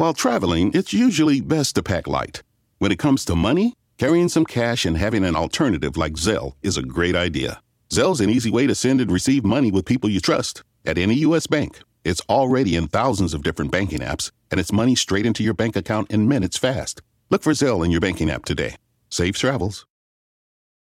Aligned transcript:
While 0.00 0.14
traveling, 0.14 0.70
it's 0.72 0.94
usually 0.94 1.42
best 1.42 1.74
to 1.74 1.82
pack 1.82 2.06
light. 2.06 2.42
When 2.78 2.90
it 2.90 2.98
comes 2.98 3.22
to 3.26 3.36
money, 3.36 3.74
carrying 3.98 4.30
some 4.30 4.46
cash 4.46 4.86
and 4.86 4.96
having 4.96 5.26
an 5.26 5.36
alternative 5.36 5.98
like 5.98 6.14
Zelle 6.14 6.54
is 6.62 6.78
a 6.78 6.82
great 6.82 7.14
idea. 7.14 7.60
Zelle's 7.90 8.22
an 8.22 8.30
easy 8.30 8.50
way 8.50 8.66
to 8.66 8.74
send 8.74 9.02
and 9.02 9.12
receive 9.12 9.44
money 9.44 9.70
with 9.70 9.84
people 9.84 10.08
you 10.08 10.18
trust. 10.18 10.62
At 10.86 10.96
any 10.96 11.16
U.S. 11.16 11.46
bank, 11.46 11.80
it's 12.02 12.22
already 12.30 12.76
in 12.76 12.88
thousands 12.88 13.34
of 13.34 13.42
different 13.42 13.72
banking 13.72 13.98
apps, 13.98 14.30
and 14.50 14.58
it's 14.58 14.72
money 14.72 14.94
straight 14.94 15.26
into 15.26 15.42
your 15.42 15.52
bank 15.52 15.76
account 15.76 16.10
in 16.10 16.26
minutes 16.26 16.56
fast. 16.56 17.02
Look 17.28 17.42
for 17.42 17.52
Zelle 17.52 17.84
in 17.84 17.90
your 17.90 18.00
banking 18.00 18.30
app 18.30 18.46
today. 18.46 18.76
Safe 19.10 19.36
travels. 19.36 19.84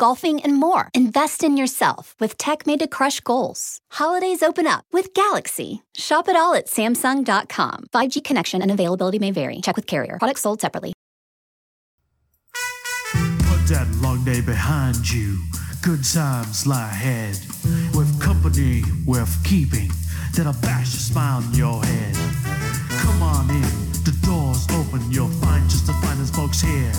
golfing, 0.00 0.40
and 0.42 0.56
more. 0.56 0.88
Invest 0.94 1.44
in 1.44 1.56
yourself 1.58 2.16
with 2.18 2.38
tech 2.38 2.66
made 2.66 2.80
to 2.80 2.88
crush 2.88 3.20
goals. 3.20 3.78
Holidays 3.92 4.42
open 4.42 4.66
up 4.66 4.84
with 4.92 5.12
Galaxy. 5.14 5.82
Shop 5.94 6.26
it 6.28 6.36
all 6.36 6.54
at 6.54 6.66
Samsung.com. 6.66 7.84
5G 7.92 8.24
connection 8.24 8.62
and 8.62 8.70
availability 8.70 9.18
may 9.18 9.30
vary. 9.30 9.60
Check 9.60 9.76
with 9.76 9.86
carrier. 9.86 10.16
Products 10.18 10.40
sold 10.40 10.60
separately. 10.60 10.94
Put 13.12 13.66
that 13.68 13.86
long 14.00 14.24
day 14.24 14.40
behind 14.40 15.08
you. 15.10 15.38
Good 15.82 16.04
times 16.04 16.66
lie 16.66 16.88
ahead. 16.88 17.36
With 17.94 18.20
company 18.20 18.82
worth 19.06 19.42
keeping, 19.44 19.90
that'll 20.34 20.52
bash 20.62 20.94
a 20.94 20.98
smile 20.98 21.42
on 21.42 21.54
your 21.54 21.82
head. 21.84 22.14
Come 23.02 23.22
on 23.22 23.50
in, 23.50 23.70
the 24.04 24.16
door's 24.24 24.64
open. 24.70 25.10
You'll 25.10 25.34
find 25.44 25.68
just 25.70 25.86
the 25.86 25.94
finest 25.94 26.34
folks 26.34 26.60
here. 26.60 26.92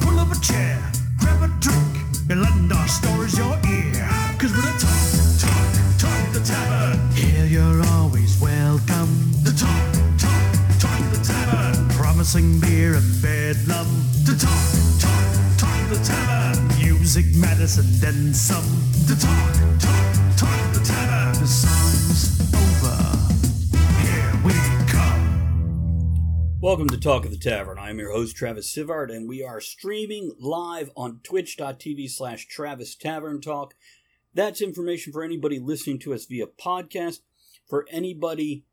Pull 0.00 0.18
up 0.18 0.32
a 0.34 0.40
chair, 0.40 0.80
grab 1.18 1.42
a 1.42 1.48
drink, 1.60 1.99
and 2.30 2.42
lend 2.42 2.72
our 2.72 2.86
stories 2.86 3.36
your 3.36 3.58
ear. 3.68 4.08
Cause 4.38 4.52
we're 4.52 4.62
the 4.62 4.76
talk, 4.78 5.02
talk, 5.42 5.98
talk 5.98 6.32
the 6.32 6.40
tavern. 6.40 6.98
Here 7.12 7.44
you're 7.44 7.82
always 7.94 8.40
welcome. 8.40 9.10
The 9.42 9.50
talk, 9.50 9.82
talk, 10.16 10.78
talk 10.78 11.00
the 11.10 11.20
tavern. 11.24 11.88
Promising 11.90 12.60
beer 12.60 12.94
and 12.94 13.22
bedlam. 13.22 13.88
The 14.22 14.36
talk, 14.38 14.62
talk, 15.02 15.58
talk 15.58 15.88
the 15.90 16.00
tavern. 16.04 16.68
Music, 16.78 17.26
medicine, 17.34 17.90
then 17.98 18.32
some. 18.32 18.70
The 19.06 19.16
talk, 19.16 19.52
talk, 19.80 20.36
talk 20.36 20.72
the 20.74 20.80
tavern. 20.84 21.40
The 21.40 21.48
song's 21.48 21.89
Welcome 26.62 26.90
to 26.90 27.00
Talk 27.00 27.24
of 27.24 27.30
the 27.30 27.38
Tavern. 27.38 27.78
I 27.78 27.88
am 27.88 27.98
your 27.98 28.12
host, 28.12 28.36
Travis 28.36 28.70
Sivart, 28.70 29.10
and 29.10 29.26
we 29.26 29.42
are 29.42 29.62
streaming 29.62 30.32
live 30.38 30.90
on 30.94 31.20
twitch.tv 31.22 32.10
slash 32.10 32.48
Travis 32.48 32.94
Tavern 32.94 33.40
Talk. 33.40 33.72
That's 34.34 34.60
information 34.60 35.10
for 35.10 35.22
anybody 35.22 35.58
listening 35.58 35.98
to 36.00 36.12
us 36.12 36.26
via 36.26 36.46
podcast. 36.46 37.20
For 37.66 37.86
anybody 37.90 38.66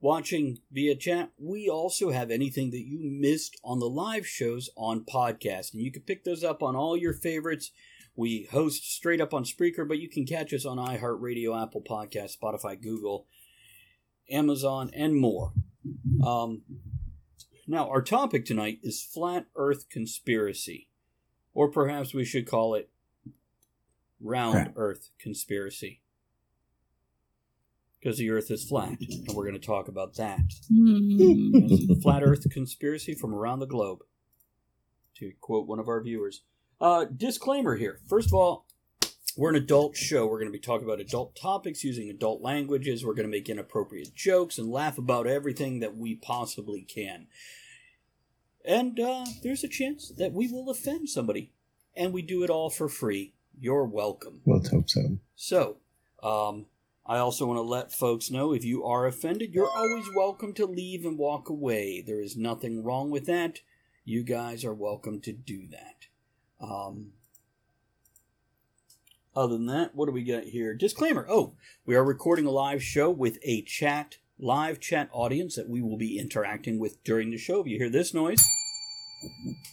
watching 0.00 0.60
via 0.70 0.94
chat, 0.94 1.32
we 1.36 1.68
also 1.68 2.10
have 2.10 2.30
anything 2.30 2.70
that 2.70 2.86
you 2.86 3.00
missed 3.02 3.56
on 3.64 3.80
the 3.80 3.90
live 3.90 4.24
shows 4.24 4.70
on 4.76 5.04
podcast. 5.04 5.72
And 5.72 5.82
you 5.82 5.90
can 5.90 6.02
pick 6.02 6.22
those 6.22 6.44
up 6.44 6.62
on 6.62 6.76
all 6.76 6.96
your 6.96 7.14
favorites. 7.14 7.72
We 8.14 8.48
host 8.52 8.94
straight 8.94 9.20
up 9.20 9.34
on 9.34 9.42
Spreaker, 9.42 9.88
but 9.88 9.98
you 9.98 10.08
can 10.08 10.24
catch 10.24 10.54
us 10.54 10.64
on 10.64 10.78
iHeartRadio, 10.78 11.60
Apple 11.60 11.82
Podcast, 11.82 12.36
Spotify, 12.40 12.80
Google, 12.80 13.26
Amazon, 14.30 14.88
and 14.94 15.16
more. 15.16 15.52
Um, 16.24 16.62
now, 17.66 17.88
our 17.88 18.02
topic 18.02 18.44
tonight 18.44 18.80
is 18.82 19.02
flat 19.02 19.46
Earth 19.54 19.88
conspiracy, 19.88 20.88
or 21.54 21.70
perhaps 21.70 22.12
we 22.12 22.24
should 22.24 22.46
call 22.46 22.74
it 22.74 22.90
round 24.20 24.54
Crap. 24.54 24.72
Earth 24.76 25.10
conspiracy. 25.18 26.00
Because 28.00 28.18
the 28.18 28.30
Earth 28.30 28.50
is 28.50 28.64
flat, 28.64 28.98
and 29.00 29.28
we're 29.32 29.44
going 29.44 29.60
to 29.60 29.64
talk 29.64 29.86
about 29.86 30.16
that. 30.16 30.40
The 30.68 31.98
flat 32.02 32.24
Earth 32.24 32.50
conspiracy 32.50 33.14
from 33.14 33.32
around 33.32 33.60
the 33.60 33.66
globe, 33.66 34.00
to 35.18 35.32
quote 35.40 35.68
one 35.68 35.78
of 35.78 35.86
our 35.86 36.02
viewers. 36.02 36.42
Uh, 36.80 37.04
disclaimer 37.04 37.76
here. 37.76 38.00
First 38.08 38.30
of 38.30 38.34
all, 38.34 38.66
we're 39.36 39.50
an 39.50 39.56
adult 39.56 39.96
show. 39.96 40.26
We're 40.26 40.38
going 40.38 40.52
to 40.52 40.58
be 40.58 40.58
talking 40.58 40.86
about 40.86 41.00
adult 41.00 41.36
topics 41.36 41.84
using 41.84 42.10
adult 42.10 42.42
languages. 42.42 43.04
We're 43.04 43.14
going 43.14 43.26
to 43.26 43.30
make 43.30 43.48
inappropriate 43.48 44.14
jokes 44.14 44.58
and 44.58 44.70
laugh 44.70 44.98
about 44.98 45.26
everything 45.26 45.80
that 45.80 45.96
we 45.96 46.14
possibly 46.14 46.82
can. 46.82 47.26
And 48.64 48.98
uh, 49.00 49.26
there's 49.42 49.64
a 49.64 49.68
chance 49.68 50.12
that 50.16 50.32
we 50.32 50.48
will 50.48 50.70
offend 50.70 51.08
somebody. 51.08 51.52
And 51.96 52.12
we 52.12 52.22
do 52.22 52.42
it 52.42 52.50
all 52.50 52.70
for 52.70 52.88
free. 52.88 53.34
You're 53.58 53.84
welcome. 53.84 54.40
Let's 54.46 54.70
hope 54.70 54.88
so. 54.88 55.18
So, 55.36 55.76
um, 56.22 56.66
I 57.04 57.18
also 57.18 57.46
want 57.46 57.58
to 57.58 57.62
let 57.62 57.92
folks 57.92 58.30
know 58.30 58.52
if 58.52 58.64
you 58.64 58.84
are 58.84 59.06
offended, 59.06 59.52
you're 59.52 59.68
always 59.68 60.06
welcome 60.16 60.54
to 60.54 60.66
leave 60.66 61.04
and 61.04 61.18
walk 61.18 61.48
away. 61.48 62.00
There 62.00 62.20
is 62.20 62.36
nothing 62.36 62.84
wrong 62.84 63.10
with 63.10 63.26
that. 63.26 63.58
You 64.04 64.22
guys 64.22 64.64
are 64.64 64.74
welcome 64.74 65.20
to 65.22 65.32
do 65.32 65.66
that. 65.68 66.06
Um, 66.60 67.12
other 69.34 69.54
than 69.54 69.66
that, 69.66 69.94
what 69.94 70.06
do 70.06 70.12
we 70.12 70.24
got 70.24 70.44
here? 70.44 70.74
Disclaimer. 70.74 71.26
Oh, 71.28 71.54
we 71.86 71.94
are 71.96 72.04
recording 72.04 72.46
a 72.46 72.50
live 72.50 72.82
show 72.82 73.10
with 73.10 73.38
a 73.42 73.62
chat, 73.62 74.18
live 74.38 74.78
chat 74.78 75.08
audience 75.12 75.56
that 75.56 75.68
we 75.68 75.80
will 75.80 75.96
be 75.96 76.18
interacting 76.18 76.78
with 76.78 77.02
during 77.02 77.30
the 77.30 77.38
show. 77.38 77.60
If 77.60 77.66
you 77.66 77.78
hear 77.78 77.88
this 77.88 78.12
noise, 78.12 78.44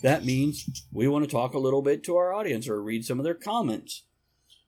that 0.02 0.24
means 0.24 0.86
we 0.92 1.08
want 1.08 1.25
to 1.25 1.31
talk 1.31 1.53
a 1.53 1.59
little 1.59 1.81
bit 1.81 2.03
to 2.06 2.16
our 2.16 2.34
audience 2.34 2.68
or 2.69 2.81
read 2.81 3.03
some 3.03 3.19
of 3.19 3.25
their 3.25 3.34
comments. 3.34 4.03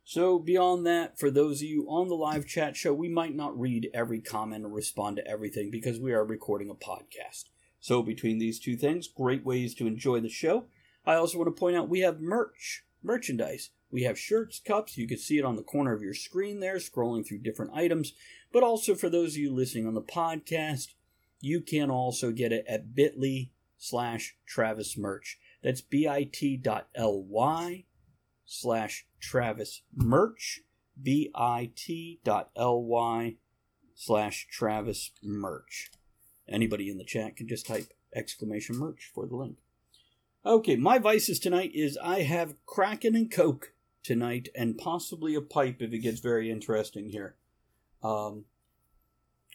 So, 0.04 0.40
beyond 0.40 0.86
that, 0.88 1.18
for 1.18 1.32
those 1.32 1.62
of 1.62 1.68
you 1.68 1.86
on 1.88 2.10
the 2.10 2.16
live 2.16 2.46
chat 2.46 2.76
show, 2.76 2.94
we 2.94 3.08
might 3.08 3.36
not 3.36 3.58
read 3.58 3.90
every 3.94 4.20
comment 4.20 4.66
or 4.66 4.70
respond 4.70 5.16
to 5.18 5.28
everything 5.28 5.72
because 5.72 6.00
we 6.00 6.12
are 6.12 6.26
recording 6.26 6.70
a 6.70 6.74
podcast. 6.74 7.46
So, 7.80 8.02
between 8.02 8.40
these 8.40 8.60
two 8.60 8.76
things, 8.76 9.08
great 9.08 9.46
ways 9.46 9.74
to 9.76 9.88
enjoy 9.88 10.20
the 10.20 10.28
show. 10.28 10.66
I 11.06 11.16
also 11.16 11.38
want 11.38 11.56
to 11.56 11.60
point 11.60 11.78
out 11.78 11.88
we 11.88 12.02
have 12.02 12.20
merch, 12.20 12.84
merchandise. 13.02 13.70
We 13.92 14.04
have 14.04 14.18
shirts, 14.18 14.60
cups. 14.60 14.98
You 14.98 15.08
can 15.08 15.18
see 15.18 15.38
it 15.38 15.46
on 15.46 15.58
the 15.58 15.64
corner 15.64 15.94
of 15.94 16.02
your 16.02 16.14
screen 16.14 16.60
there, 16.62 16.78
scrolling 16.78 17.28
through 17.28 17.40
different 17.40 17.74
items. 17.74 18.14
But 18.54 18.64
also 18.64 18.96
for 18.96 19.10
those 19.10 19.34
of 19.34 19.38
you 19.38 19.54
listening 19.54 19.86
on 19.86 19.94
the 19.94 20.02
podcast, 20.02 20.94
you 21.40 21.62
can 21.62 21.90
also 21.90 22.32
get 22.32 22.52
it 22.52 22.66
at 22.68 22.96
bit.ly 22.96 23.52
slash 23.78 24.36
Travis 24.46 24.98
merch. 24.98 25.40
That's 25.62 25.82
bit.ly 25.82 26.86
slash 28.46 29.06
Travis 29.20 29.82
merch. 29.96 30.62
bit.ly 31.02 32.16
slash 33.96 34.48
Travis 34.50 35.12
merch. 35.22 35.92
Anybody 36.48 36.90
in 36.90 36.98
the 36.98 37.04
chat 37.04 37.36
can 37.36 37.48
just 37.48 37.68
type 37.68 37.92
exclamation 38.16 38.78
merch 38.78 39.12
for 39.14 39.26
the 39.26 39.36
link. 39.36 39.58
Okay, 40.46 40.76
my 40.76 40.98
vices 40.98 41.40
tonight 41.40 41.72
is 41.74 41.98
I 42.04 42.22
have 42.22 42.56
Kraken 42.66 43.16
and 43.16 43.30
Coke 43.32 43.74
tonight, 44.04 44.50
and 44.56 44.78
possibly 44.78 45.36
a 45.36 45.42
pipe 45.42 45.82
if 45.82 45.94
it 45.94 46.00
gets 46.00 46.20
very 46.20 46.50
interesting 46.52 47.10
here. 47.10 47.36
Um, 48.04 48.46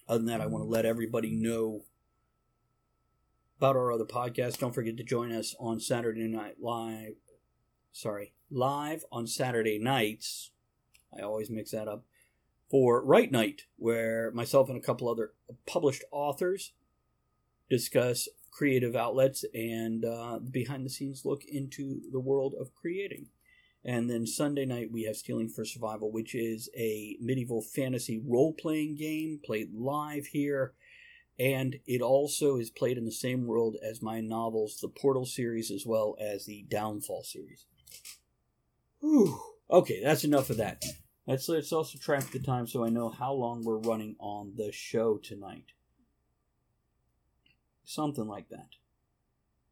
other 0.08 0.18
than 0.18 0.26
that, 0.26 0.40
I 0.40 0.46
want 0.46 0.64
to 0.64 0.68
let 0.68 0.86
everybody 0.86 1.30
know 1.30 1.84
about 3.58 3.76
our 3.76 3.92
other 3.92 4.04
podcast. 4.04 4.58
Don't 4.58 4.74
forget 4.74 4.96
to 4.98 5.02
join 5.02 5.32
us 5.32 5.54
on 5.58 5.80
Saturday 5.80 6.28
Night 6.28 6.56
Live. 6.60 7.14
Sorry, 7.92 8.34
live 8.50 9.04
on 9.10 9.26
Saturday 9.26 9.78
nights. 9.78 10.50
I 11.16 11.22
always 11.22 11.50
mix 11.50 11.70
that 11.70 11.88
up. 11.88 12.04
For 12.70 13.02
Write 13.04 13.30
Night, 13.30 13.62
where 13.76 14.30
myself 14.32 14.68
and 14.68 14.76
a 14.76 14.82
couple 14.82 15.08
other 15.08 15.32
published 15.66 16.04
authors 16.10 16.72
discuss 17.70 18.28
creative 18.50 18.96
outlets 18.96 19.44
and 19.54 20.04
uh, 20.04 20.38
behind 20.38 20.84
the 20.84 20.90
scenes 20.90 21.24
look 21.24 21.44
into 21.44 22.00
the 22.10 22.20
world 22.20 22.54
of 22.58 22.74
creating. 22.74 23.26
And 23.86 24.10
then 24.10 24.26
Sunday 24.26 24.64
night 24.66 24.90
we 24.90 25.04
have 25.04 25.16
Stealing 25.16 25.48
for 25.48 25.64
Survival, 25.64 26.10
which 26.10 26.34
is 26.34 26.68
a 26.76 27.16
medieval 27.20 27.62
fantasy 27.62 28.20
role 28.26 28.52
playing 28.52 28.96
game 28.96 29.38
played 29.44 29.72
live 29.72 30.26
here. 30.26 30.72
And 31.38 31.76
it 31.86 32.02
also 32.02 32.56
is 32.56 32.68
played 32.68 32.98
in 32.98 33.04
the 33.04 33.12
same 33.12 33.46
world 33.46 33.76
as 33.80 34.02
my 34.02 34.20
novels, 34.20 34.80
the 34.80 34.88
Portal 34.88 35.24
series, 35.24 35.70
as 35.70 35.86
well 35.86 36.16
as 36.18 36.46
the 36.46 36.66
Downfall 36.68 37.22
series. 37.22 37.66
Whew. 39.00 39.38
Okay, 39.70 40.02
that's 40.02 40.24
enough 40.24 40.50
of 40.50 40.56
that. 40.56 40.84
Let's 41.26 41.48
let's 41.48 41.72
also 41.72 41.98
track 41.98 42.30
the 42.30 42.40
time 42.40 42.66
so 42.66 42.84
I 42.84 42.88
know 42.88 43.08
how 43.08 43.32
long 43.32 43.64
we're 43.64 43.78
running 43.78 44.16
on 44.18 44.54
the 44.56 44.72
show 44.72 45.18
tonight. 45.18 45.66
Something 47.84 48.26
like 48.26 48.48
that. 48.48 48.68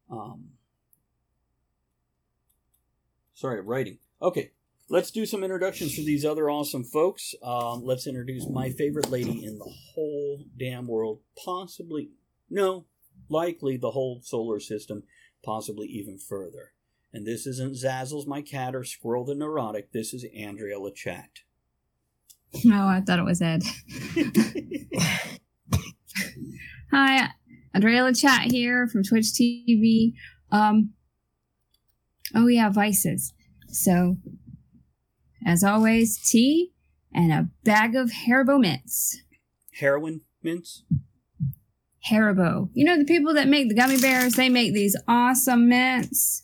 Um, 0.09 0.51
sorry, 3.35 3.61
writing. 3.61 3.99
Okay, 4.23 4.53
let's 4.89 5.11
do 5.11 5.27
some 5.27 5.43
introductions 5.43 5.95
for 5.95 6.03
these 6.03 6.25
other 6.25 6.49
awesome 6.49 6.85
folks. 6.85 7.35
Um, 7.43 7.83
let's 7.85 8.07
introduce 8.07 8.49
my 8.49 8.71
favorite 8.71 9.11
lady 9.11 9.45
in 9.45 9.59
the 9.59 9.73
whole 9.95 10.45
damn 10.59 10.87
world, 10.87 11.21
possibly, 11.45 12.11
no, 12.49 12.87
likely 13.29 13.77
the 13.77 13.91
whole 13.91 14.21
solar 14.23 14.61
system, 14.61 15.03
possibly 15.45 15.87
even 15.89 16.19
further. 16.19 16.73
And 17.13 17.27
this 17.27 17.47
isn't 17.47 17.77
Zazzles, 17.77 18.27
my 18.27 18.43
cat, 18.43 18.75
or 18.75 18.83
Squirrel 18.83 19.25
the 19.25 19.35
Neurotic. 19.37 19.93
This 19.93 20.13
is 20.13 20.27
Andrea 20.37 20.79
Lachat. 20.79 21.43
Oh, 22.67 22.89
I 22.89 23.01
thought 23.01 23.19
it 23.19 23.25
was 23.25 23.43
Ed. 23.43 23.63
Hi, 26.91 27.29
Andrea 27.73 28.03
Lachat 28.03 28.51
here 28.51 28.87
from 28.89 29.03
Twitch 29.03 29.27
TV. 29.27 30.15
Um, 30.51 30.93
oh 32.35 32.47
yeah, 32.47 32.69
vices. 32.69 33.33
So, 33.75 34.19
as 35.45 35.65
always, 35.65 36.17
tea 36.19 36.73
and 37.13 37.33
a 37.33 37.49
bag 37.65 37.97
of 37.97 38.11
Haribo 38.11 38.61
mints. 38.61 39.21
Heroin 39.81 40.21
mints? 40.43 40.85
Haribo. 42.09 42.71
You 42.73 42.85
know 42.85 42.97
the 42.97 43.05
people 43.05 43.35
that 43.35 43.49
make 43.49 43.69
the 43.69 43.75
gummy 43.75 44.01
bears? 44.01 44.35
They 44.35 44.49
make 44.49 44.75
these 44.75 44.97
awesome 45.09 45.69
mints. 45.69 46.43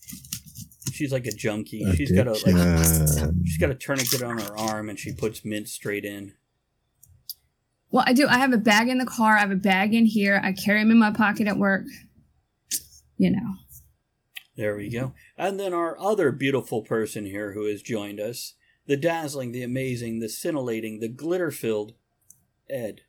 She's 0.92 1.12
like 1.12 1.26
a 1.26 1.30
junkie. 1.30 1.84
She's 1.94 2.10
got 2.10 2.26
a 2.26 2.32
like, 2.32 3.26
she's 3.46 3.58
got 3.58 3.70
a 3.70 3.74
tourniquet 3.74 4.22
on 4.22 4.38
her 4.38 4.58
arm, 4.58 4.88
and 4.88 4.98
she 4.98 5.12
puts 5.12 5.44
mint 5.44 5.68
straight 5.68 6.04
in. 6.04 6.32
Well, 7.90 8.04
I 8.06 8.12
do. 8.12 8.26
I 8.26 8.38
have 8.38 8.52
a 8.52 8.58
bag 8.58 8.88
in 8.88 8.98
the 8.98 9.06
car. 9.06 9.36
I 9.36 9.40
have 9.40 9.50
a 9.52 9.56
bag 9.56 9.94
in 9.94 10.04
here. 10.04 10.40
I 10.42 10.52
carry 10.52 10.80
them 10.80 10.90
in 10.90 10.98
my 10.98 11.12
pocket 11.12 11.46
at 11.46 11.58
work. 11.58 11.84
You 13.16 13.30
know. 13.30 13.54
There 14.56 14.76
we 14.76 14.90
go. 14.90 15.14
And 15.38 15.58
then 15.58 15.72
our 15.72 15.98
other 15.98 16.32
beautiful 16.32 16.82
person 16.82 17.24
here 17.24 17.52
who 17.52 17.66
has 17.66 17.82
joined 17.82 18.20
us, 18.20 18.54
the 18.86 18.96
dazzling, 18.96 19.52
the 19.52 19.62
amazing, 19.62 20.20
the 20.20 20.28
scintillating, 20.28 21.00
the 21.00 21.08
glitter-filled 21.08 21.94
Ed. 22.68 23.02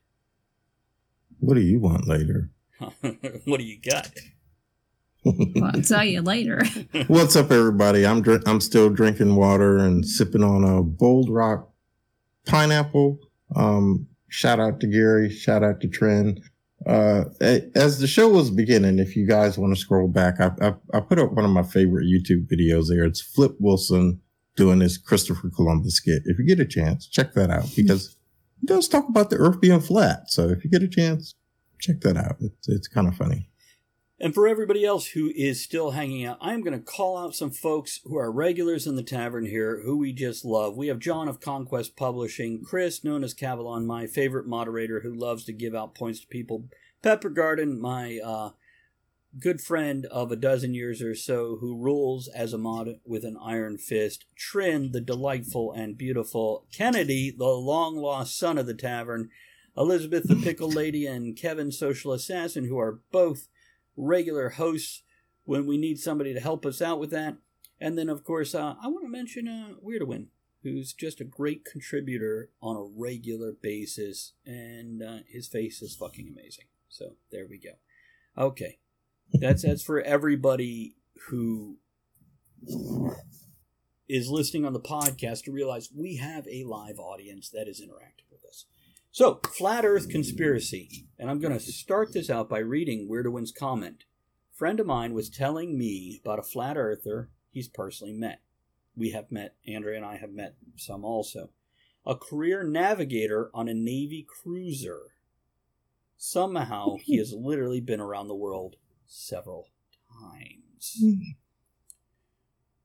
What 1.39 1.55
do 1.55 1.61
you 1.61 1.79
want 1.79 2.07
later? 2.07 2.51
what 2.79 3.59
do 3.59 3.63
you 3.63 3.79
got? 3.81 4.11
Well, 5.23 5.69
I'll 5.75 5.83
tell 5.83 6.03
you 6.03 6.23
later. 6.23 6.63
What's 7.07 7.35
up, 7.35 7.51
everybody? 7.51 8.07
I'm 8.07 8.23
dr- 8.23 8.41
I'm 8.47 8.59
still 8.59 8.89
drinking 8.89 9.35
water 9.35 9.77
and 9.77 10.03
sipping 10.03 10.43
on 10.43 10.63
a 10.63 10.81
Bold 10.81 11.29
Rock 11.29 11.69
pineapple. 12.47 13.19
Um, 13.55 14.07
shout 14.29 14.59
out 14.59 14.79
to 14.79 14.87
Gary. 14.87 15.29
Shout 15.29 15.63
out 15.63 15.79
to 15.81 15.87
Trend. 15.87 16.41
Uh, 16.85 17.25
as 17.75 17.99
the 17.99 18.07
show 18.07 18.29
was 18.29 18.49
beginning, 18.49 18.97
if 18.97 19.15
you 19.15 19.27
guys 19.27 19.57
want 19.57 19.73
to 19.73 19.79
scroll 19.79 20.07
back, 20.07 20.39
I, 20.39 20.51
I 20.61 20.73
I 20.95 20.99
put 20.99 21.19
up 21.19 21.31
one 21.33 21.45
of 21.45 21.51
my 21.51 21.63
favorite 21.63 22.07
YouTube 22.07 22.47
videos 22.47 22.87
there. 22.87 23.03
It's 23.03 23.21
Flip 23.21 23.55
Wilson 23.59 24.19
doing 24.55 24.79
this 24.79 24.97
Christopher 24.97 25.49
Columbus 25.55 25.95
skit. 25.95 26.23
If 26.25 26.39
you 26.39 26.45
get 26.45 26.59
a 26.59 26.65
chance, 26.65 27.07
check 27.07 27.33
that 27.33 27.51
out 27.51 27.69
because 27.75 28.15
he 28.59 28.67
does 28.67 28.87
talk 28.87 29.07
about 29.07 29.29
the 29.29 29.37
Earth 29.37 29.61
being 29.61 29.79
flat. 29.79 30.29
So 30.29 30.49
if 30.49 30.63
you 30.63 30.71
get 30.71 30.81
a 30.81 30.87
chance, 30.87 31.35
check 31.79 32.01
that 32.01 32.17
out. 32.17 32.37
It's 32.39 32.67
it's 32.67 32.87
kind 32.87 33.07
of 33.07 33.15
funny. 33.15 33.50
And 34.21 34.35
for 34.35 34.47
everybody 34.47 34.85
else 34.85 35.07
who 35.07 35.31
is 35.35 35.63
still 35.63 35.91
hanging 35.91 36.23
out, 36.23 36.37
I'm 36.39 36.61
going 36.61 36.77
to 36.77 36.85
call 36.85 37.17
out 37.17 37.33
some 37.33 37.49
folks 37.49 38.01
who 38.03 38.15
are 38.17 38.31
regulars 38.31 38.85
in 38.85 38.95
the 38.95 39.01
tavern 39.01 39.47
here 39.47 39.81
who 39.83 39.97
we 39.97 40.13
just 40.13 40.45
love. 40.45 40.77
We 40.77 40.89
have 40.89 40.99
John 40.99 41.27
of 41.27 41.41
Conquest 41.41 41.95
Publishing, 41.95 42.61
Chris, 42.63 43.03
known 43.03 43.23
as 43.23 43.33
Cavalon, 43.33 43.87
my 43.87 44.05
favorite 44.05 44.45
moderator 44.45 44.99
who 44.99 45.11
loves 45.11 45.43
to 45.45 45.53
give 45.53 45.73
out 45.73 45.95
points 45.95 46.19
to 46.19 46.27
people, 46.27 46.65
Pepper 47.01 47.31
Garden, 47.31 47.81
my 47.81 48.19
uh, 48.23 48.51
good 49.39 49.59
friend 49.59 50.05
of 50.05 50.31
a 50.31 50.35
dozen 50.35 50.75
years 50.75 51.01
or 51.01 51.15
so 51.15 51.57
who 51.59 51.75
rules 51.75 52.27
as 52.27 52.53
a 52.53 52.59
mod 52.59 52.99
with 53.03 53.25
an 53.25 53.37
iron 53.43 53.79
fist, 53.79 54.25
Trin, 54.37 54.91
the 54.91 55.01
delightful 55.01 55.71
and 55.71 55.97
beautiful, 55.97 56.67
Kennedy, 56.71 57.33
the 57.35 57.45
long 57.45 57.97
lost 57.97 58.37
son 58.37 58.59
of 58.59 58.67
the 58.67 58.75
tavern, 58.75 59.29
Elizabeth, 59.75 60.27
the 60.27 60.35
pickle 60.35 60.69
lady, 60.69 61.07
and 61.07 61.35
Kevin, 61.35 61.71
social 61.71 62.13
assassin, 62.13 62.65
who 62.65 62.77
are 62.77 62.99
both 63.11 63.47
regular 63.95 64.49
hosts 64.49 65.03
when 65.45 65.65
we 65.65 65.77
need 65.77 65.99
somebody 65.99 66.33
to 66.33 66.39
help 66.39 66.65
us 66.65 66.81
out 66.81 66.99
with 66.99 67.11
that. 67.11 67.37
And 67.79 67.97
then, 67.97 68.09
of 68.09 68.23
course, 68.23 68.53
uh, 68.53 68.75
I 68.81 68.87
want 68.87 69.03
to 69.05 69.09
mention 69.09 69.47
uh, 69.47 69.73
Weirdwin, 69.83 70.27
who's 70.63 70.93
just 70.93 71.19
a 71.19 71.25
great 71.25 71.65
contributor 71.65 72.49
on 72.61 72.75
a 72.75 72.83
regular 72.95 73.51
basis, 73.51 74.33
and 74.45 75.01
uh, 75.01 75.17
his 75.27 75.47
face 75.47 75.81
is 75.81 75.95
fucking 75.95 76.27
amazing. 76.27 76.65
So 76.89 77.15
there 77.31 77.47
we 77.49 77.57
go. 77.57 77.71
Okay, 78.37 78.79
that's 79.33 79.63
that's 79.63 79.83
for 79.83 80.01
everybody 80.01 80.95
who 81.29 81.79
is 84.07 84.29
listening 84.29 84.65
on 84.65 84.73
the 84.73 84.79
podcast 84.79 85.45
to 85.45 85.51
realize 85.51 85.89
we 85.95 86.17
have 86.17 86.47
a 86.47 86.63
live 86.63 86.99
audience 86.99 87.49
that 87.49 87.67
is 87.67 87.81
interactive. 87.81 88.30
So, 89.13 89.41
flat 89.57 89.83
Earth 89.83 90.07
conspiracy, 90.07 91.05
and 91.19 91.29
I'm 91.29 91.41
going 91.41 91.51
to 91.51 91.59
start 91.59 92.13
this 92.13 92.29
out 92.29 92.47
by 92.47 92.59
reading 92.59 93.09
Weirdowin's 93.09 93.51
comment. 93.51 94.05
Friend 94.53 94.79
of 94.79 94.87
mine 94.87 95.13
was 95.13 95.29
telling 95.29 95.77
me 95.77 96.21
about 96.23 96.39
a 96.39 96.43
flat 96.43 96.77
earther 96.77 97.29
he's 97.51 97.67
personally 97.67 98.13
met. 98.13 98.39
We 98.95 99.11
have 99.11 99.29
met, 99.29 99.55
Andrea 99.67 99.97
and 99.97 100.05
I 100.05 100.15
have 100.15 100.31
met 100.31 100.55
some 100.77 101.03
also. 101.03 101.49
A 102.05 102.15
career 102.15 102.63
navigator 102.63 103.51
on 103.53 103.67
a 103.67 103.73
Navy 103.73 104.25
cruiser. 104.25 105.01
Somehow 106.15 106.95
he 107.03 107.17
has 107.17 107.33
literally 107.37 107.81
been 107.81 107.99
around 107.99 108.29
the 108.29 108.35
world 108.35 108.77
several 109.07 109.67
times. 110.21 111.03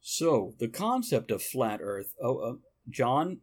So, 0.00 0.54
the 0.58 0.68
concept 0.68 1.30
of 1.30 1.40
flat 1.40 1.78
Earth. 1.80 2.14
Oh, 2.20 2.38
uh, 2.38 2.54
John 2.90 3.42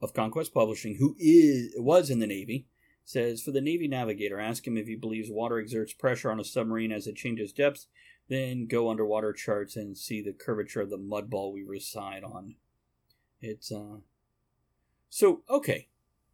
of 0.00 0.14
Conquest 0.14 0.54
Publishing, 0.54 0.96
who 0.96 1.16
is 1.18 1.74
was 1.76 2.10
in 2.10 2.18
the 2.18 2.26
Navy, 2.26 2.66
says 3.04 3.42
for 3.42 3.50
the 3.50 3.60
Navy 3.60 3.88
navigator, 3.88 4.38
ask 4.38 4.66
him 4.66 4.76
if 4.76 4.86
he 4.86 4.96
believes 4.96 5.30
water 5.30 5.58
exerts 5.58 5.92
pressure 5.92 6.30
on 6.30 6.40
a 6.40 6.44
submarine 6.44 6.92
as 6.92 7.06
it 7.06 7.16
changes 7.16 7.52
depths. 7.52 7.86
Then 8.28 8.66
go 8.66 8.90
underwater 8.90 9.32
charts 9.32 9.74
and 9.74 9.96
see 9.96 10.20
the 10.20 10.34
curvature 10.34 10.82
of 10.82 10.90
the 10.90 10.98
mud 10.98 11.30
ball 11.30 11.52
we 11.52 11.62
reside 11.62 12.22
on. 12.22 12.56
It's 13.40 13.72
uh. 13.72 13.98
So 15.08 15.42
okay, 15.48 15.88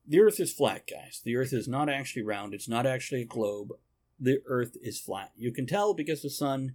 the 0.06 0.20
Earth 0.20 0.40
is 0.40 0.52
flat, 0.52 0.88
guys. 0.90 1.20
The 1.24 1.36
Earth 1.36 1.52
is 1.52 1.68
not 1.68 1.88
actually 1.88 2.22
round. 2.22 2.52
It's 2.52 2.68
not 2.68 2.86
actually 2.86 3.22
a 3.22 3.26
globe. 3.26 3.70
The 4.18 4.42
Earth 4.46 4.76
is 4.82 5.00
flat. 5.00 5.32
You 5.36 5.52
can 5.52 5.66
tell 5.66 5.94
because 5.94 6.22
the 6.22 6.30
sun 6.30 6.74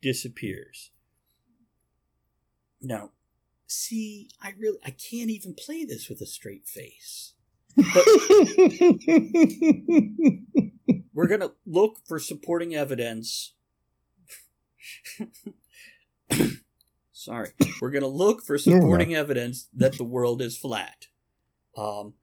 disappears. 0.00 0.90
Now, 2.80 3.10
see, 3.66 4.28
I 4.42 4.54
really 4.58 4.78
I 4.84 4.90
can't 4.90 5.30
even 5.30 5.54
play 5.54 5.84
this 5.84 6.08
with 6.08 6.20
a 6.20 6.26
straight 6.26 6.66
face. 6.66 7.34
But 7.76 7.86
we're 11.12 11.26
gonna 11.26 11.52
look 11.66 11.98
for 12.06 12.18
supporting 12.18 12.74
evidence. 12.74 13.54
Sorry, 17.12 17.50
we're 17.80 17.90
gonna 17.90 18.06
look 18.06 18.42
for 18.44 18.58
supporting 18.58 19.14
evidence 19.14 19.68
that 19.74 19.96
the 19.98 20.04
world 20.04 20.42
is 20.42 20.56
flat. 20.56 21.06
Um, 21.76 22.14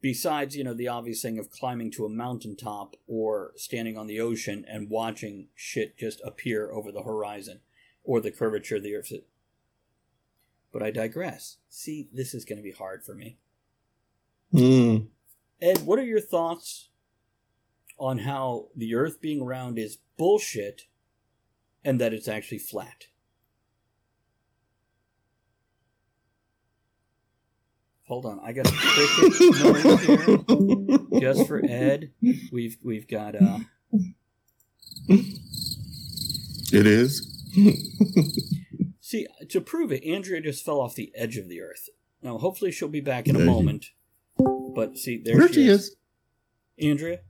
besides, 0.00 0.54
you 0.54 0.62
know, 0.62 0.74
the 0.74 0.88
obvious 0.88 1.22
thing 1.22 1.38
of 1.38 1.50
climbing 1.50 1.90
to 1.92 2.04
a 2.04 2.10
mountaintop 2.10 2.94
or 3.06 3.52
standing 3.56 3.96
on 3.96 4.06
the 4.06 4.20
ocean 4.20 4.64
and 4.68 4.90
watching 4.90 5.48
shit 5.54 5.96
just 5.96 6.20
appear 6.22 6.70
over 6.70 6.92
the 6.92 7.02
horizon 7.02 7.60
or 8.04 8.20
the 8.20 8.30
curvature 8.30 8.76
of 8.76 8.82
the 8.82 8.94
earth. 8.94 9.10
But 10.74 10.82
I 10.82 10.90
digress. 10.90 11.58
See, 11.70 12.08
this 12.12 12.34
is 12.34 12.44
going 12.44 12.56
to 12.56 12.62
be 12.62 12.72
hard 12.72 13.04
for 13.04 13.14
me. 13.14 13.38
Mm. 14.52 15.06
Ed, 15.62 15.78
what 15.86 16.00
are 16.00 16.04
your 16.04 16.20
thoughts 16.20 16.88
on 17.96 18.18
how 18.18 18.66
the 18.74 18.96
Earth 18.96 19.20
being 19.20 19.44
round 19.44 19.78
is 19.78 19.98
bullshit 20.18 20.82
and 21.84 22.00
that 22.00 22.12
it's 22.12 22.26
actually 22.26 22.58
flat? 22.58 23.06
Hold 28.08 28.26
on, 28.26 28.40
I 28.44 28.52
got 28.52 28.66
a 28.66 28.72
cricket 28.72 29.62
noise 29.62 30.00
here 30.00 31.20
just 31.20 31.46
for 31.46 31.64
Ed. 31.64 32.10
We've 32.50 32.76
we've 32.82 33.06
got 33.06 33.36
uh 33.40 33.60
It 35.08 36.86
is. 36.88 37.30
see 39.14 39.26
to 39.48 39.60
prove 39.60 39.92
it, 39.92 40.04
Andrea 40.04 40.40
just 40.40 40.64
fell 40.64 40.80
off 40.80 40.94
the 40.94 41.12
edge 41.14 41.36
of 41.36 41.48
the 41.48 41.60
Earth. 41.60 41.88
Now, 42.22 42.38
hopefully, 42.38 42.72
she'll 42.72 42.88
be 42.88 43.00
back 43.00 43.26
in 43.28 43.36
a 43.36 43.38
There 43.38 43.46
you- 43.46 43.52
moment. 43.52 43.86
But 44.36 44.96
see, 44.98 45.22
there 45.22 45.38
There 45.38 45.48
she, 45.48 45.54
she 45.54 45.68
is. 45.68 45.80
is. 45.80 45.96
Andrea, 46.82 47.20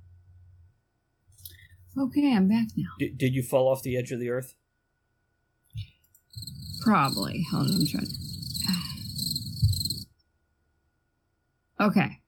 Okay, 1.96 2.34
I'm 2.34 2.48
back 2.48 2.68
now. 2.76 2.88
did, 2.98 3.18
did 3.18 3.34
you 3.34 3.42
fall 3.42 3.68
off 3.68 3.82
the 3.82 3.96
edge 3.96 4.10
of 4.10 4.18
the 4.18 4.30
Earth? 4.30 4.54
Probably. 6.82 7.44
Hold 7.50 7.68
on, 7.68 7.74
I'm 7.74 7.86
trying. 7.86 8.06
Okay. 11.80 12.20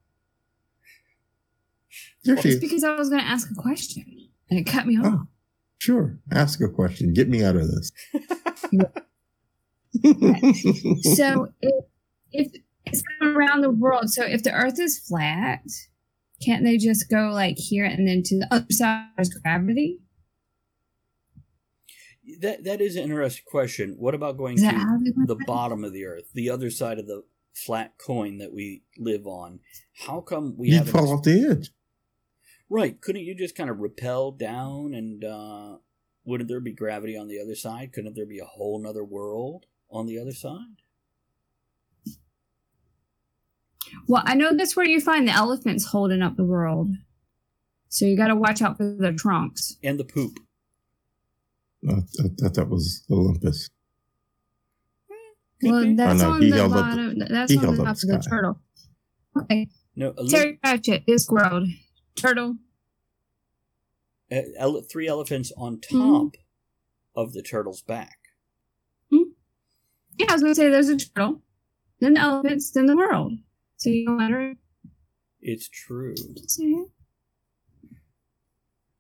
There 2.25 2.37
she 2.43 2.49
is. 2.51 2.61
because 2.61 2.83
I 2.85 2.95
was 2.97 3.09
going 3.09 3.23
to 3.23 3.27
ask 3.27 3.49
a 3.51 3.55
question 3.55 4.05
and 4.51 4.59
it 4.59 4.65
cut 4.65 4.87
me 4.87 4.99
oh, 5.01 5.07
off. 5.07 5.15
Oh, 5.15 5.27
sure. 5.79 6.19
Ask 6.33 6.61
a 6.61 6.69
question. 6.69 7.15
Get 7.15 7.29
me 7.29 7.43
out 7.45 7.55
of 7.57 7.69
this. 7.69 7.93
So, 11.15 11.49
if, 11.61 11.85
if 12.33 12.53
it's 12.85 13.03
around 13.23 13.63
the 13.63 13.71
world, 13.71 14.11
so 14.11 14.25
if 14.25 14.43
the 14.43 14.53
Earth 14.53 14.79
is 14.81 14.99
flat, 14.99 15.63
can't 16.45 16.65
they 16.65 16.77
just 16.77 17.11
go 17.11 17.31
like 17.33 17.57
here 17.59 17.85
and 17.85 18.07
then 18.07 18.23
to 18.25 18.39
the 18.39 18.49
other 18.51 18.67
side 18.71 19.09
there's 19.17 19.31
gravity? 19.31 20.01
That 22.41 22.65
that 22.65 22.81
is 22.81 22.97
an 22.97 23.05
interesting 23.05 23.45
question. 23.47 23.95
What 23.99 24.15
about 24.15 24.37
going 24.37 24.57
to 24.59 24.67
how 24.67 24.99
they 24.99 25.13
went 25.17 25.29
the 25.29 25.45
bottom 25.47 25.85
of 25.85 25.93
the 25.93 26.05
earth, 26.05 26.31
the 26.35 26.51
other 26.51 26.71
side 26.71 26.99
of 26.99 27.07
the 27.07 27.23
flat 27.55 27.95
coin 27.99 28.39
that 28.39 28.53
we 28.53 28.83
live 28.99 29.27
on? 29.27 29.61
How 30.07 30.21
come 30.21 30.57
we 30.57 30.69
You'd 30.69 30.79
haven't 30.79 30.93
fall 30.93 31.13
off 31.15 31.23
the 31.23 31.49
edge. 31.51 31.71
Right. 32.69 33.01
Couldn't 33.01 33.23
you 33.23 33.37
just 33.37 33.55
kind 33.55 33.71
of 33.71 33.79
repel 33.79 34.33
down 34.33 34.93
and 34.93 35.25
uh, 35.25 35.77
wouldn't 36.25 36.49
there 36.49 36.61
be 36.61 36.73
gravity 36.73 37.17
on 37.17 37.29
the 37.29 37.41
other 37.41 37.55
side? 37.55 37.93
Couldn't 37.93 38.17
there 38.17 38.27
be 38.27 38.41
a 38.41 38.45
whole 38.45 38.83
nother 38.83 39.05
world 39.05 39.67
on 39.91 40.07
the 40.07 40.19
other 40.19 40.33
side? 40.33 40.59
Well, 44.09 44.23
I 44.27 44.35
know 44.35 44.55
that's 44.57 44.77
where 44.77 44.87
you 44.87 45.01
find 45.01 45.27
the 45.29 45.33
elephants 45.33 45.87
holding 45.87 46.23
up 46.23 46.37
the 46.37 46.45
world. 46.45 46.91
So 47.89 48.05
you 48.05 48.17
got 48.17 48.29
to 48.29 48.37
watch 48.37 48.61
out 48.63 48.77
for 48.77 48.85
the 48.85 49.13
trunks. 49.13 49.77
And 49.83 49.99
the 49.99 50.05
poop. 50.05 50.39
I, 51.89 51.93
I 51.95 52.29
thought 52.41 52.55
that 52.55 52.69
was 52.69 53.05
Olympus. 53.11 53.71
Could 55.61 55.71
well, 55.71 55.85
be. 55.85 55.95
that's 55.95 56.23
Oh, 56.23 56.29
no, 56.29 56.35
on 56.35 56.43
he 56.43 56.51
the 56.51 56.57
held 56.57 56.73
up 56.73 57.29
that's 57.31 57.53
he 57.53 57.59
on 57.59 57.77
the 57.77 57.85
top 57.85 57.95
of 57.95 58.01
the 58.01 58.27
turtle. 58.29 58.61
Okay, 59.41 59.69
No, 59.95 60.13
Olymp- 60.13 60.31
Terry 60.31 60.53
Pratchett, 60.63 61.07
Discworld, 61.07 61.69
turtle. 62.17 62.57
uh, 64.33 64.41
ele- 64.59 64.83
three 64.83 65.07
elephants 65.09 65.53
on 65.57 65.81
top 65.81 65.93
Mhm. 65.93 66.31
of 67.15 67.33
the 67.33 67.43
turtle's 67.43 67.83
back. 67.83 68.19
Yeah, 70.19 70.27
I 70.31 70.33
was 70.33 70.43
gonna 70.43 70.55
say 70.55 70.69
there's 70.69 70.89
a 70.89 70.97
turtle, 70.97 71.43
then 72.01 72.15
the 72.15 72.21
elephants, 72.21 72.71
then 72.71 72.87
the 72.87 72.97
world. 72.97 73.33
So 73.77 73.91
you 73.91 74.07
no 74.07 74.13
matter. 74.13 74.55
It's 75.41 75.69
true. 75.69 76.15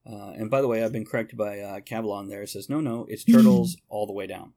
Uh, 0.08 0.30
and 0.36 0.50
by 0.50 0.60
the 0.60 0.68
way, 0.68 0.84
I've 0.84 0.92
been 0.92 1.04
corrected 1.04 1.36
by 1.36 1.58
uh, 1.58 1.80
Cavalon 1.80 2.28
there. 2.28 2.42
It 2.42 2.50
says, 2.50 2.70
no, 2.70 2.80
no, 2.80 3.06
it's 3.08 3.24
turtles 3.24 3.76
all 3.88 4.06
the 4.06 4.12
way 4.12 4.28
down. 4.28 4.52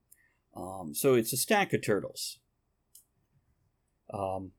Um, 0.56 0.94
so 0.94 1.16
it's 1.16 1.34
a 1.34 1.38
stack 1.38 1.74
of 1.74 1.82
turtles. 1.82 2.38
Um, 4.13 4.51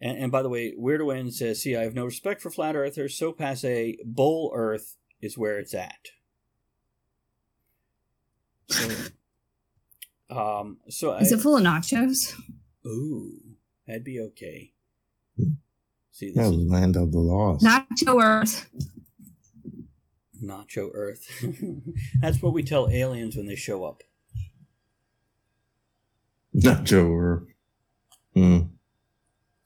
and, 0.00 0.18
and 0.18 0.32
by 0.32 0.42
the 0.42 0.48
way, 0.48 0.74
Weird 0.76 1.02
Win 1.02 1.30
says, 1.30 1.62
see, 1.62 1.76
I 1.76 1.82
have 1.82 1.94
no 1.94 2.06
respect 2.06 2.42
for 2.42 2.50
flat 2.50 2.74
earthers. 2.74 3.16
So 3.16 3.32
passe, 3.32 3.98
bowl 4.04 4.52
earth 4.54 4.96
is 5.20 5.38
where 5.38 5.58
it's 5.58 5.74
at. 5.74 6.08
So, 8.68 8.88
um, 10.36 10.78
so 10.88 11.14
Is 11.16 11.32
I, 11.32 11.36
it 11.36 11.40
full 11.42 11.56
of 11.56 11.62
nachos? 11.64 12.34
ooh, 12.86 13.32
that'd 13.86 14.04
be 14.04 14.20
okay. 14.20 14.72
See, 16.12 16.32
this 16.32 16.36
That 16.36 16.52
is 16.54 16.58
land 16.70 16.96
of 16.96 17.12
the 17.12 17.18
lost. 17.18 17.64
Nacho 17.64 18.22
Earth. 18.22 18.70
Nacho 20.42 20.90
Earth. 20.94 21.26
That's 22.20 22.42
what 22.42 22.52
we 22.54 22.62
tell 22.62 22.88
aliens 22.90 23.36
when 23.36 23.46
they 23.46 23.56
show 23.56 23.84
up. 23.84 24.02
Nacho 26.56 27.10
Earth. 27.10 27.10
or. 27.10 27.46
Mm, 28.36 28.70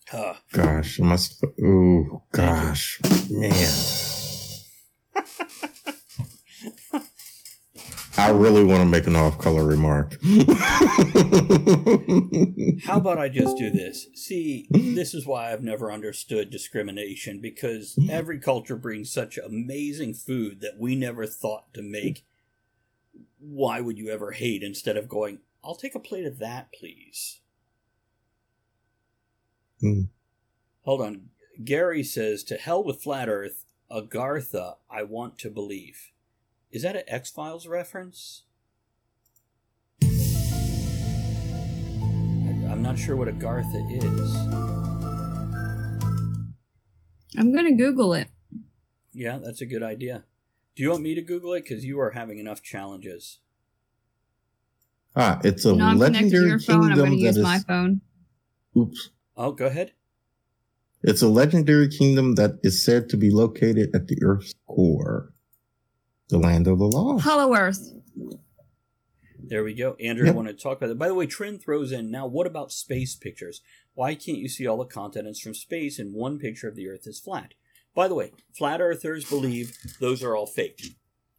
Huh. 0.09 0.35
gosh, 0.53 1.01
I 1.01 1.05
must. 1.05 1.45
Oh 1.63 2.23
gosh, 2.33 3.01
man. 3.31 4.08
I 8.19 8.31
really 8.31 8.65
want 8.65 8.81
to 8.81 8.85
make 8.85 9.07
an 9.07 9.15
off-color 9.15 9.65
remark. 9.65 10.17
How 12.85 12.97
about 12.97 13.17
I 13.17 13.29
just 13.29 13.57
do 13.57 13.71
this? 13.71 14.09
See, 14.17 14.67
this 14.71 15.15
is 15.15 15.25
why 15.25 15.53
I've 15.53 15.63
never 15.63 15.93
understood 15.93 16.51
discrimination 16.51 17.41
because 17.41 17.97
every 18.11 18.41
culture 18.41 18.75
brings 18.75 19.13
such 19.13 19.39
amazing 19.39 20.15
food 20.15 20.61
that 20.63 20.79
we 20.81 20.97
never 20.97 21.27
thought 21.27 21.73
to 21.75 21.83
make. 21.83 22.27
Why 23.39 23.81
would 23.81 23.99
you 23.99 24.11
ever 24.11 24.33
hate 24.33 24.65
instead 24.65 24.97
of 24.97 25.09
going, 25.09 25.39
I'll 25.63 25.77
take 25.77 25.95
a 25.95 26.01
plate 26.01 26.27
of 26.27 26.41
that, 26.41 26.73
please? 26.73 27.39
Hmm. 29.81 30.03
Hold 30.83 31.03
on. 31.03 31.29
Gary 31.63 32.03
says, 32.03 32.43
To 32.45 32.57
hell 32.57 32.83
with 32.83 33.01
Flat 33.01 33.29
Earth, 33.29 33.65
Agartha, 33.89 34.79
I 34.91 35.05
want 35.05 35.39
to 35.39 35.51
believe. 35.51 36.11
Is 36.71 36.83
that 36.83 36.97
an 36.97 37.03
X 37.09 37.31
Files 37.31 37.67
reference? 37.67 38.43
I- 40.03 40.07
I'm 42.71 42.83
not 42.83 42.99
sure 42.99 43.17
what 43.17 43.29
a 43.29 43.33
Gartha 43.33 43.91
is. 43.91 44.37
I'm 47.37 47.53
gonna 47.55 47.75
Google 47.75 48.15
it. 48.15 48.29
Yeah, 49.13 49.39
that's 49.39 49.61
a 49.61 49.67
good 49.67 49.83
idea. 49.83 50.25
Do 50.77 50.83
you 50.83 50.91
want 50.91 51.03
me 51.03 51.15
to 51.15 51.23
Google 51.23 51.55
it? 51.55 51.65
Because 51.65 51.85
you 51.85 51.99
are 52.01 52.11
having 52.11 52.39
enough 52.39 52.63
challenges. 52.63 53.39
ah, 55.17 55.41
it's 55.43 55.65
a 55.65 55.75
no, 55.75 55.87
I'm 55.87 55.95
to 55.97 56.01
legendary 56.05 56.49
your 56.49 56.59
phone. 56.61 56.77
I'm 56.77 56.89
kingdom 56.91 57.05
gonna 57.07 57.17
use 57.17 57.37
is. 57.37 57.43
my 57.43 57.59
phone. 57.61 58.01
Oops. 58.77 59.11
Oh, 59.37 59.51
go 59.53 59.67
ahead. 59.67 59.93
It's 61.03 61.23
a 61.23 61.29
legendary 61.29 61.89
kingdom 61.89 62.35
that 62.37 62.59
is 62.63 62.85
said 62.85 63.09
to 63.11 63.17
be 63.17 63.31
located 63.31 63.95
at 63.95 64.07
the 64.09 64.19
Earth's 64.23 64.55
core, 64.69 65.33
the 66.29 66.39
land 66.39 66.67
of 66.67 66.79
the 66.79 66.87
law. 66.87 67.19
Hollow 67.19 67.55
Earth. 67.57 67.93
There 69.41 69.65
we 69.65 69.73
go. 69.75 69.95
Andrew, 69.95 70.25
I 70.27 70.29
Yep. 70.29 70.35
want 70.37 70.49
to 70.49 70.55
talk 70.55 70.77
about 70.79 70.89
that. 70.89 70.99
By 70.99 71.09
the 71.09 71.15
way, 71.15 71.27
Trin 71.27 71.59
throws 71.59 71.91
in 71.93 72.11
now, 72.11 72.27
what 72.27 72.47
about 72.47 72.71
space 72.73 73.15
pictures? 73.17 73.63
Why 73.95 74.15
can't 74.15 74.39
you 74.39 74.49
see 74.49 74.67
all 74.67 74.77
the 74.77 74.85
continents 74.85 75.41
from 75.41 75.55
space 75.55 75.99
in 75.99 76.13
one 76.13 76.39
picture 76.39 76.69
of 76.69 76.77
the 76.77 76.89
Earth 76.89 77.07
is 77.07 77.19
flat? 77.21 77.55
By 77.95 78.09
the 78.09 78.15
way, 78.15 78.33
flat 78.53 78.81
earthers 78.81 79.29
believe 79.29 79.77
those 80.01 80.23
are 80.23 80.37
all 80.37 80.47
fake. 80.47 80.97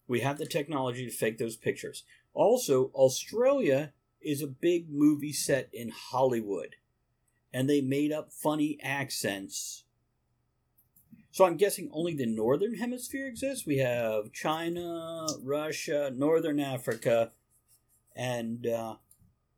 We 0.08 0.22
have 0.22 0.38
the 0.39 0.48
technology 0.48 1.05
to 1.05 1.12
fake 1.12 1.38
those 1.38 1.55
pictures. 1.55 2.03
Also, 2.34 2.86
Australia 2.96 3.93
is 4.22 4.41
a 4.41 4.48
big 4.48 4.89
movie 4.89 5.31
set 5.31 5.69
in 5.72 5.89
Hollywood, 5.89 6.75
and 7.53 7.69
they 7.69 7.79
made 7.79 8.12
up 8.12 8.34
funny 8.34 8.77
accents. 8.81 9.84
So 11.39 11.46
I'm 11.46 11.55
guessing 11.55 11.89
only 11.93 12.13
the 12.15 12.25
northern 12.25 12.74
hemisphere 12.74 13.25
exists. 13.25 13.65
We 13.65 13.77
have 13.77 14.34
China, 14.34 15.25
Russia, 15.41 16.12
Northern 16.13 16.60
Africa, 16.60 17.31
and 18.13 18.67
uh, 18.67 18.96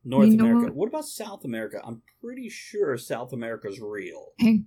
North 0.05 0.29
You 0.29 0.37
know 0.37 0.43
America. 0.43 0.65
what- 0.67 0.75
What 0.75 0.89
about 0.89 1.05
South 1.05 1.43
America? 1.43 1.81
I'm 1.83 2.03
pretty 2.21 2.49
sure 2.49 2.95
South 2.99 3.33
America's 3.33 3.79
real. 3.81 4.33
Hey, 4.37 4.61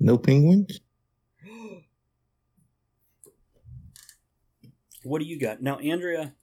No 0.00 0.18
penguins? 0.18 0.80
What 5.04 5.20
do 5.20 5.26
you 5.26 5.38
got 5.38 5.62
now, 5.62 5.78
Andrea? 5.78 6.34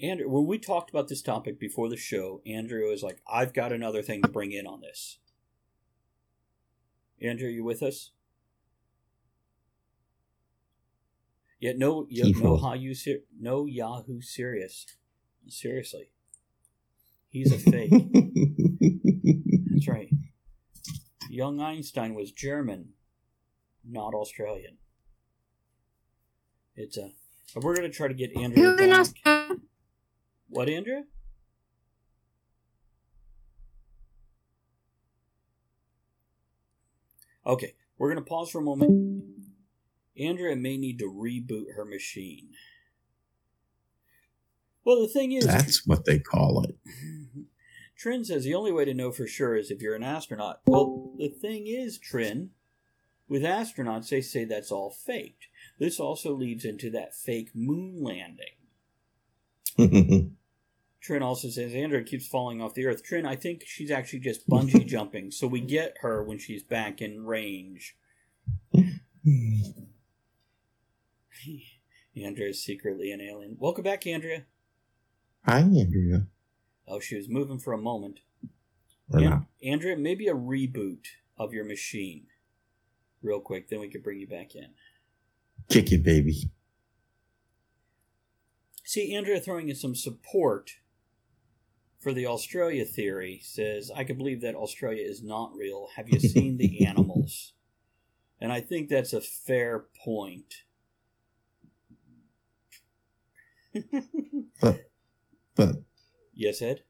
Andrea, 0.00 0.26
when 0.26 0.46
we 0.46 0.58
talked 0.58 0.88
about 0.88 1.08
this 1.08 1.20
topic 1.20 1.60
before 1.60 1.90
the 1.90 1.98
show, 1.98 2.40
Andrea 2.46 2.88
was 2.88 3.02
like, 3.02 3.20
"I've 3.30 3.52
got 3.52 3.74
another 3.74 4.00
thing 4.00 4.22
to 4.22 4.28
bring 4.28 4.52
in 4.52 4.66
on 4.66 4.80
this." 4.80 5.18
Andrea, 7.20 7.50
you 7.52 7.62
with 7.62 7.82
us? 7.82 8.12
Yeah, 11.60 11.72
no, 11.76 12.06
yeah, 12.08 12.24
no, 12.40 12.56
how 12.56 12.72
you 12.72 12.94
ser- 12.94 13.20
no 13.38 13.66
Yahoo 13.66 14.22
Serious. 14.22 14.86
Seriously, 15.46 16.10
he's 17.28 17.52
a 17.52 17.58
fake. 17.58 17.90
That's 19.70 19.86
right. 19.88 20.08
Young 21.28 21.60
Einstein 21.60 22.14
was 22.14 22.32
German, 22.32 22.94
not 23.84 24.14
Australian. 24.14 24.78
It's 26.76 26.96
a. 26.96 27.10
We're 27.54 27.76
gonna 27.76 27.90
try 27.90 28.08
to 28.08 28.14
get 28.14 28.34
Andrew. 28.36 28.62
who's 28.62 28.80
in 28.80 28.90
back. 28.90 29.00
Australia? 29.00 29.56
What, 30.48 30.68
Andrew? 30.68 31.02
Okay, 37.46 37.74
we're 37.98 38.08
gonna 38.08 38.24
pause 38.24 38.50
for 38.50 38.58
a 38.58 38.62
moment. 38.62 39.24
Andrea 40.20 40.56
may 40.56 40.76
need 40.76 40.98
to 40.98 41.10
reboot 41.10 41.74
her 41.76 41.84
machine. 41.84 42.50
Well, 44.84 45.00
the 45.00 45.08
thing 45.08 45.32
is, 45.32 45.46
That's 45.46 45.86
what 45.86 46.04
they 46.04 46.18
call 46.18 46.64
it. 46.64 46.76
Trin 47.96 48.24
says 48.24 48.44
the 48.44 48.54
only 48.54 48.72
way 48.72 48.86
to 48.86 48.94
know 48.94 49.12
for 49.12 49.26
sure 49.26 49.54
is 49.56 49.70
if 49.70 49.82
you're 49.82 49.94
an 49.94 50.02
astronaut. 50.02 50.60
Well, 50.64 51.12
the 51.18 51.28
thing 51.28 51.66
is, 51.66 51.98
Trin, 51.98 52.50
with 53.28 53.42
astronauts, 53.42 54.08
they 54.08 54.22
say 54.22 54.44
that's 54.44 54.72
all 54.72 54.90
faked. 54.90 55.48
This 55.78 56.00
also 56.00 56.32
leads 56.32 56.64
into 56.64 56.90
that 56.92 57.14
fake 57.14 57.50
moon 57.54 58.02
landing. 58.02 58.56
Trin 61.00 61.22
also 61.22 61.48
says 61.48 61.74
Andrea 61.74 62.02
keeps 62.02 62.26
falling 62.26 62.60
off 62.60 62.74
the 62.74 62.86
earth. 62.86 63.02
Trin, 63.02 63.26
I 63.26 63.36
think 63.36 63.64
she's 63.66 63.90
actually 63.90 64.20
just 64.20 64.48
bungee 64.48 64.86
jumping, 64.88 65.30
so 65.30 65.46
we 65.46 65.60
get 65.60 65.96
her 66.00 66.22
when 66.24 66.38
she's 66.38 66.62
back 66.62 67.02
in 67.02 67.24
range. 67.26 67.96
Andrea's 72.16 72.62
secretly 72.64 73.12
an 73.12 73.20
alien. 73.20 73.56
Welcome 73.58 73.84
back, 73.84 74.06
Andrea. 74.06 74.44
Hi, 75.44 75.60
Andrea. 75.60 76.26
Oh, 76.86 77.00
she 77.00 77.16
was 77.16 77.28
moving 77.28 77.58
for 77.58 77.72
a 77.72 77.78
moment. 77.78 78.20
or 79.12 79.18
An- 79.20 79.24
not. 79.24 79.42
Andrea, 79.64 79.96
maybe 79.96 80.26
a 80.26 80.34
reboot 80.34 81.06
of 81.38 81.52
your 81.52 81.64
machine, 81.64 82.26
real 83.22 83.40
quick. 83.40 83.68
Then 83.68 83.80
we 83.80 83.88
could 83.88 84.02
bring 84.02 84.18
you 84.20 84.26
back 84.26 84.54
in. 84.54 84.68
Kick 85.68 85.92
it, 85.92 86.02
baby. 86.02 86.50
See, 88.84 89.14
Andrea 89.14 89.40
throwing 89.40 89.68
in 89.68 89.76
some 89.76 89.94
support 89.94 90.72
for 92.00 92.12
the 92.12 92.26
Australia 92.26 92.84
theory 92.84 93.40
says, 93.44 93.90
I 93.94 94.04
can 94.04 94.16
believe 94.16 94.40
that 94.40 94.54
Australia 94.56 95.04
is 95.06 95.22
not 95.22 95.52
real. 95.54 95.88
Have 95.96 96.08
you 96.08 96.18
seen 96.18 96.56
the 96.56 96.84
animals? 96.86 97.52
And 98.40 98.50
I 98.52 98.60
think 98.60 98.88
that's 98.88 99.12
a 99.12 99.20
fair 99.20 99.84
point. 100.04 100.54
But 104.60 104.90
but 105.54 105.76
yes, 106.34 106.62
Ed? 106.62 106.82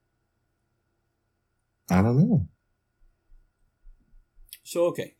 I 1.90 2.02
don't 2.02 2.16
know. 2.16 2.46
So, 4.62 4.84
okay. 4.86 5.14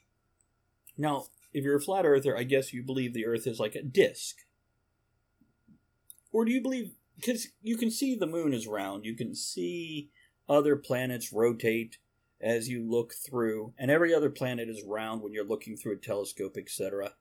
Now, 0.96 1.24
if 1.52 1.64
you're 1.64 1.78
a 1.78 1.80
flat 1.80 2.04
earther, 2.04 2.36
I 2.36 2.44
guess 2.44 2.72
you 2.72 2.84
believe 2.84 3.12
the 3.12 3.26
earth 3.26 3.46
is 3.46 3.58
like 3.58 3.74
a 3.74 3.82
disk. 3.82 4.36
Or 6.32 6.44
do 6.44 6.52
you 6.52 6.62
believe, 6.62 6.92
because 7.16 7.48
you 7.60 7.76
can 7.76 7.90
see 7.90 8.14
the 8.14 8.28
moon 8.28 8.54
is 8.54 8.68
round, 8.68 9.04
you 9.04 9.16
can 9.16 9.34
see 9.34 10.10
other 10.48 10.76
planets 10.76 11.32
rotate 11.32 11.98
as 12.40 12.68
you 12.68 12.88
look 12.88 13.12
through, 13.12 13.74
and 13.76 13.90
every 13.90 14.14
other 14.14 14.30
planet 14.30 14.68
is 14.68 14.84
round 14.86 15.20
when 15.20 15.32
you're 15.32 15.44
looking 15.44 15.76
through 15.76 15.94
a 15.94 16.00
telescope, 16.00 16.56
etc. 16.56 17.14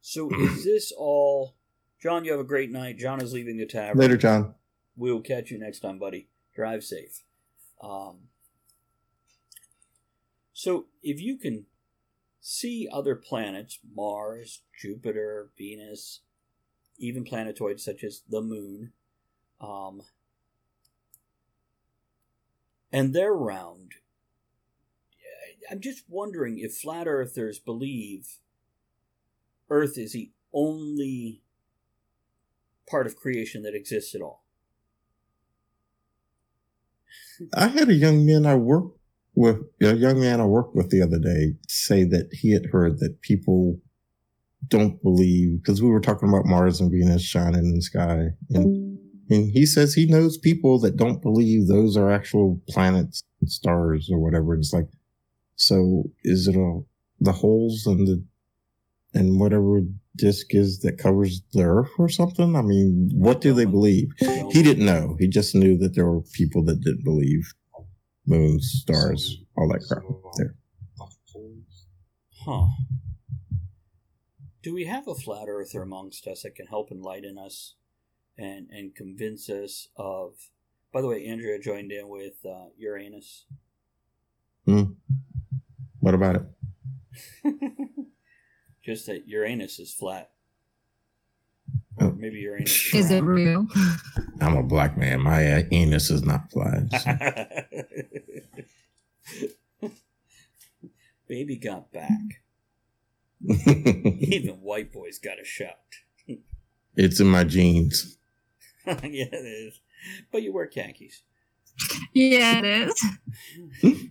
So, 0.00 0.30
is 0.30 0.64
this 0.64 0.92
all. 0.96 1.56
John, 2.02 2.24
you 2.24 2.30
have 2.32 2.40
a 2.40 2.44
great 2.44 2.70
night. 2.70 2.98
John 2.98 3.20
is 3.20 3.32
leaving 3.32 3.58
the 3.58 3.66
tavern. 3.66 3.98
Later, 3.98 4.16
John. 4.16 4.54
We'll 4.96 5.20
catch 5.20 5.50
you 5.50 5.58
next 5.58 5.80
time, 5.80 5.98
buddy. 5.98 6.28
Drive 6.54 6.82
safe. 6.82 7.22
Um, 7.82 8.28
so, 10.52 10.86
if 11.02 11.20
you 11.20 11.36
can 11.36 11.66
see 12.40 12.88
other 12.90 13.14
planets, 13.14 13.78
Mars, 13.94 14.62
Jupiter, 14.78 15.50
Venus, 15.56 16.20
even 16.98 17.24
planetoids 17.24 17.84
such 17.84 18.02
as 18.02 18.22
the 18.28 18.42
Moon, 18.42 18.92
um, 19.60 20.02
and 22.92 23.14
they're 23.14 23.34
round, 23.34 23.92
I'm 25.70 25.80
just 25.80 26.04
wondering 26.08 26.58
if 26.58 26.74
flat 26.74 27.06
earthers 27.06 27.58
believe 27.58 28.38
Earth 29.70 29.96
is 29.96 30.12
the 30.12 30.30
only 30.52 31.42
part 32.90 33.06
of 33.06 33.16
creation 33.16 33.62
that 33.62 33.74
exists 33.74 34.14
at 34.14 34.20
all. 34.20 34.44
I 37.54 37.68
had 37.68 37.88
a 37.88 37.94
young 37.94 38.26
man 38.26 38.44
I 38.44 38.54
worked 38.54 38.98
with, 39.34 39.62
a 39.80 39.94
young 39.94 40.20
man 40.20 40.40
I 40.40 40.46
worked 40.46 40.74
with 40.74 40.90
the 40.90 41.02
other 41.02 41.18
day, 41.18 41.54
say 41.68 42.04
that 42.04 42.28
he 42.32 42.52
had 42.52 42.66
heard 42.66 42.98
that 42.98 43.22
people 43.22 43.78
don't 44.68 45.02
believe 45.02 45.62
because 45.62 45.82
we 45.82 45.88
were 45.88 46.00
talking 46.00 46.28
about 46.28 46.44
Mars 46.44 46.80
and 46.80 46.90
Venus 46.90 47.22
shining 47.22 47.64
in 47.64 47.74
the 47.74 47.82
sky, 47.82 48.28
and 48.50 48.98
and 49.30 49.50
he 49.52 49.64
says 49.64 49.94
he 49.94 50.06
knows 50.06 50.36
people 50.36 50.78
that 50.80 50.96
don't 50.96 51.22
believe 51.22 51.66
those 51.66 51.96
are 51.96 52.10
actual 52.10 52.60
planets 52.68 53.22
and 53.40 53.50
stars 53.50 54.10
or 54.12 54.18
whatever. 54.18 54.54
It's 54.54 54.72
like, 54.72 54.88
so 55.56 56.10
is 56.24 56.46
it 56.48 56.56
all 56.56 56.86
the 57.20 57.32
holes 57.32 57.86
and 57.86 58.06
the 58.06 58.22
and 59.14 59.40
whatever 59.40 59.80
disk 60.16 60.54
is 60.54 60.80
that 60.80 60.98
covers 60.98 61.42
the 61.52 61.62
Earth 61.62 61.90
or 61.98 62.08
something? 62.08 62.56
I 62.56 62.62
mean, 62.62 63.10
what 63.14 63.40
do 63.40 63.52
they 63.52 63.64
believe? 63.64 64.08
He 64.18 64.62
didn't 64.62 64.84
know. 64.84 65.16
He 65.18 65.28
just 65.28 65.54
knew 65.54 65.78
that 65.78 65.94
there 65.94 66.06
were 66.06 66.22
people 66.32 66.64
that 66.64 66.80
didn't 66.80 67.04
believe 67.04 67.52
moons, 68.26 68.70
stars, 68.82 69.38
all 69.56 69.68
that 69.68 69.82
crap. 69.88 70.02
There. 70.36 70.54
Huh. 72.44 72.66
Do 74.62 74.74
we 74.74 74.84
have 74.84 75.08
a 75.08 75.14
flat 75.14 75.46
earther 75.48 75.82
amongst 75.82 76.26
us 76.26 76.42
that 76.42 76.54
can 76.54 76.66
help 76.66 76.90
enlighten 76.90 77.38
us 77.38 77.74
and 78.36 78.68
and 78.70 78.94
convince 78.94 79.48
us 79.48 79.88
of? 79.96 80.34
By 80.92 81.00
the 81.00 81.06
way, 81.06 81.24
Andrea 81.26 81.58
joined 81.58 81.92
in 81.92 82.08
with 82.08 82.44
uh, 82.44 82.66
Uranus. 82.76 83.46
Hmm. 84.66 84.92
What 86.00 86.14
about 86.14 86.36
it? 86.36 86.42
Just 88.82 89.06
that 89.06 89.28
Uranus 89.28 89.78
is 89.78 89.92
flat. 89.92 90.30
Oh. 92.00 92.06
Or 92.08 92.12
maybe 92.12 92.38
Uranus 92.38 92.94
Is 92.94 93.10
it 93.10 93.22
real? 93.22 93.66
I'm 94.40 94.56
a 94.56 94.62
black 94.62 94.96
man. 94.96 95.20
My 95.20 95.52
uh, 95.52 95.62
anus 95.70 96.10
is 96.10 96.22
not 96.22 96.50
flat. 96.50 96.90
so- 99.82 99.90
Baby 101.28 101.56
got 101.56 101.92
back. 101.92 102.42
Even 103.48 104.56
white 104.62 104.92
boys 104.92 105.18
got 105.18 105.40
a 105.40 105.44
shout. 105.44 105.76
it's 106.96 107.20
in 107.20 107.28
my 107.28 107.44
jeans. 107.44 108.18
yeah, 108.86 108.94
it 109.04 109.34
is. 109.46 109.80
But 110.32 110.42
you 110.42 110.52
wear 110.52 110.66
khakis. 110.66 111.22
Yeah, 112.12 112.60
it 112.62 112.64
is. 113.84 114.08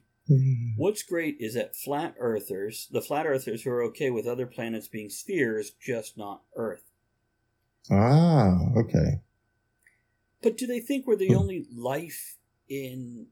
What's 0.76 1.04
great 1.04 1.38
is 1.40 1.56
that 1.56 1.76
flat 1.76 2.16
earthers, 2.20 2.88
the 2.92 3.02
flat 3.02 3.26
earthers 3.26 3.64
who 3.64 3.72
are 3.72 3.84
okay 3.84 4.10
with 4.10 4.28
other 4.28 4.46
planets 4.46 4.88
being 4.88 5.10
spheres, 5.10 5.72
just 5.72 6.18
not 6.18 6.44
Earth. 6.56 6.84
Ah, 7.92 8.58
okay. 8.76 9.22
But 10.42 10.58
do 10.58 10.68
they 10.68 10.80
think 10.80 11.06
we're 11.06 11.16
the 11.16 11.36
only 11.36 11.66
life 11.76 12.38
in 12.70 13.28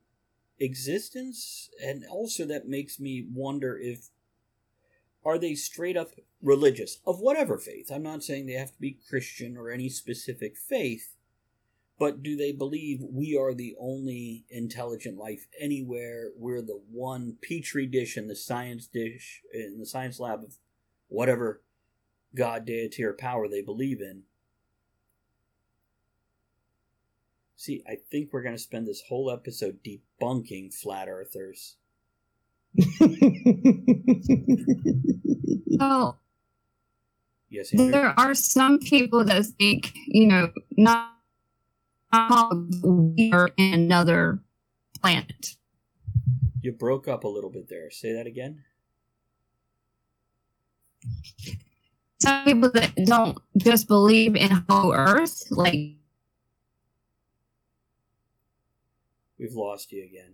existence? 0.60 1.70
And 1.84 2.04
also, 2.10 2.46
that 2.46 2.68
makes 2.68 3.00
me 3.00 3.28
wonder 3.32 3.78
if 3.78 4.10
are 5.24 5.38
they 5.38 5.56
straight 5.56 5.98
up 5.98 6.12
religious 6.42 7.00
of 7.06 7.20
whatever 7.20 7.58
faith? 7.58 7.92
I'm 7.92 8.04
not 8.04 8.24
saying 8.24 8.46
they 8.46 8.54
have 8.54 8.72
to 8.72 8.80
be 8.80 9.00
Christian 9.10 9.58
or 9.58 9.70
any 9.70 9.90
specific 9.90 10.58
faith, 10.58 11.14
but 12.00 12.22
do 12.22 12.36
they 12.36 12.52
believe 12.52 13.02
we 13.02 13.36
are 13.38 13.54
the 13.54 13.76
only 13.80 14.46
intelligent 14.50 15.18
life 15.18 15.48
anywhere? 15.60 16.30
We're 16.38 16.62
the 16.62 16.80
one 16.92 17.38
petri 17.42 17.86
dish 17.88 18.18
in 18.18 18.28
the 18.28 18.36
science 18.36 18.88
dish 18.88 19.42
in 19.54 19.80
the 19.80 19.86
science 19.86 20.20
lab 20.20 20.44
of 20.44 20.56
whatever 21.08 21.62
god, 22.36 22.66
deity, 22.66 23.04
or 23.04 23.14
power 23.14 23.48
they 23.48 23.62
believe 23.62 24.00
in. 24.02 24.24
See, 27.56 27.84
I 27.88 27.98
think 28.12 28.32
we're 28.32 28.44
going 28.44 28.56
to 28.56 28.62
spend 28.62 28.88
this 28.88 29.02
whole 29.10 29.32
episode 29.32 29.80
debunking 29.84 30.74
flat 30.74 31.08
earthers. 31.10 31.78
Well, 35.80 36.20
Yes, 37.50 37.72
Andrew? 37.72 37.92
there 37.92 38.20
are 38.20 38.34
some 38.34 38.80
people 38.80 39.24
that 39.26 39.46
think, 39.60 39.94
you 40.08 40.28
know, 40.28 40.52
not, 40.76 41.14
we 42.84 43.32
are 43.32 43.50
in 43.58 43.74
another 43.74 44.40
planet. 45.02 45.56
You 46.62 46.72
broke 46.74 47.08
up 47.08 47.24
a 47.24 47.28
little 47.28 47.50
bit 47.50 47.70
there. 47.70 47.90
Say 47.92 48.14
that 48.14 48.28
again. 48.28 48.64
Some 52.20 52.44
people 52.46 52.72
that 52.72 52.94
don't 53.06 53.38
just 53.58 53.88
believe 53.88 54.36
in 54.36 54.50
whole 54.70 54.94
Earth, 54.94 55.44
like 55.52 55.94
We've 59.40 59.54
lost 59.54 59.92
you 59.92 60.04
again. 60.04 60.34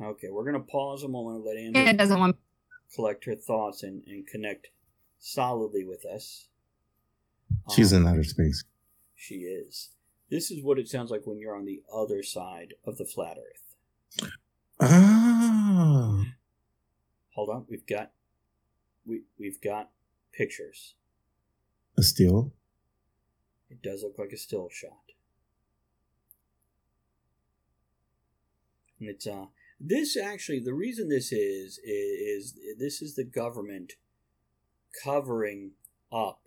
Okay, 0.00 0.28
we're 0.30 0.44
going 0.44 0.54
to 0.54 0.70
pause 0.70 1.02
a 1.02 1.08
moment 1.08 1.38
and 1.38 1.44
let 1.44 1.56
it 1.56 1.76
Andrew 1.76 1.92
doesn't 1.98 2.20
want. 2.20 2.36
collect 2.94 3.24
her 3.24 3.34
thoughts 3.34 3.82
and, 3.82 4.04
and 4.06 4.24
connect 4.26 4.68
solidly 5.18 5.84
with 5.84 6.04
us. 6.04 6.46
She's 7.74 7.92
Um, 7.92 8.02
in 8.02 8.08
outer 8.08 8.22
space. 8.24 8.62
She 9.16 9.36
is. 9.36 9.90
This 10.34 10.50
is 10.50 10.64
what 10.64 10.80
it 10.80 10.88
sounds 10.88 11.12
like 11.12 11.28
when 11.28 11.38
you're 11.38 11.54
on 11.54 11.64
the 11.64 11.84
other 11.94 12.24
side 12.24 12.74
of 12.84 12.98
the 12.98 13.04
flat 13.04 13.36
earth. 13.38 14.32
Ah, 14.80 16.24
Hold 17.36 17.50
on, 17.50 17.66
we've 17.70 17.86
got 17.86 18.10
we 19.06 19.22
we've 19.38 19.60
got 19.60 19.90
pictures. 20.32 20.96
a 21.96 22.02
still. 22.02 22.52
It 23.70 23.80
does 23.80 24.02
look 24.02 24.18
like 24.18 24.32
a 24.32 24.36
still 24.36 24.68
shot. 24.72 25.12
And 28.98 29.08
it's 29.08 29.28
uh 29.28 29.46
this 29.78 30.16
actually 30.16 30.58
the 30.58 30.74
reason 30.74 31.08
this 31.08 31.30
is 31.30 31.78
is, 31.78 32.56
is 32.56 32.76
this 32.76 33.00
is 33.00 33.14
the 33.14 33.22
government 33.22 33.92
covering 35.04 35.74
up 36.10 36.40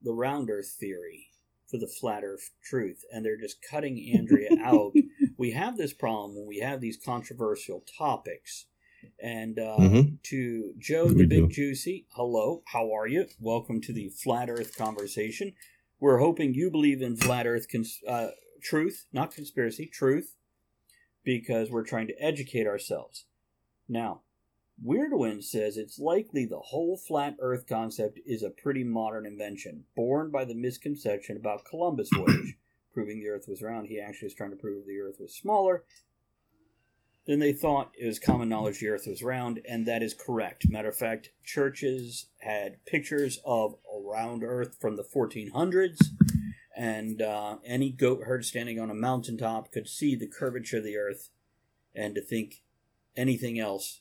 the 0.00 0.14
round 0.14 0.48
earth 0.48 0.74
theory 0.80 1.31
for 1.72 1.78
the 1.78 1.86
flat 1.88 2.22
earth 2.22 2.50
truth 2.62 3.02
and 3.10 3.24
they're 3.24 3.40
just 3.40 3.56
cutting 3.68 4.14
Andrea 4.14 4.50
out. 4.62 4.92
We 5.38 5.52
have 5.52 5.78
this 5.78 5.94
problem 5.94 6.36
when 6.36 6.46
we 6.46 6.58
have 6.58 6.80
these 6.82 6.98
controversial 7.02 7.82
topics. 7.98 8.66
And 9.20 9.58
uh, 9.58 9.78
Mhm. 9.80 10.22
to 10.24 10.74
Joe 10.78 11.06
We 11.06 11.14
the 11.14 11.26
Big 11.26 11.48
do. 11.48 11.48
Juicy, 11.48 12.06
hello, 12.10 12.62
how 12.66 12.92
are 12.92 13.06
you? 13.08 13.26
Welcome 13.40 13.80
to 13.80 13.92
the 13.92 14.10
Flat 14.10 14.48
Earth 14.50 14.76
conversation. 14.76 15.54
We're 15.98 16.18
hoping 16.18 16.54
you 16.54 16.70
believe 16.70 17.00
in 17.02 17.16
flat 17.16 17.46
Earth 17.46 17.66
cons- 17.70 18.00
uh, 18.06 18.28
truth, 18.62 19.06
not 19.12 19.32
conspiracy, 19.34 19.86
truth. 19.86 20.36
because 21.24 21.70
we're 21.70 21.84
trying 21.84 22.08
to 22.08 22.20
educate 22.20 22.66
ourselves. 22.66 23.26
Now, 23.88 24.22
Weirdwind 24.84 25.44
says 25.44 25.76
it's 25.76 25.98
likely 25.98 26.44
the 26.44 26.58
whole 26.58 26.96
flat 26.96 27.36
Earth 27.38 27.66
concept 27.68 28.18
is 28.26 28.42
a 28.42 28.50
pretty 28.50 28.82
modern 28.82 29.26
invention, 29.26 29.84
born 29.94 30.30
by 30.30 30.44
the 30.44 30.54
misconception 30.54 31.36
about 31.36 31.64
Columbus' 31.64 32.10
voyage, 32.14 32.56
proving 32.92 33.20
the 33.20 33.28
Earth 33.28 33.46
was 33.46 33.62
round. 33.62 33.86
He 33.86 34.00
actually 34.00 34.26
was 34.26 34.34
trying 34.34 34.50
to 34.50 34.56
prove 34.56 34.86
the 34.86 34.98
Earth 34.98 35.16
was 35.20 35.34
smaller 35.34 35.84
than 37.26 37.38
they 37.38 37.52
thought. 37.52 37.92
It 37.96 38.06
was 38.06 38.18
common 38.18 38.48
knowledge 38.48 38.80
the 38.80 38.88
Earth 38.88 39.06
was 39.06 39.22
round, 39.22 39.60
and 39.68 39.86
that 39.86 40.02
is 40.02 40.14
correct. 40.14 40.68
Matter 40.68 40.88
of 40.88 40.96
fact, 40.96 41.30
churches 41.44 42.26
had 42.40 42.84
pictures 42.84 43.38
of 43.44 43.76
a 43.92 44.00
round 44.00 44.42
Earth 44.42 44.76
from 44.80 44.96
the 44.96 45.04
1400s, 45.04 45.98
and 46.76 47.22
uh, 47.22 47.58
any 47.64 47.90
goat 47.90 48.22
herd 48.24 48.44
standing 48.44 48.80
on 48.80 48.90
a 48.90 48.94
mountaintop 48.94 49.70
could 49.70 49.88
see 49.88 50.16
the 50.16 50.26
curvature 50.26 50.78
of 50.78 50.84
the 50.84 50.96
Earth, 50.96 51.30
and 51.94 52.16
to 52.16 52.20
think 52.20 52.62
anything 53.16 53.60
else 53.60 54.00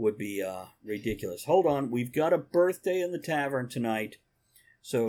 would 0.00 0.18
be 0.18 0.42
uh, 0.42 0.64
ridiculous. 0.82 1.44
Hold 1.44 1.66
on, 1.66 1.90
we've 1.90 2.12
got 2.12 2.32
a 2.32 2.38
birthday 2.38 3.00
in 3.00 3.12
the 3.12 3.18
tavern 3.18 3.68
tonight. 3.68 4.16
So 4.82 5.06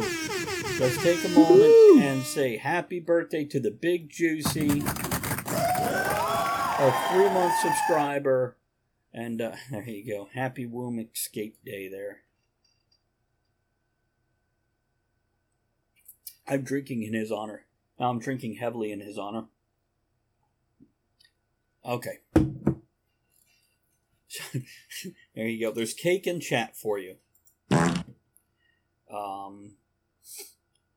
let's 0.79 1.01
take 1.01 1.23
a 1.23 1.29
moment 1.29 2.03
and 2.03 2.23
say 2.23 2.57
happy 2.57 2.99
birthday 2.99 3.45
to 3.45 3.59
the 3.59 3.71
Big 3.71 4.09
Juicy, 4.09 4.83
our 6.77 7.09
three 7.09 7.29
month 7.29 7.53
subscriber. 7.61 8.57
And 9.13 9.41
uh, 9.41 9.53
there 9.71 9.87
you 9.87 10.05
go. 10.05 10.29
Happy 10.33 10.65
Womb 10.65 10.99
Escape 10.99 11.57
Day 11.65 11.87
there. 11.87 12.23
I'm 16.47 16.63
drinking 16.63 17.03
in 17.03 17.13
his 17.13 17.31
honor. 17.31 17.65
Now 17.97 18.09
I'm 18.09 18.19
drinking 18.19 18.55
heavily 18.55 18.91
in 18.91 18.99
his 18.99 19.17
honor. 19.17 19.45
Okay. 21.85 22.19
there 25.35 25.47
you 25.47 25.65
go. 25.65 25.71
There's 25.71 25.93
cake 25.93 26.27
and 26.27 26.41
chat 26.41 26.75
for 26.75 26.99
you. 26.99 27.15
Um, 29.11 29.73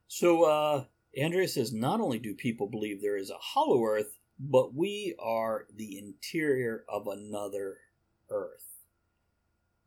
so, 0.09 0.45
uh, 0.45 0.85
Andrea 1.17 1.49
says 1.49 1.73
not 1.73 2.01
only 2.01 2.19
do 2.19 2.35
people 2.35 2.69
believe 2.69 3.01
there 3.01 3.17
is 3.17 3.31
a 3.31 3.39
hollow 3.39 3.85
Earth, 3.85 4.19
but 4.39 4.75
we 4.75 5.15
are 5.19 5.67
the 5.75 5.99
interior 5.99 6.85
of 6.89 7.07
another 7.07 7.79
Earth. 8.31 8.79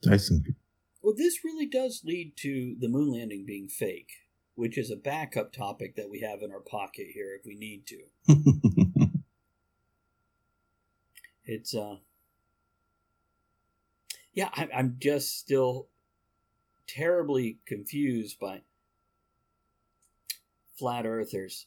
Tyson. 0.03 0.55
Well, 1.01 1.15
this 1.15 1.43
really 1.43 1.65
does 1.65 2.01
lead 2.05 2.33
to 2.37 2.75
the 2.79 2.89
moon 2.89 3.11
landing 3.11 3.45
being 3.45 3.67
fake, 3.67 4.11
which 4.55 4.77
is 4.77 4.91
a 4.91 4.95
backup 4.95 5.53
topic 5.53 5.95
that 5.95 6.09
we 6.09 6.21
have 6.21 6.41
in 6.41 6.51
our 6.51 6.59
pocket 6.59 7.07
here 7.13 7.37
if 7.39 7.45
we 7.45 7.55
need 7.55 7.85
to. 7.87 9.07
It's, 11.47 11.73
uh, 11.73 11.95
yeah, 14.37 14.49
I, 14.53 14.69
I'm 14.71 14.97
just 14.99 15.39
still 15.39 15.87
terribly 16.85 17.57
confused 17.65 18.39
by 18.39 18.61
flat 20.77 21.07
earthers 21.07 21.65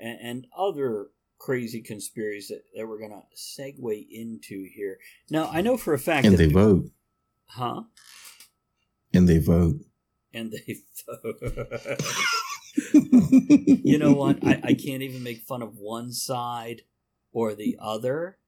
and, 0.00 0.18
and 0.22 0.46
other 0.56 1.08
crazy 1.36 1.82
conspiracies 1.82 2.48
that, 2.48 2.62
that 2.74 2.88
we're 2.88 2.98
going 2.98 3.10
to 3.10 3.36
segue 3.36 4.06
into 4.10 4.66
here. 4.74 5.00
Now, 5.28 5.50
I 5.52 5.60
know 5.60 5.76
for 5.76 5.92
a 5.92 5.98
fact 5.98 6.24
and 6.24 6.32
that 6.32 6.38
they 6.38 6.50
vote. 6.50 6.88
Huh? 7.48 7.82
And 9.12 9.28
they 9.28 9.36
vote. 9.36 9.80
And 10.32 10.50
they 10.50 10.76
vote. 11.06 11.36
you 13.84 13.98
know 13.98 14.14
what? 14.14 14.38
I, 14.42 14.60
I 14.64 14.72
can't 14.72 15.02
even 15.02 15.22
make 15.22 15.42
fun 15.42 15.60
of 15.60 15.76
one 15.76 16.10
side 16.10 16.82
or 17.34 17.54
the 17.54 17.76
other. 17.78 18.38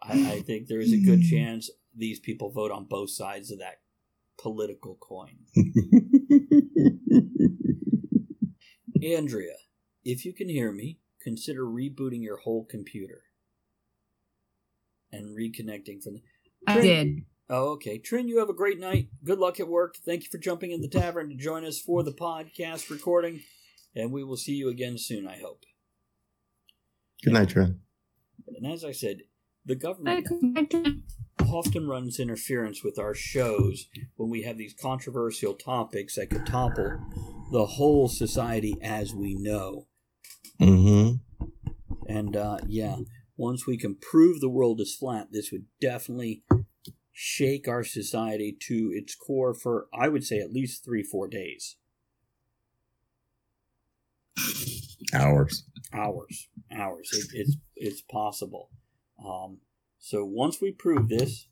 I, 0.00 0.34
I 0.34 0.40
think 0.42 0.68
there 0.68 0.80
is 0.80 0.92
a 0.92 0.98
good 0.98 1.24
chance 1.28 1.68
these 2.00 2.18
people 2.18 2.50
vote 2.50 2.70
on 2.70 2.84
both 2.84 3.10
sides 3.10 3.50
of 3.50 3.58
that 3.58 3.80
political 4.38 4.96
coin. 4.96 5.36
Andrea, 9.04 9.56
if 10.04 10.24
you 10.24 10.32
can 10.32 10.48
hear 10.48 10.72
me, 10.72 10.98
consider 11.22 11.64
rebooting 11.64 12.22
your 12.22 12.38
whole 12.38 12.64
computer 12.64 13.22
and 15.12 15.36
reconnecting 15.36 16.02
from 16.02 16.14
the. 16.14 16.22
I 16.66 16.80
did. 16.80 17.24
Oh, 17.48 17.72
okay. 17.72 17.98
Trin, 17.98 18.28
you 18.28 18.38
have 18.38 18.48
a 18.48 18.54
great 18.54 18.78
night. 18.78 19.08
Good 19.24 19.38
luck 19.38 19.58
at 19.58 19.68
work. 19.68 19.96
Thank 19.96 20.22
you 20.22 20.28
for 20.30 20.38
jumping 20.38 20.70
in 20.70 20.82
the 20.82 20.88
tavern 20.88 21.28
to 21.30 21.34
join 21.34 21.64
us 21.64 21.80
for 21.80 22.02
the 22.02 22.12
podcast 22.12 22.90
recording, 22.90 23.42
and 23.94 24.12
we 24.12 24.22
will 24.22 24.36
see 24.36 24.54
you 24.54 24.68
again 24.68 24.98
soon, 24.98 25.26
I 25.26 25.38
hope. 25.38 25.64
Good 27.24 27.32
night, 27.32 27.48
Trent. 27.48 27.76
And 28.56 28.72
as 28.72 28.84
I 28.84 28.92
said, 28.92 29.22
the 29.64 29.76
government 29.76 30.26
often 31.48 31.88
runs 31.88 32.20
interference 32.20 32.84
with 32.84 32.98
our 32.98 33.14
shows 33.14 33.86
when 34.16 34.30
we 34.30 34.42
have 34.42 34.56
these 34.56 34.74
controversial 34.74 35.54
topics 35.54 36.16
that 36.16 36.30
could 36.30 36.46
topple 36.46 36.98
the 37.52 37.66
whole 37.66 38.08
society 38.08 38.76
as 38.82 39.14
we 39.14 39.34
know. 39.34 39.86
Mm-hmm. 40.60 41.16
And 42.08 42.36
uh, 42.36 42.58
yeah, 42.66 42.96
once 43.36 43.66
we 43.66 43.76
can 43.76 43.96
prove 43.96 44.40
the 44.40 44.48
world 44.48 44.80
is 44.80 44.94
flat, 44.94 45.28
this 45.32 45.50
would 45.50 45.66
definitely 45.80 46.42
shake 47.12 47.68
our 47.68 47.84
society 47.84 48.56
to 48.68 48.90
its 48.94 49.14
core 49.14 49.54
for, 49.54 49.86
I 49.92 50.08
would 50.08 50.24
say, 50.24 50.38
at 50.38 50.52
least 50.52 50.84
three, 50.84 51.02
four 51.02 51.28
days. 51.28 51.76
Hours. 55.12 55.64
Hours. 55.92 56.48
Hours. 56.72 57.10
It, 57.12 57.26
it's, 57.32 57.56
it's 57.76 58.02
possible. 58.02 58.70
Um, 59.24 59.58
so 59.98 60.24
once 60.24 60.60
we 60.60 60.72
prove 60.72 61.08
this, 61.08 61.46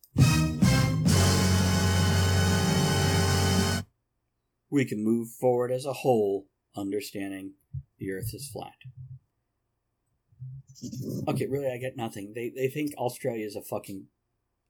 we 4.71 4.85
can 4.85 5.03
move 5.05 5.29
forward 5.31 5.71
as 5.71 5.85
a 5.85 5.93
whole, 5.93 6.47
understanding 6.77 7.53
the 7.99 8.11
Earth 8.13 8.33
is 8.35 8.49
flat. 8.49 8.73
Okay, 11.29 11.47
really, 11.47 11.67
I 11.73 11.79
get 11.79 11.97
nothing. 11.97 12.33
They 12.35 12.51
they 12.55 12.69
think 12.69 12.95
Australia 12.97 13.45
is 13.45 13.57
a 13.57 13.63
fucking 13.63 14.07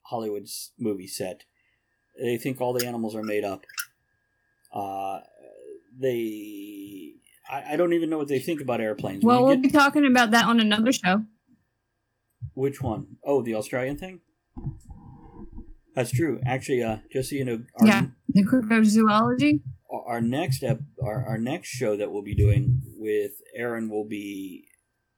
Hollywood 0.03 0.47
movie 0.79 1.07
set. 1.07 1.45
They 2.19 2.39
think 2.39 2.61
all 2.61 2.73
the 2.73 2.87
animals 2.87 3.15
are 3.15 3.23
made 3.23 3.45
up. 3.45 3.65
Uh, 4.73 5.21
they, 5.97 7.13
I, 7.51 7.75
I 7.75 7.77
don't 7.77 7.93
even 7.93 8.11
know 8.11 8.19
what 8.19 8.29
they 8.29 8.39
think 8.39 8.61
about 8.61 8.81
airplanes. 8.81 9.23
Well, 9.25 9.45
we'll 9.45 9.55
get- 9.57 9.63
be 9.63 9.71
talking 9.71 10.07
about 10.07 10.31
that 10.33 10.47
on 10.47 10.61
another 10.61 10.93
show. 10.93 11.25
Which 12.59 12.83
one? 12.83 13.17
Oh, 13.25 13.41
the 13.43 13.55
Australian 13.55 13.97
thing. 13.97 14.21
That's 15.95 16.11
true. 16.11 16.41
Actually, 16.45 16.83
uh, 16.83 16.99
just 17.13 17.31
so 17.31 17.37
you 17.37 17.45
know, 17.45 17.63
our, 17.81 17.87
Yeah, 17.87 18.07
the 18.29 18.45
cryptozoology. 18.45 19.61
our 19.91 20.21
next 20.21 20.63
ep- 20.63 20.83
our, 21.03 21.25
our 21.25 21.39
next 21.39 21.69
show 21.69 21.97
that 21.97 22.11
we'll 22.11 22.23
be 22.23 22.35
doing 22.35 22.83
with 22.97 23.41
Aaron 23.55 23.89
will 23.89 24.05
be 24.07 24.69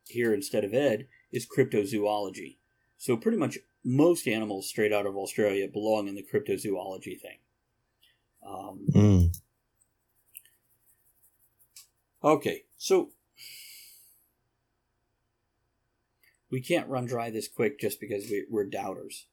here 0.06 0.34
instead 0.34 0.64
of 0.64 0.74
Ed 0.74 1.06
is 1.32 1.46
cryptozoology. 1.46 2.58
So 2.98 3.16
pretty 3.16 3.38
much 3.38 3.58
most 3.84 4.26
animals 4.28 4.68
straight 4.68 4.92
out 4.92 5.06
of 5.06 5.16
Australia 5.16 5.66
belong 5.68 6.08
in 6.08 6.14
the 6.14 6.22
cryptozoology 6.30 7.18
thing. 7.20 7.38
Um, 8.46 8.86
Mm. 8.94 9.36
okay, 12.22 12.64
so 12.76 13.10
we 16.50 16.60
can't 16.60 16.88
run 16.88 17.06
dry 17.06 17.30
this 17.30 17.48
quick 17.48 17.78
just 17.78 18.00
because 18.00 18.24
we, 18.30 18.44
we're 18.50 18.64
doubters. 18.64 19.26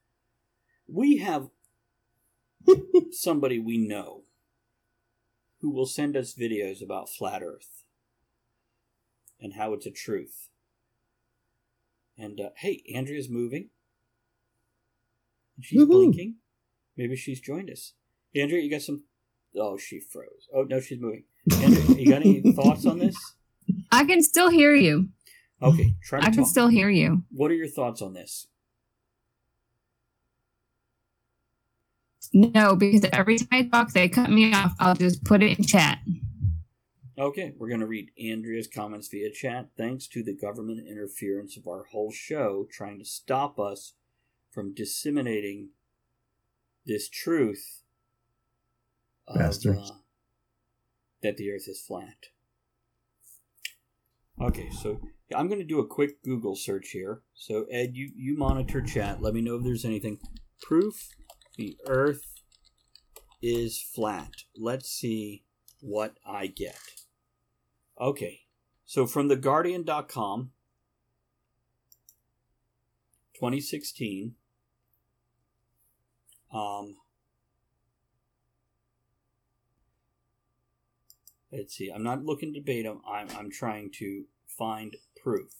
We 0.88 1.18
have 1.18 1.50
somebody 3.12 3.60
we 3.60 3.78
know 3.78 4.24
who 5.62 5.72
will 5.72 5.86
send 5.86 6.16
us 6.16 6.36
videos 6.36 6.84
about 6.84 7.10
flat 7.10 7.42
Earth 7.44 7.84
and 9.42 9.54
how 9.54 9.74
it's 9.74 9.86
a 9.86 9.92
truth. 9.92 10.50
And 12.18 12.40
uh, 12.40 12.50
hey, 12.58 12.84
Andrea's 12.94 13.30
moving. 13.30 13.70
She's 15.62 15.82
Woohoo. 15.82 15.90
blinking. 15.90 16.36
Maybe 16.96 17.16
she's 17.16 17.40
joined 17.40 17.70
us. 17.70 17.94
Andrea, 18.36 18.62
you 18.62 18.70
got 18.70 18.82
some? 18.82 19.04
Oh, 19.56 19.78
she 19.78 20.00
froze. 20.00 20.48
Oh 20.54 20.64
no, 20.64 20.80
she's 20.80 21.00
moving. 21.00 21.26
Andrea, 21.52 21.98
you 21.98 22.10
got 22.10 22.22
any 22.22 22.42
thoughts 22.54 22.86
on 22.86 23.00
this? 23.00 23.16
I 23.92 24.04
can 24.06 24.22
still 24.22 24.50
hear 24.50 24.76
you. 24.76 25.10
Okay, 25.62 25.96
try 26.04 26.20
to 26.20 26.26
I 26.26 26.30
can 26.30 26.44
talk. 26.44 26.48
still 26.48 26.68
hear 26.68 26.90
you. 26.90 27.24
What 27.32 27.52
are 27.52 27.56
your 27.56 27.68
thoughts 27.68 28.02
on 28.02 28.14
this? 28.14 28.48
No, 32.34 32.76
because 32.76 33.06
every 33.14 33.38
time 33.38 33.48
I 33.52 33.64
talk, 33.64 33.94
they 33.94 34.10
cut 34.10 34.30
me 34.30 34.54
off. 34.54 34.74
I'll 34.80 34.96
just 34.96 35.24
put 35.24 35.42
it 35.42 35.58
in 35.58 35.66
chat. 35.66 36.00
Okay, 37.18 37.54
we're 37.58 37.70
going 37.70 37.80
to 37.80 37.88
read 37.88 38.12
Andrea's 38.24 38.68
comments 38.68 39.08
via 39.08 39.32
chat. 39.32 39.70
Thanks 39.76 40.08
to 40.08 40.22
the 40.22 40.36
government 40.36 40.88
interference 40.88 41.58
of 41.58 41.68
our 41.68 41.86
whole 41.86 42.12
show 42.12 42.68
trying 42.70 43.00
to 43.00 43.06
stop 43.06 43.58
us 43.60 43.94
from 44.52 44.74
disseminating 44.74 45.70
this 46.86 47.10
truth 47.10 47.82
of, 49.28 49.38
uh, 49.38 49.52
that 51.24 51.38
the 51.38 51.52
earth 51.52 51.68
is 51.68 51.82
flat. 51.82 52.28
Okay, 54.40 54.70
so 54.70 55.02
I'm 55.36 55.48
going 55.48 55.60
to 55.60 55.66
do 55.66 55.80
a 55.80 55.88
quick 55.88 56.22
Google 56.24 56.56
search 56.56 56.90
here. 56.90 57.22
So 57.34 57.66
Ed, 57.72 57.92
you 57.94 58.12
you 58.16 58.38
monitor 58.38 58.82
chat. 58.82 59.22
Let 59.22 59.34
me 59.34 59.42
know 59.42 59.56
if 59.56 59.64
there's 59.64 59.86
anything. 59.86 60.20
Proof 60.62 61.10
the 61.58 61.78
Earth 61.88 62.42
is 63.42 63.82
flat. 63.82 64.32
Let's 64.56 64.90
see 64.90 65.44
what 65.80 66.18
I 66.26 66.48
get. 66.48 66.78
Okay, 68.00 68.42
so 68.86 69.08
from 69.08 69.28
the 69.28 69.36
theguardian.com, 69.36 70.52
2016. 73.34 74.36
Um, 76.54 76.96
let's 81.52 81.76
see. 81.76 81.90
I'm 81.90 82.04
not 82.04 82.24
looking 82.26 82.54
to 82.54 82.60
debate 82.60 82.86
him. 82.86 83.02
I'm 83.10 83.28
I'm 83.38 83.50
trying 83.52 83.92
to 84.00 84.24
find 84.48 84.96
proof. 85.22 85.52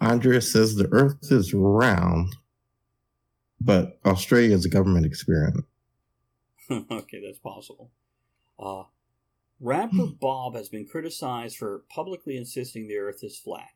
Andrea 0.00 0.40
says 0.40 0.74
the 0.76 0.88
Earth 0.92 1.18
is 1.30 1.52
round, 1.52 2.36
but 3.60 3.98
Australia 4.04 4.54
is 4.54 4.64
a 4.64 4.70
government 4.70 5.04
experiment. 5.06 5.66
okay, 6.70 7.20
that's 7.24 7.38
possible. 7.38 7.90
Uh, 8.58 8.84
rapper 9.60 10.06
Bob 10.20 10.54
has 10.54 10.68
been 10.68 10.86
criticized 10.86 11.58
for 11.58 11.84
publicly 11.90 12.36
insisting 12.36 12.88
the 12.88 12.96
Earth 12.96 13.22
is 13.22 13.38
flat. 13.38 13.68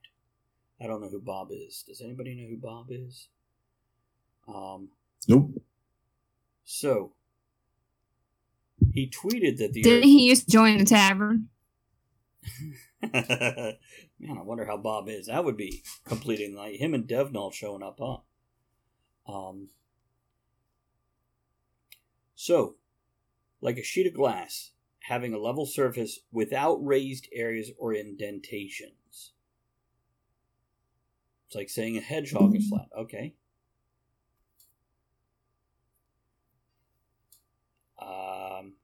I 0.80 0.86
don't 0.86 1.00
know 1.02 1.08
who 1.08 1.20
Bob 1.20 1.48
is. 1.50 1.84
Does 1.86 2.00
anybody 2.00 2.34
know 2.34 2.48
who 2.48 2.56
Bob 2.56 2.86
is? 2.90 3.28
Um, 4.46 4.88
Nope. 5.26 5.50
so 6.64 7.12
he 8.92 9.08
tweeted 9.08 9.58
that 9.58 9.72
the 9.72 9.82
Didn't 9.82 10.08
he 10.08 10.28
used 10.28 10.46
to 10.46 10.50
join 10.50 10.78
the 10.78 10.84
tavern? 10.84 11.48
Man, 13.12 14.36
I 14.36 14.42
wonder 14.42 14.64
how 14.64 14.76
Bob 14.76 15.08
is. 15.08 15.26
That 15.26 15.44
would 15.44 15.56
be 15.56 15.82
completing 16.04 16.54
like 16.54 16.76
him 16.76 16.94
and 16.94 17.06
Devnall 17.06 17.52
showing 17.52 17.82
up, 17.82 17.98
huh? 18.00 19.32
Um. 19.32 19.68
So, 22.34 22.76
like 23.60 23.78
a 23.78 23.82
sheet 23.82 24.06
of 24.06 24.14
glass, 24.14 24.72
having 25.00 25.32
a 25.32 25.38
level 25.38 25.66
surface 25.66 26.20
without 26.32 26.76
raised 26.84 27.28
areas 27.32 27.70
or 27.78 27.94
indentations. 27.94 29.32
It's 31.46 31.56
like 31.56 31.70
saying 31.70 31.96
a 31.96 32.00
hedgehog 32.00 32.54
is 32.54 32.68
flat. 32.68 32.88
Okay. 32.96 33.34
Um, 38.00 38.74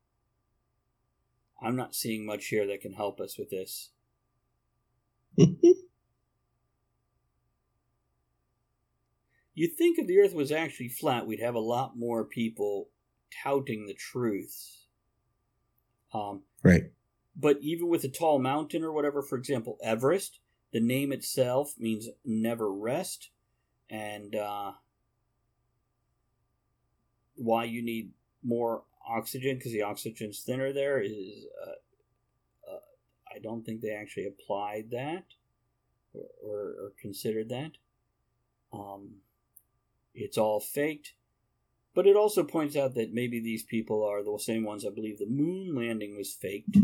I'm 1.64 1.76
not 1.76 1.94
seeing 1.94 2.26
much 2.26 2.46
here 2.46 2.66
that 2.66 2.80
can 2.80 2.92
help 2.92 3.20
us 3.20 3.38
with 3.38 3.50
this. 3.50 3.90
You'd 9.54 9.76
think 9.76 9.98
if 9.98 10.06
the 10.06 10.18
Earth 10.18 10.34
was 10.34 10.52
actually 10.52 10.88
flat, 10.88 11.26
we'd 11.26 11.40
have 11.40 11.54
a 11.54 11.60
lot 11.60 11.96
more 11.96 12.24
people 12.24 12.88
touting 13.42 13.86
the 13.86 13.94
truths. 13.94 14.86
Um, 16.12 16.42
right. 16.62 16.92
but 17.34 17.58
even 17.60 17.88
with 17.88 18.04
a 18.04 18.08
tall 18.08 18.38
mountain 18.38 18.84
or 18.84 18.92
whatever, 18.92 19.20
for 19.20 19.36
example, 19.36 19.78
Everest, 19.82 20.38
the 20.72 20.78
name 20.78 21.12
itself 21.12 21.74
means 21.76 22.08
never 22.24 22.72
rest, 22.72 23.30
and 23.90 24.36
uh, 24.36 24.72
why 27.34 27.64
you 27.64 27.82
need 27.82 28.12
more 28.44 28.84
oxygen 29.08 29.56
because 29.56 29.72
the 29.72 29.82
oxygen's 29.82 30.40
thinner 30.40 30.72
there 30.72 31.00
is 31.00 31.46
uh, 31.62 32.72
uh, 32.72 32.80
I 33.34 33.38
don't 33.38 33.64
think 33.64 33.80
they 33.80 33.92
actually 33.92 34.26
applied 34.26 34.90
that 34.90 35.24
or, 36.12 36.26
or, 36.42 36.58
or 36.58 36.92
considered 37.00 37.48
that. 37.50 37.72
Um, 38.72 39.16
it's 40.14 40.38
all 40.38 40.60
faked. 40.60 41.14
But 41.94 42.06
it 42.08 42.16
also 42.16 42.42
points 42.42 42.76
out 42.76 42.94
that 42.94 43.14
maybe 43.14 43.40
these 43.40 43.62
people 43.62 44.04
are 44.04 44.22
the 44.22 44.36
same 44.38 44.64
ones 44.64 44.82
that 44.82 44.96
believe 44.96 45.18
the 45.18 45.26
moon 45.26 45.74
landing 45.76 46.16
was 46.16 46.32
faked. 46.32 46.76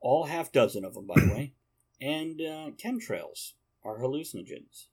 All 0.00 0.24
half 0.24 0.52
dozen 0.52 0.84
of 0.84 0.94
them, 0.94 1.06
by 1.06 1.20
the 1.20 1.34
way. 1.34 1.52
And 2.00 2.40
uh, 2.40 2.70
chemtrails 2.82 3.52
are 3.84 3.98
hallucinogens. 3.98 4.86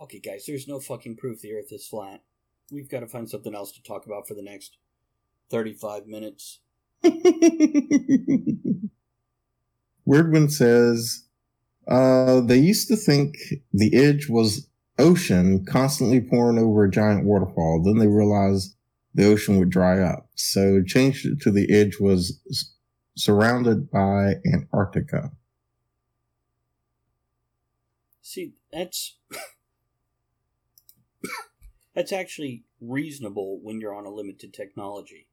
Okay, 0.00 0.18
guys, 0.18 0.44
there's 0.46 0.68
no 0.68 0.78
fucking 0.78 1.16
proof 1.16 1.40
the 1.40 1.52
Earth 1.52 1.72
is 1.72 1.86
flat. 1.86 2.22
We've 2.70 2.88
got 2.88 3.00
to 3.00 3.08
find 3.08 3.28
something 3.28 3.54
else 3.54 3.72
to 3.72 3.82
talk 3.82 4.06
about 4.06 4.28
for 4.28 4.34
the 4.34 4.42
next 4.42 4.76
35 5.50 6.06
minutes. 6.06 6.60
Weirdwind 10.06 10.52
says 10.52 11.24
uh, 11.88 12.40
they 12.40 12.58
used 12.58 12.88
to 12.88 12.96
think 12.96 13.36
the 13.72 13.94
edge 13.96 14.28
was 14.28 14.68
ocean 14.98 15.64
constantly 15.64 16.20
pouring 16.20 16.58
over 16.58 16.84
a 16.84 16.90
giant 16.90 17.24
waterfall. 17.24 17.82
Then 17.82 17.98
they 17.98 18.06
realized 18.06 18.76
the 19.14 19.26
ocean 19.26 19.58
would 19.58 19.70
dry 19.70 20.00
up. 20.00 20.28
So 20.34 20.82
changed 20.82 21.26
it 21.26 21.40
to 21.40 21.50
the 21.50 21.72
edge 21.72 21.98
was 21.98 22.40
s- 22.50 22.72
surrounded 23.16 23.90
by 23.90 24.34
Antarctica. 24.52 25.32
See, 28.22 28.52
that's 28.72 29.16
that's 32.00 32.12
actually 32.12 32.64
reasonable 32.80 33.60
when 33.62 33.78
you're 33.78 33.94
on 33.94 34.06
a 34.06 34.10
limited 34.10 34.54
technology. 34.54 35.26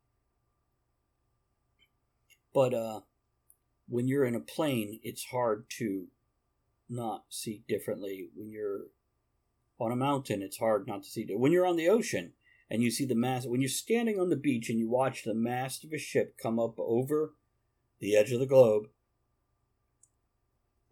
But 2.54 2.74
uh 2.74 3.00
when 3.88 4.10
you're 4.10 4.26
in 4.26 4.36
a 4.36 4.42
plane, 4.42 5.00
it's 5.02 5.24
hard 5.24 5.70
to 5.78 6.08
not 6.90 7.24
see 7.30 7.64
differently. 7.70 8.28
When 8.36 8.52
you're 8.52 8.88
on 9.80 9.94
a 9.94 9.96
mountain, 9.96 10.42
it's 10.42 10.58
hard 10.58 10.88
not 10.88 11.04
to 11.04 11.10
see. 11.10 11.26
When 11.30 11.54
you're 11.54 11.66
on 11.66 11.78
the 11.78 11.88
ocean 11.88 12.34
and 12.70 12.84
you 12.84 12.92
see 12.92 13.06
the 13.06 13.16
mast, 13.16 13.50
when 13.50 13.62
you're 13.62 13.70
standing 13.70 14.20
on 14.20 14.30
the 14.30 14.36
beach 14.36 14.70
and 14.70 14.78
you 14.78 14.90
watch 14.90 15.24
the 15.24 15.34
mast 15.34 15.86
of 15.86 15.94
a 15.94 15.98
ship 15.98 16.36
come 16.38 16.60
up 16.60 16.78
over 16.78 17.34
the 18.02 18.18
edge 18.18 18.34
of 18.34 18.42
the 18.42 18.46
globe, 18.46 18.90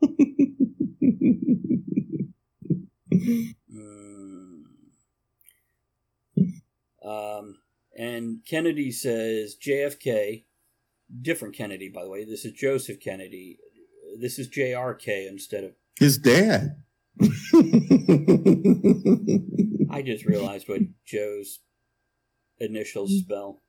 Mm. 3.76 4.64
Um, 7.06 7.58
and 7.98 8.40
Kennedy 8.48 8.92
says 8.92 9.56
JFK, 9.56 10.44
different 11.22 11.56
Kennedy, 11.56 11.90
by 11.90 12.04
the 12.04 12.10
way. 12.10 12.26
This 12.26 12.46
is 12.46 12.54
Joseph 12.54 13.00
Kennedy. 13.00 13.60
This 14.20 14.40
is 14.40 14.50
JRK 14.50 15.28
instead 15.28 15.64
of. 15.64 15.72
His 16.00 16.18
dad. 16.18 16.82
I 19.90 20.02
just 20.02 20.26
realized 20.26 20.68
what 20.68 20.82
Joe's 21.06 21.60
initials 22.60 23.18
spell. 23.20 23.62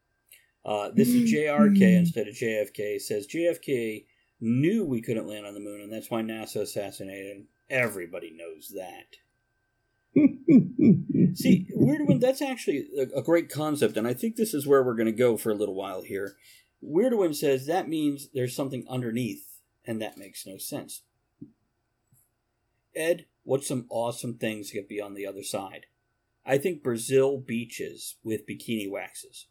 Uh, 0.64 0.90
this 0.94 1.09
is 1.09 1.33
JRK 1.33 1.81
instead 1.81 2.27
of 2.27 2.35
JFK. 2.35 3.01
Says 3.01 3.29
JFK 3.29 4.07
knew 4.40 4.85
we 4.85 5.01
couldn't 5.01 5.29
land 5.29 5.46
on 5.46 5.55
the 5.55 5.61
moon, 5.61 5.81
and 5.81 5.92
that's 5.92 6.11
why 6.11 6.22
NASA 6.22 6.62
assassinated 6.62 7.37
him. 7.37 7.46
Everybody 7.70 8.33
knows 8.37 8.72
that. 8.75 9.16
See, 11.35 11.66
Weird 11.74 12.07
Wind, 12.07 12.22
that's 12.22 12.40
actually 12.40 12.87
a, 12.98 13.18
a 13.18 13.22
great 13.22 13.50
concept, 13.50 13.96
and 13.96 14.07
I 14.07 14.14
think 14.14 14.37
this 14.37 14.55
is 14.55 14.66
where 14.66 14.83
we're 14.83 14.94
going 14.94 15.07
to 15.07 15.12
go 15.12 15.37
for 15.37 15.50
a 15.50 15.55
little 15.55 15.74
while 15.74 16.02
here. 16.02 16.37
Weird 16.81 17.14
Wind 17.14 17.37
says 17.37 17.66
that 17.66 17.88
means 17.88 18.29
there's 18.33 18.57
something 18.57 18.87
underneath, 18.88 19.61
and 19.85 20.00
that 20.00 20.16
makes 20.16 20.46
no 20.46 20.57
sense. 20.57 21.02
Ed, 22.94 23.26
what's 23.44 23.68
some 23.68 23.87
awesome 23.90 24.35
things 24.35 24.72
that 24.72 24.88
be 24.88 25.00
on 25.00 25.14
the 25.14 25.26
other 25.26 25.42
side? 25.42 25.87
I 26.46 26.59
think 26.59 26.83
Brazil 26.83 27.38
beaches 27.38 28.16
with 28.22 28.46
bikini 28.46 28.90
waxes. 28.90 29.48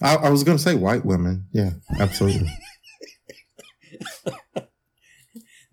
I, 0.00 0.16
I 0.16 0.30
was 0.30 0.42
going 0.44 0.56
to 0.56 0.62
say 0.62 0.74
white 0.74 1.04
women. 1.04 1.48
Yeah, 1.52 1.72
absolutely. 1.98 2.48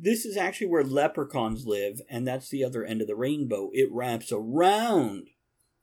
This 0.02 0.26
is 0.26 0.38
actually 0.38 0.68
where 0.68 0.84
leprechauns 0.84 1.66
live, 1.66 2.02
and 2.10 2.26
that's 2.26 2.48
the 2.50 2.64
other 2.64 2.86
end 2.86 3.02
of 3.02 3.08
the 3.08 3.16
rainbow. 3.18 3.70
It 3.74 3.92
wraps 3.92 4.32
around 4.32 5.28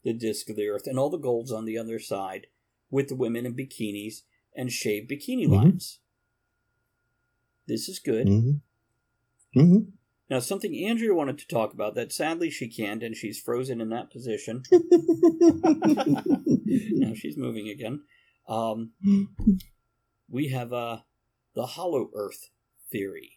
the 0.05 0.15
disk 0.15 0.49
of 0.49 0.57
the 0.57 0.69
earth, 0.69 0.87
and 0.87 0.99
all 0.99 1.11
the 1.11 1.19
gold's 1.19 1.53
on 1.53 1.67
the 1.67 1.77
other 1.77 1.99
side, 1.99 2.47
with 2.91 3.09
the 3.09 3.15
women 3.17 3.45
in 3.45 3.55
bikinis 3.55 4.23
and 4.55 4.73
shaved 4.73 5.11
bikini 5.11 5.47
Mhm. 5.47 5.51
lines. 5.51 5.99
This 7.67 7.89
is 7.89 7.99
good. 7.99 8.27
hmm 8.29 8.53
hmm 9.53 9.79
Now, 10.31 10.39
something 10.41 10.75
Andrea 10.85 11.15
wanted 11.15 11.39
to 11.39 11.47
talk 11.47 11.73
about 11.75 11.95
that 11.97 12.13
sadly 12.13 12.49
she 12.51 12.69
can't, 12.69 13.03
and 13.03 13.15
she's 13.17 13.39
frozen 13.41 13.81
in 13.81 13.91
that 13.91 14.11
position. 14.11 14.63
now 15.83 17.15
she's 17.15 17.37
moving 17.37 17.69
again. 17.69 18.03
Um, 18.49 18.93
we 20.29 20.49
have 20.49 20.73
uh, 20.73 21.01
the 21.55 21.67
hollow 21.67 22.11
earth 22.15 22.51
theory. 22.91 23.36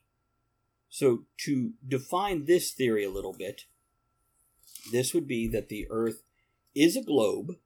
So, 0.90 1.26
to 1.46 1.74
define 1.88 2.46
this 2.46 2.72
theory 2.72 3.06
a 3.06 3.12
little 3.12 3.34
bit, 3.34 3.66
this 4.92 5.14
would 5.14 5.28
be 5.28 5.48
that 5.50 5.70
the 5.70 5.88
earth 5.90 6.24
is 6.76 6.96
a 6.96 7.04
globe, 7.04 7.58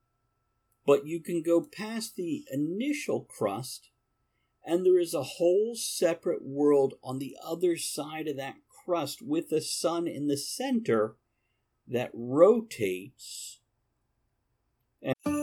but 0.85 1.05
you 1.05 1.21
can 1.21 1.41
go 1.41 1.61
past 1.61 2.15
the 2.15 2.45
initial 2.51 3.21
crust 3.21 3.89
And 4.65 4.85
there 4.85 4.99
is 4.99 5.13
a 5.13 5.23
whole 5.23 5.75
separate 5.75 6.43
world 6.43 6.95
on 7.03 7.19
the 7.19 7.37
other 7.45 7.75
side 7.77 8.27
of 8.27 8.37
that 8.37 8.55
crust 8.85 9.21
with 9.21 9.49
the 9.49 9.61
sun 9.61 10.07
in 10.07 10.27
the 10.27 10.37
center 10.37 11.15
that 11.87 12.11
rotates 12.13 13.59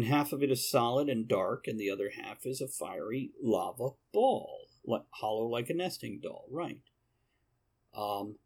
and 0.00 0.08
half 0.08 0.32
of 0.32 0.42
it 0.42 0.50
is 0.50 0.70
solid 0.70 1.10
and 1.10 1.28
dark, 1.28 1.66
and 1.66 1.78
the 1.78 1.90
other 1.90 2.10
half 2.16 2.46
is 2.46 2.62
a 2.62 2.68
fiery 2.68 3.32
lava 3.42 3.90
ball, 4.14 4.60
like, 4.82 5.02
hollow 5.10 5.46
like 5.46 5.68
a 5.68 5.74
nesting 5.74 6.20
doll. 6.22 6.46
Right. 6.50 6.80
Um, 7.94 8.36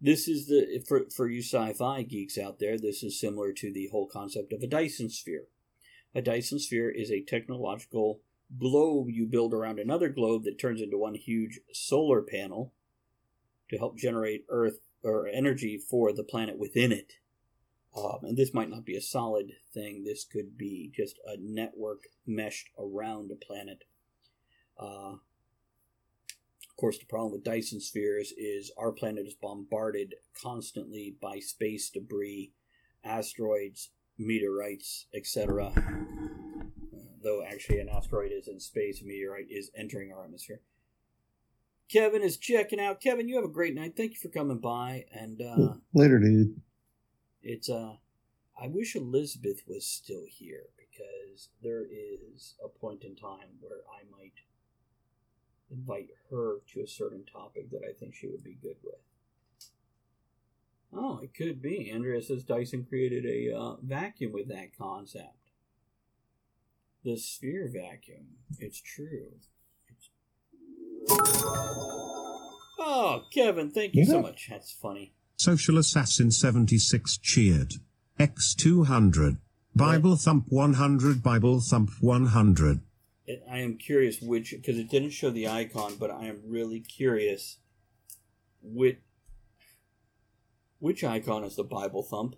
this 0.00 0.28
is 0.28 0.46
the 0.46 0.84
for 0.86 1.06
for 1.10 1.28
you 1.28 1.40
sci-fi 1.42 2.02
geeks 2.02 2.38
out 2.38 2.60
there. 2.60 2.78
This 2.78 3.02
is 3.02 3.18
similar 3.18 3.52
to 3.54 3.72
the 3.72 3.88
whole 3.90 4.06
concept 4.06 4.52
of 4.52 4.62
a 4.62 4.68
Dyson 4.68 5.10
sphere. 5.10 5.48
A 6.14 6.22
Dyson 6.22 6.60
sphere 6.60 6.90
is 6.90 7.10
a 7.10 7.24
technological 7.24 8.20
globe 8.56 9.08
you 9.10 9.26
build 9.26 9.52
around 9.52 9.80
another 9.80 10.08
globe 10.08 10.44
that 10.44 10.60
turns 10.60 10.80
into 10.80 10.96
one 10.96 11.16
huge 11.16 11.58
solar 11.72 12.22
panel 12.22 12.72
to 13.70 13.78
help 13.78 13.98
generate 13.98 14.44
Earth 14.48 14.78
or 15.02 15.26
energy 15.26 15.76
for 15.76 16.12
the 16.12 16.22
planet 16.22 16.56
within 16.56 16.92
it. 16.92 17.14
Um, 17.96 18.18
and 18.24 18.36
this 18.36 18.52
might 18.52 18.68
not 18.68 18.84
be 18.84 18.96
a 18.96 19.00
solid 19.00 19.52
thing. 19.72 20.04
This 20.04 20.24
could 20.24 20.58
be 20.58 20.92
just 20.94 21.18
a 21.26 21.36
network 21.40 22.02
meshed 22.26 22.68
around 22.78 23.30
a 23.30 23.36
planet. 23.36 23.84
Uh, 24.78 25.14
of 26.76 26.76
course, 26.76 26.98
the 26.98 27.06
problem 27.06 27.32
with 27.32 27.44
Dyson 27.44 27.80
spheres 27.80 28.32
is 28.36 28.70
our 28.76 28.92
planet 28.92 29.26
is 29.26 29.34
bombarded 29.34 30.14
constantly 30.40 31.16
by 31.22 31.38
space 31.38 31.88
debris, 31.88 32.52
asteroids, 33.02 33.90
meteorites, 34.18 35.06
etc. 35.14 35.72
Uh, 35.74 35.80
though 37.22 37.42
actually, 37.42 37.80
an 37.80 37.88
asteroid 37.88 38.30
is 38.30 38.46
in 38.46 38.60
space, 38.60 39.00
a 39.00 39.06
meteorite 39.06 39.46
is 39.48 39.70
entering 39.74 40.12
our 40.12 40.24
atmosphere. 40.24 40.60
Kevin 41.90 42.22
is 42.22 42.36
checking 42.36 42.80
out. 42.80 43.00
Kevin, 43.00 43.28
you 43.28 43.36
have 43.36 43.44
a 43.44 43.48
great 43.48 43.74
night. 43.74 43.94
Thank 43.96 44.12
you 44.12 44.18
for 44.18 44.28
coming 44.28 44.58
by. 44.58 45.04
And 45.12 45.40
uh, 45.40 45.74
later, 45.94 46.18
dude. 46.18 46.60
It's 47.48 47.70
uh 47.70 47.94
I 48.60 48.66
wish 48.66 48.96
Elizabeth 48.96 49.62
was 49.68 49.86
still 49.86 50.24
here 50.28 50.64
because 50.76 51.50
there 51.62 51.84
is 51.84 52.54
a 52.64 52.68
point 52.68 53.04
in 53.04 53.14
time 53.14 53.60
where 53.60 53.80
I 53.88 54.02
might 54.10 54.32
invite 55.70 56.08
her 56.30 56.56
to 56.72 56.80
a 56.80 56.88
certain 56.88 57.24
topic 57.24 57.70
that 57.70 57.82
I 57.88 57.92
think 57.92 58.14
she 58.14 58.26
would 58.26 58.42
be 58.42 58.58
good 58.60 58.76
with. 58.82 58.94
Oh, 60.92 61.20
it 61.22 61.34
could 61.34 61.62
be. 61.62 61.90
Andrea 61.90 62.22
says 62.22 62.42
Dyson 62.42 62.84
created 62.88 63.26
a 63.26 63.54
uh, 63.54 63.76
vacuum 63.82 64.32
with 64.32 64.48
that 64.48 64.76
concept. 64.76 65.50
The 67.04 67.18
sphere 67.18 67.70
vacuum. 67.72 68.38
It's 68.58 68.80
true. 68.80 69.34
It's... 69.88 70.08
Oh, 72.78 73.24
Kevin, 73.32 73.70
thank 73.70 73.94
you 73.94 74.04
yeah. 74.04 74.10
so 74.10 74.22
much. 74.22 74.48
That's 74.50 74.72
funny. 74.72 75.12
Social 75.46 75.78
Assassin 75.78 76.32
76 76.32 77.18
cheered. 77.18 77.74
X200. 78.18 79.36
Bible 79.76 80.16
Thump 80.16 80.46
100. 80.48 81.22
Bible 81.22 81.60
Thump 81.60 81.90
100. 82.00 82.80
I 83.48 83.58
am 83.58 83.76
curious 83.76 84.20
which, 84.20 84.50
because 84.50 84.76
it 84.76 84.90
didn't 84.90 85.10
show 85.10 85.30
the 85.30 85.46
icon, 85.46 85.94
but 86.00 86.10
I 86.10 86.24
am 86.24 86.40
really 86.48 86.80
curious 86.80 87.58
which, 88.60 88.98
which 90.80 91.04
icon 91.04 91.44
is 91.44 91.54
the 91.54 91.62
Bible 91.62 92.02
Thump? 92.02 92.34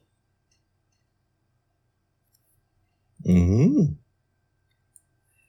hmm 3.25 3.85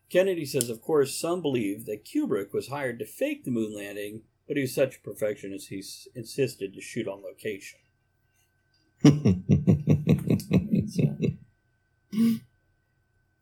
Kennedy 0.10 0.46
says, 0.46 0.70
of 0.70 0.82
course, 0.82 1.20
some 1.20 1.42
believe 1.42 1.86
that 1.88 2.06
Kubrick 2.06 2.54
was 2.54 2.70
hired 2.70 3.00
to 3.00 3.06
fake 3.06 3.44
the 3.44 3.52
moon 3.52 3.76
landing 3.76 4.22
but 4.50 4.58
he 4.58 4.62
was 4.62 4.74
such 4.74 4.98
a 4.98 5.02
perfectionist 5.02 5.70
he 5.70 5.84
insisted 6.16 6.74
to 6.74 6.82
shoot 6.82 7.08
on 7.08 7.22
location. 7.22 7.80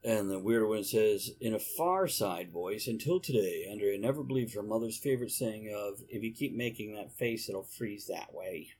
and 0.03 0.29
the 0.29 0.37
weird 0.37 0.67
one 0.67 0.83
says, 0.83 1.31
in 1.39 1.53
a 1.53 1.59
far 1.59 2.09
side 2.09 2.51
voice, 2.51 2.87
until 2.87 3.21
today, 3.21 3.65
Andrea 3.71 3.97
never 3.97 4.21
believed 4.21 4.53
her 4.53 4.61
mother's 4.61 4.97
favorite 4.97 5.31
saying 5.31 5.73
of, 5.73 6.01
if 6.09 6.23
you 6.23 6.33
keep 6.33 6.53
making 6.53 6.93
that 6.95 7.13
face, 7.13 7.47
it'll 7.47 7.63
freeze 7.63 8.07
that 8.07 8.33
way. 8.33 8.73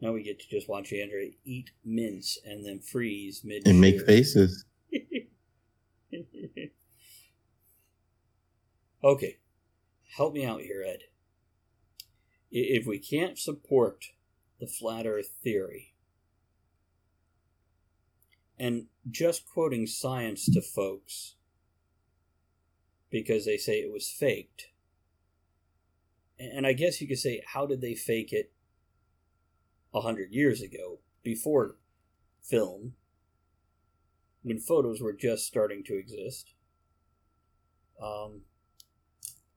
Now 0.00 0.10
we 0.10 0.24
get 0.24 0.40
to 0.40 0.48
just 0.48 0.68
watch 0.68 0.92
Andrea 0.92 1.30
eat 1.44 1.70
mince 1.84 2.36
and 2.44 2.66
then 2.66 2.80
freeze 2.80 3.42
mid 3.44 3.62
and 3.68 3.80
make 3.80 4.04
faces. 4.04 4.64
Okay, 9.02 9.38
help 10.16 10.34
me 10.34 10.44
out 10.44 10.60
here, 10.60 10.84
Ed. 10.86 11.04
If 12.50 12.86
we 12.86 12.98
can't 12.98 13.38
support 13.38 14.06
the 14.58 14.66
flat 14.66 15.06
earth 15.06 15.30
theory, 15.42 15.94
and 18.58 18.86
just 19.10 19.46
quoting 19.46 19.86
science 19.86 20.44
to 20.52 20.60
folks 20.60 21.36
because 23.08 23.46
they 23.46 23.56
say 23.56 23.80
it 23.80 23.90
was 23.90 24.10
faked, 24.10 24.66
and 26.38 26.66
I 26.66 26.74
guess 26.74 27.00
you 27.00 27.08
could 27.08 27.18
say, 27.18 27.42
how 27.54 27.64
did 27.66 27.80
they 27.80 27.94
fake 27.94 28.32
it 28.32 28.52
a 29.94 30.02
hundred 30.02 30.30
years 30.30 30.60
ago, 30.60 30.98
before 31.22 31.76
film, 32.42 32.94
when 34.42 34.58
photos 34.58 35.00
were 35.00 35.12
just 35.12 35.46
starting 35.46 35.82
to 35.84 35.96
exist? 35.96 36.52
Um, 38.02 38.42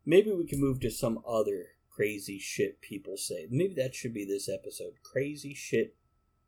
Maybe 0.05 0.31
we 0.31 0.45
can 0.45 0.59
move 0.59 0.79
to 0.81 0.91
some 0.91 1.19
other 1.27 1.67
crazy 1.89 2.39
shit 2.39 2.81
people 2.81 3.17
say. 3.17 3.47
Maybe 3.49 3.73
that 3.75 3.95
should 3.95 4.13
be 4.13 4.25
this 4.25 4.49
episode. 4.49 4.93
Crazy 5.03 5.53
shit 5.53 5.95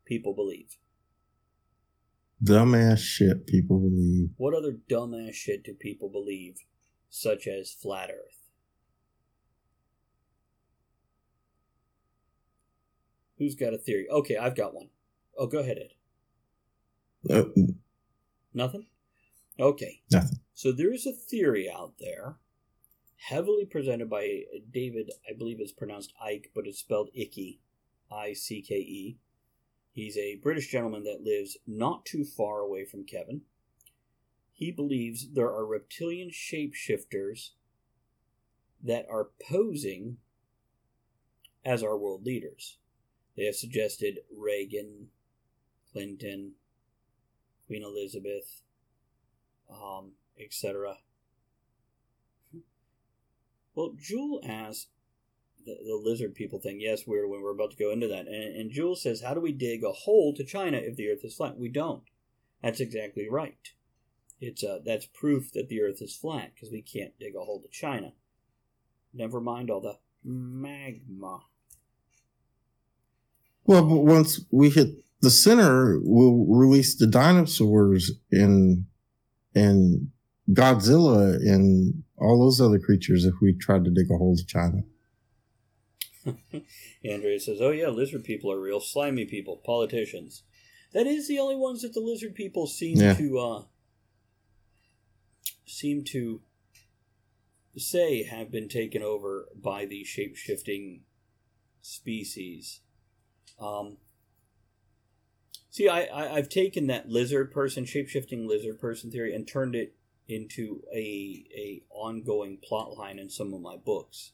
people 0.06 0.34
believe. 0.34 0.78
Dumbass 2.44 3.00
shit 3.00 3.48
people 3.48 3.80
believe. 3.80 4.30
What 4.38 4.54
other 4.54 4.78
dumbass 4.90 5.34
shit 5.34 5.64
do 5.64 5.74
people 5.74 6.10
believe, 6.10 6.66
such 7.10 7.48
as 7.48 7.72
flat 7.72 8.10
earth? 8.12 8.50
Who's 13.38 13.56
got 13.56 13.74
a 13.74 13.78
theory? 13.78 14.08
Okay, 14.10 14.38
I've 14.38 14.56
got 14.56 14.74
one. 14.74 14.90
Oh, 15.38 15.48
go 15.48 15.60
ahead, 15.60 15.78
Ed. 15.78 17.34
Uh, 17.34 17.44
Nothing? 18.54 18.86
Okay. 19.60 20.02
Nothing. 20.12 20.40
So 20.54 20.72
there 20.72 20.94
is 20.94 21.06
a 21.06 21.12
theory 21.12 21.70
out 21.70 21.94
there 22.00 22.38
heavily 23.30 23.66
presented 23.66 24.08
by 24.10 24.44
David, 24.72 25.12
I 25.28 25.34
believe 25.36 25.60
it's 25.60 25.72
pronounced 25.72 26.14
Ike, 26.24 26.52
but 26.54 26.68
it's 26.68 26.80
spelled 26.80 27.10
Icky, 27.16 27.60
I 28.12 28.34
C 28.34 28.62
K 28.62 28.76
E. 28.76 29.18
He's 29.92 30.18
a 30.18 30.36
British 30.36 30.70
gentleman 30.72 31.04
that 31.04 31.24
lives 31.24 31.58
not 31.66 32.06
too 32.06 32.24
far 32.24 32.60
away 32.60 32.86
from 32.86 33.06
Kevin. 33.06 33.42
He 34.54 34.72
believes 34.72 35.34
there 35.34 35.50
are 35.50 35.66
reptilian 35.66 36.30
shapeshifters 36.30 37.52
that 38.84 39.08
are 39.10 39.30
posing 39.50 40.18
as 41.64 41.82
our 41.82 41.98
world 41.98 42.26
leaders. 42.26 42.78
They 43.36 43.46
have 43.46 43.56
suggested 43.56 44.20
Reagan, 44.38 45.08
Clinton, 45.92 46.54
Queen 47.66 47.84
Elizabeth, 47.84 48.62
um, 49.70 50.12
etc. 50.40 50.98
Well, 53.76 53.94
Jewel 54.00 54.42
asks 54.48 54.88
the, 55.66 55.76
the, 55.86 56.02
lizard 56.02 56.34
people 56.34 56.60
thing. 56.60 56.80
Yes, 56.80 57.06
weird 57.06 57.30
when 57.30 57.42
we're 57.42 57.54
about 57.54 57.72
to 57.72 57.78
go 57.78 57.92
into 57.92 58.08
that. 58.08 58.28
And, 58.28 58.56
and 58.56 58.72
Jewel 58.72 58.96
says, 58.96 59.22
How 59.22 59.34
do 59.34 59.42
we 59.42 59.52
dig 59.52 59.84
a 59.84 59.92
hole 59.92 60.34
to 60.36 60.44
China 60.44 60.78
if 60.78 60.96
the 60.96 61.10
earth 61.10 61.24
is 61.24 61.36
flat? 61.36 61.58
We 61.58 61.70
don't. 61.70 62.04
That's 62.64 62.80
exactly 62.80 63.28
right. 63.30 63.70
It's 64.40 64.64
uh, 64.64 64.80
That's 64.86 65.06
proof 65.06 65.52
that 65.54 65.70
the 65.70 65.82
earth 65.82 66.02
is 66.02 66.16
flat 66.16 66.52
because 66.56 66.72
we 66.72 66.82
can't 66.82 67.18
dig 67.20 67.36
a 67.36 67.44
hole 67.44 67.62
to 67.62 67.68
China. 67.70 68.14
Never 69.14 69.42
mind 69.42 69.70
all 69.70 69.82
the 69.82 69.98
magma. 70.24 71.42
Well, 73.66 73.84
but 73.84 73.98
once 73.98 74.42
we 74.52 74.70
hit 74.70 74.90
the 75.22 75.30
center, 75.30 76.00
we'll 76.04 76.46
release 76.46 76.96
the 76.96 77.08
dinosaurs 77.08 78.12
in 78.32 78.86
and 79.56 80.10
Godzilla 80.52 81.36
and 81.36 82.04
all 82.18 82.40
those 82.40 82.62
other 82.62 82.80
creatures 82.80 83.26
if 83.26 83.36
we 83.42 83.54
tried 83.54 83.84
to 83.86 83.92
dig 83.92 84.10
a 84.12 84.18
hole 84.18 84.36
to 84.36 84.46
China. 84.46 84.84
Andrea 87.06 87.40
says, 87.40 87.62
"Oh 87.62 87.72
yeah, 87.72 87.90
lizard 87.90 88.24
people 88.24 88.52
are 88.52 88.60
real. 88.60 88.80
Slimy 88.80 89.26
people, 89.26 89.62
politicians. 89.66 90.44
That 90.94 91.08
is 91.08 91.28
the 91.28 91.40
only 91.40 91.56
ones 91.56 91.82
that 91.82 91.94
the 91.94 92.00
lizard 92.00 92.36
people 92.36 92.68
seem 92.68 92.98
Yeah. 92.98 93.14
to 93.16 93.38
uh, 93.40 93.64
seem 95.66 96.04
to 96.06 96.42
say 97.78 98.24
have 98.24 98.50
been 98.52 98.70
taken 98.70 99.02
over 99.04 99.50
by 99.56 99.86
the 99.86 100.04
shape 100.04 100.36
shifting 100.36 101.02
species. 101.82 102.80
Um, 103.60 103.98
see, 105.70 105.88
I, 105.90 106.04
I 106.06 106.36
I've 106.36 106.50
taken 106.50 106.88
that 106.88 107.10
lizard 107.10 107.52
person, 107.52 107.86
shape 107.86 108.08
shifting 108.08 108.48
lizard 108.48 108.80
person 108.80 109.12
theory, 109.12 109.36
and 109.36 109.48
turned 109.48 109.76
it 109.76 109.96
into 110.28 110.82
a 110.94 111.46
a 111.56 111.84
ongoing 111.90 112.58
plot 112.58 112.98
line 112.98 113.20
in 113.20 113.30
some 113.30 113.54
of 113.54 113.62
my 113.62 113.78
books. 113.78 114.32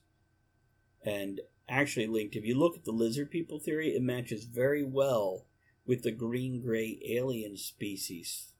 And 1.03 1.41
actually, 1.67 2.07
linked, 2.07 2.35
if 2.35 2.45
you 2.45 2.57
look 2.57 2.75
at 2.75 2.85
the 2.85 2.91
lizard 2.91 3.31
people 3.31 3.59
theory, 3.59 3.89
it 3.89 4.01
matches 4.01 4.45
very 4.45 4.83
well 4.83 5.45
with 5.85 6.03
the 6.03 6.11
green 6.11 6.61
gray 6.61 6.99
alien 7.09 7.57
species 7.57 8.53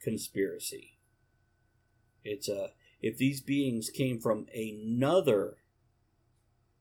conspiracy. 0.00 0.98
It's 2.24 2.48
a 2.48 2.70
if 3.00 3.18
these 3.18 3.40
beings 3.40 3.90
came 3.90 4.18
from 4.18 4.46
another 4.54 5.58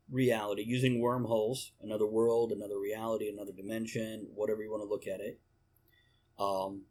reality 0.10 0.64
using 0.64 1.00
wormholes, 1.00 1.72
another 1.82 2.08
world, 2.08 2.52
another 2.52 2.80
reality, 2.80 3.28
another 3.30 3.52
dimension, 3.52 4.28
whatever 4.34 4.62
you 4.62 4.72
want 4.72 4.84
to 4.84 4.90
look 4.90 5.08
at 5.08 5.20
it. 5.20 5.40
Um, 6.40 6.84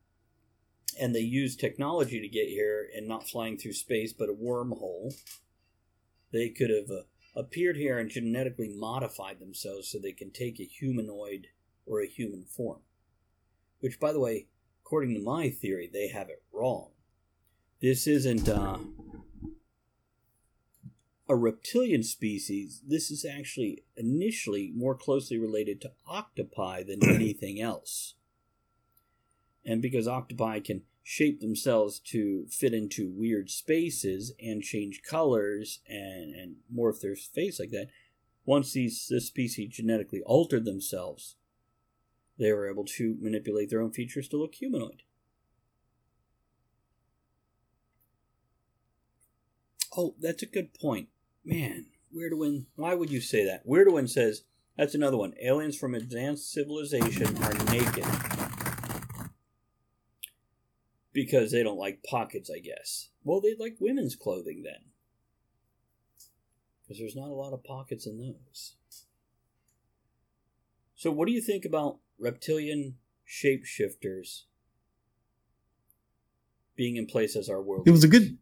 and 1.01 1.15
they 1.15 1.21
use 1.21 1.57
technology 1.57 2.21
to 2.21 2.29
get 2.29 2.49
here 2.49 2.89
and 2.97 3.07
not 3.07 3.29
flying 3.29 3.57
through 3.57 3.73
space, 3.73 4.13
but 4.13 4.29
a 4.29 4.35
wormhole. 4.35 5.15
They 6.33 6.49
could 6.49 6.71
have 6.71 6.91
uh, 6.91 7.03
appeared 7.37 7.77
here 7.77 7.99
and 7.99 8.11
genetically 8.11 8.69
modified 8.69 9.41
themselves 9.41 9.89
so 9.89 9.99
they 9.99 10.13
can 10.13 10.31
take 10.31 10.61
a 10.61 10.65
humanoid 10.65 11.49
or 11.87 12.01
a 12.01 12.09
human 12.09 12.45
form. 12.45 12.81
Which, 13.81 14.01
by 14.01 14.13
the 14.13 14.21
way, 14.21 14.47
according 14.85 15.15
to 15.15 15.21
my 15.21 15.51
theory, 15.51 15.89
they 15.93 16.09
have 16.09 16.29
it 16.29 16.43
wrong. 16.53 16.91
This 17.81 18.07
isn't 18.07 18.49
uh, 18.49 18.79
a 21.29 21.37
reptilian 21.37 22.03
species. 22.03 22.83
This 22.87 23.11
is 23.11 23.25
actually 23.25 23.85
initially 23.97 24.73
more 24.75 24.95
closely 24.95 25.39
related 25.39 25.81
to 25.83 25.93
octopi 26.09 26.83
than 26.83 27.03
anything 27.09 27.61
else. 27.61 28.15
And 29.65 29.81
because 29.81 30.07
octopi 30.07 30.61
can 30.61 30.83
shape 31.03 31.41
themselves 31.41 31.99
to 31.99 32.47
fit 32.49 32.75
into 32.75 33.12
weird 33.15 33.51
spaces 33.51 34.33
and 34.41 34.62
change 34.62 35.03
colors 35.03 35.81
and, 35.89 36.35
and 36.35 36.57
morph 36.75 37.01
their 37.01 37.17
face 37.17 37.61
like 37.61 37.71
that, 37.71 37.89
once 38.47 38.73
these 38.73 39.07
this 39.09 39.27
species 39.27 39.71
genetically 39.71 40.23
altered 40.27 40.65
themselves, 40.65 41.37
they 42.39 42.53
were 42.53 42.69
able 42.69 42.85
to 42.85 43.17
manipulate 43.21 43.71
their 43.71 43.81
own 43.81 43.93
features 43.93 44.29
to 44.29 44.37
look 44.37 44.55
humanoid. 44.55 45.03
Oh, 49.97 50.15
that's 50.21 50.43
a 50.43 50.47
good 50.47 50.75
point. 50.75 51.09
Man, 51.45 51.87
Weirdwin, 52.15 52.65
why 52.75 52.95
would 52.95 53.11
you 53.11 53.21
say 53.21 53.45
that? 53.45 53.67
Weirdwin 53.67 54.09
says, 54.09 54.43
that's 54.77 54.95
another 54.95 55.17
one. 55.17 55.35
Aliens 55.41 55.77
from 55.77 55.95
advanced 55.95 56.51
civilization 56.51 57.37
are 57.45 57.55
naked. 57.71 58.05
Because 61.15 61.53
they 61.53 61.62
don't 61.62 61.79
like 61.79 62.03
pockets, 62.03 62.51
I 62.55 62.59
guess. 62.59 63.09
Well, 63.23 63.41
they 63.41 63.55
like 63.59 63.77
women's 63.81 64.17
clothing 64.17 64.62
then. 64.65 64.91
Because 66.83 66.99
there's 66.99 67.17
not 67.17 67.29
a 67.31 67.35
lot 67.35 67.55
of 67.55 67.65
pockets 67.65 68.07
in 68.07 68.19
those. 68.19 68.75
So, 70.97 71.11
what 71.11 71.27
do 71.27 71.33
you 71.33 71.41
think 71.41 71.65
about 71.65 71.99
reptilian 72.19 72.97
shapeshifters 73.27 74.43
being 76.77 76.97
in 76.97 77.07
place 77.07 77.37
as 77.37 77.49
our 77.49 77.62
world? 77.62 77.89
It 77.89 77.93
was 77.93 78.05
a 78.05 78.09
good 78.09 78.37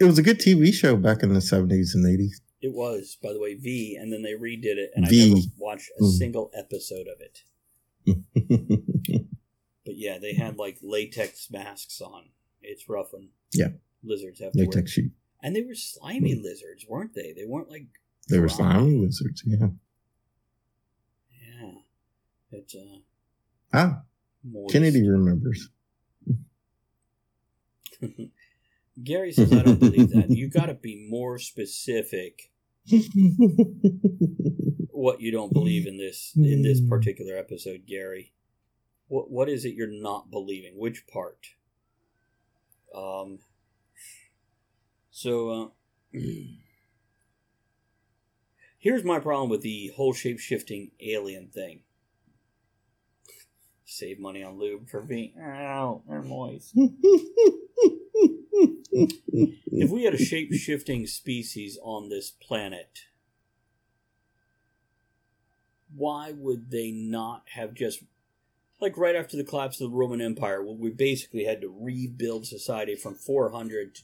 it 0.00 0.04
was 0.04 0.18
a 0.18 0.22
good 0.22 0.38
TV 0.40 0.72
show 0.72 0.96
back 0.96 1.22
in 1.22 1.32
the 1.32 1.40
seventies 1.40 1.94
and 1.94 2.04
eighties. 2.06 2.40
It 2.62 2.72
was, 2.72 3.16
by 3.22 3.32
the 3.32 3.38
way, 3.40 3.54
V, 3.54 3.96
and 4.00 4.12
then 4.12 4.22
they 4.22 4.32
redid 4.32 4.76
it, 4.76 4.90
and 4.94 5.06
V. 5.08 5.22
I 5.22 5.28
never 5.34 5.40
watched 5.58 5.90
a 6.00 6.02
Mm. 6.02 6.18
single 6.18 6.50
episode 6.56 7.06
of 7.06 7.20
it. 7.20 7.42
But 9.86 9.96
yeah, 9.96 10.18
they 10.18 10.34
had 10.34 10.58
like 10.58 10.76
latex 10.82 11.48
masks 11.50 12.00
on. 12.02 12.24
It's 12.60 12.88
rough 12.88 13.12
when 13.14 13.28
Yeah. 13.54 13.68
lizards 14.02 14.40
have. 14.40 14.54
Latex 14.54 14.90
sheet. 14.90 15.12
And 15.42 15.54
they 15.56 15.62
were 15.62 15.74
slimy 15.76 16.34
lizards, 16.34 16.84
weren't 16.88 17.14
they? 17.14 17.32
They 17.32 17.46
weren't 17.46 17.70
like 17.70 17.86
They 18.28 18.38
were 18.40 18.48
slimy 18.48 18.96
lizards, 18.96 19.42
yeah. 19.46 19.68
Yeah, 21.30 21.72
it's 22.50 22.74
uh, 22.74 22.98
Ah, 23.72 24.02
moist. 24.42 24.72
Kennedy 24.72 25.08
remembers. 25.08 25.68
Gary 29.04 29.30
says, 29.32 29.52
"I 29.52 29.62
don't 29.62 29.78
believe 29.78 30.10
that. 30.10 30.30
You 30.30 30.48
got 30.48 30.66
to 30.66 30.74
be 30.74 31.06
more 31.08 31.38
specific. 31.38 32.50
What 34.90 35.20
you 35.20 35.30
don't 35.30 35.52
believe 35.52 35.86
in 35.86 35.98
this 35.98 36.32
in 36.34 36.62
this 36.62 36.80
Hmm. 36.80 36.88
particular 36.88 37.36
episode, 37.36 37.84
Gary? 37.86 38.32
What 39.08 39.30
what 39.30 39.48
is 39.48 39.64
it 39.64 39.74
you're 39.74 39.86
not 39.86 40.30
believing? 40.30 40.78
Which 40.78 41.06
part? 41.06 41.48
Um. 42.94 43.38
So, 45.10 45.72
uh, 46.14 46.18
here's 48.78 49.02
my 49.04 49.18
problem 49.18 49.48
with 49.48 49.62
the 49.62 49.92
whole 49.96 50.12
shape 50.12 50.38
shifting 50.38 50.90
alien 51.00 51.48
thing. 51.48 51.80
Save 53.86 54.18
money 54.18 54.42
on 54.42 54.58
lube 54.58 54.90
for 54.90 55.00
V. 55.00 55.32
Ow, 55.40 56.02
they're 56.08 56.20
moist. 56.20 56.72
if 58.92 59.90
we 59.90 60.04
had 60.04 60.12
a 60.14 60.22
shape 60.22 60.52
shifting 60.52 61.06
species 61.06 61.78
on 61.82 62.08
this 62.08 62.30
planet, 62.30 63.04
why 65.94 66.32
would 66.32 66.70
they 66.70 66.90
not 66.90 67.44
have 67.54 67.74
just 67.74 68.02
like 68.80 68.96
right 68.96 69.16
after 69.16 69.36
the 69.36 69.44
collapse 69.44 69.80
of 69.80 69.90
the 69.90 69.96
Roman 69.96 70.20
Empire, 70.20 70.62
when 70.62 70.78
we 70.78 70.90
basically 70.90 71.44
had 71.44 71.60
to 71.62 71.74
rebuild 71.80 72.46
society 72.46 72.94
from 72.94 73.14
400 73.14 73.94
to, 73.94 74.02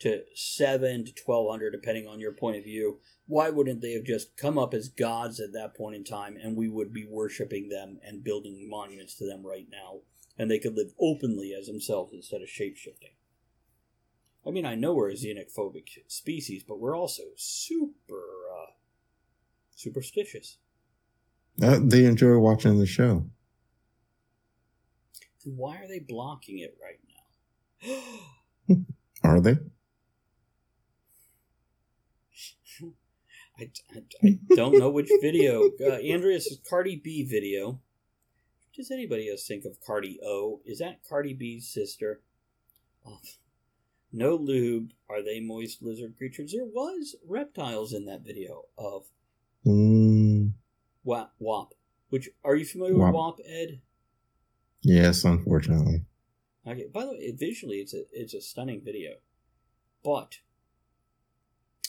to 0.00 0.22
7 0.34 1.04
to 1.04 1.12
1200, 1.24 1.70
depending 1.70 2.06
on 2.06 2.20
your 2.20 2.32
point 2.32 2.56
of 2.56 2.64
view, 2.64 3.00
why 3.26 3.50
wouldn't 3.50 3.80
they 3.80 3.92
have 3.92 4.04
just 4.04 4.36
come 4.36 4.58
up 4.58 4.74
as 4.74 4.88
gods 4.88 5.40
at 5.40 5.52
that 5.52 5.74
point 5.74 5.96
in 5.96 6.04
time 6.04 6.36
and 6.42 6.56
we 6.56 6.68
would 6.68 6.92
be 6.92 7.06
worshiping 7.08 7.68
them 7.68 7.98
and 8.06 8.24
building 8.24 8.68
monuments 8.68 9.14
to 9.16 9.26
them 9.26 9.46
right 9.46 9.66
now? 9.70 10.00
And 10.36 10.50
they 10.50 10.58
could 10.58 10.76
live 10.76 10.92
openly 11.00 11.52
as 11.58 11.66
themselves 11.66 12.12
instead 12.12 12.42
of 12.42 12.48
shape 12.48 12.76
shifting. 12.76 13.10
I 14.46 14.50
mean, 14.50 14.64
I 14.64 14.76
know 14.76 14.94
we're 14.94 15.10
a 15.10 15.14
xenophobic 15.14 15.88
species, 16.06 16.62
but 16.62 16.78
we're 16.78 16.96
also 16.96 17.22
super 17.36 18.14
uh, 18.14 18.70
superstitious. 19.74 20.58
Uh, 21.60 21.80
they 21.82 22.04
enjoy 22.04 22.38
watching 22.38 22.78
the 22.78 22.86
show. 22.86 23.26
Then 25.44 25.56
Why 25.56 25.76
are 25.76 25.88
they 25.88 26.00
blocking 26.00 26.58
it 26.58 26.76
right 26.82 26.98
now? 28.70 28.76
Are 29.24 29.40
they? 29.40 29.56
I, 33.60 33.70
I, 33.94 34.02
I 34.24 34.38
don't 34.54 34.78
know 34.78 34.90
which 34.90 35.10
video. 35.20 35.68
Uh, 35.84 35.94
Andrea's 35.94 36.58
Cardi 36.68 36.96
B 36.96 37.24
video. 37.24 37.80
Does 38.76 38.90
anybody 38.92 39.28
else 39.28 39.46
think 39.46 39.64
of 39.64 39.80
Cardi 39.84 40.20
O? 40.24 40.60
Is 40.64 40.78
that 40.78 41.00
Cardi 41.08 41.34
B's 41.34 41.68
sister? 41.68 42.20
Oh, 43.04 43.18
no 44.12 44.36
lube. 44.36 44.92
Are 45.10 45.22
they 45.24 45.40
moist 45.40 45.82
lizard 45.82 46.16
creatures? 46.16 46.52
There 46.52 46.64
was 46.64 47.16
reptiles 47.26 47.92
in 47.92 48.04
that 48.06 48.24
video 48.24 48.66
of 48.76 49.06
Mm, 49.66 50.52
WAP. 51.04 51.32
WAP 51.40 51.74
which 52.10 52.28
are 52.44 52.54
you 52.54 52.64
familiar 52.64 52.96
WAP. 52.96 53.12
with 53.12 53.14
WAP, 53.14 53.38
Ed? 53.46 53.80
Yes, 54.88 55.24
unfortunately. 55.24 56.02
Okay. 56.66 56.86
By 56.92 57.04
the 57.04 57.12
way, 57.12 57.32
visually, 57.36 57.76
it's 57.76 57.94
a 57.94 58.04
it's 58.12 58.34
a 58.34 58.40
stunning 58.40 58.82
video, 58.84 59.16
but 60.04 60.38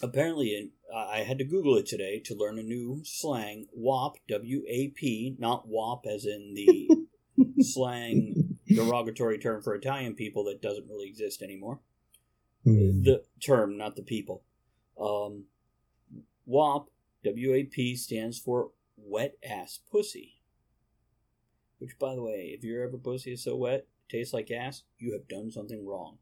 apparently, 0.01 0.55
in, 0.55 0.71
I 0.93 1.19
had 1.19 1.37
to 1.39 1.43
Google 1.43 1.75
it 1.77 1.85
today 1.85 2.19
to 2.25 2.35
learn 2.35 2.59
a 2.59 2.63
new 2.63 3.01
slang. 3.03 3.67
WAP, 3.73 4.17
W 4.27 4.63
A 4.67 4.87
P, 4.89 5.35
not 5.39 5.67
WAP 5.67 6.05
as 6.05 6.25
in 6.25 6.53
the 6.53 6.89
slang 7.63 8.57
derogatory 8.67 9.37
term 9.37 9.61
for 9.61 9.75
Italian 9.75 10.13
people 10.13 10.43
that 10.45 10.61
doesn't 10.61 10.87
really 10.87 11.07
exist 11.07 11.41
anymore. 11.41 11.79
Mm. 12.65 13.03
The 13.03 13.23
term, 13.45 13.77
not 13.77 13.95
the 13.95 14.03
people. 14.03 14.43
Um, 14.99 15.45
WAP, 16.45 16.87
W 17.23 17.53
A 17.53 17.63
P 17.63 17.95
stands 17.95 18.39
for 18.39 18.71
wet 18.97 19.37
ass 19.43 19.79
pussy. 19.91 20.38
Which, 21.79 21.97
by 21.97 22.15
the 22.15 22.21
way, 22.21 22.53
if 22.55 22.63
your 22.63 22.83
ever 22.83 22.97
pussy 22.97 23.31
is 23.33 23.43
so 23.43 23.55
wet, 23.55 23.87
tastes 24.09 24.33
like 24.33 24.51
ass, 24.51 24.83
you 24.97 25.13
have 25.13 25.27
done 25.27 25.49
something 25.51 25.85
wrong. 25.85 26.17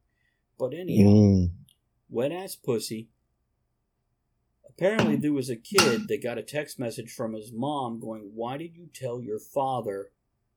But 0.58 0.74
anyhow, 0.74 1.10
Mm. 1.10 1.52
wet 2.10 2.32
ass 2.32 2.56
pussy. 2.56 3.10
Apparently, 4.70 5.16
there 5.16 5.34
was 5.34 5.50
a 5.50 5.56
kid 5.56 6.08
that 6.08 6.22
got 6.22 6.38
a 6.38 6.44
text 6.44 6.78
message 6.78 7.12
from 7.12 7.34
his 7.34 7.52
mom 7.52 8.00
going, 8.00 8.32
Why 8.36 8.58
did 8.58 8.76
you 8.76 8.88
tell 8.94 9.20
your 9.22 9.40
father 9.40 10.12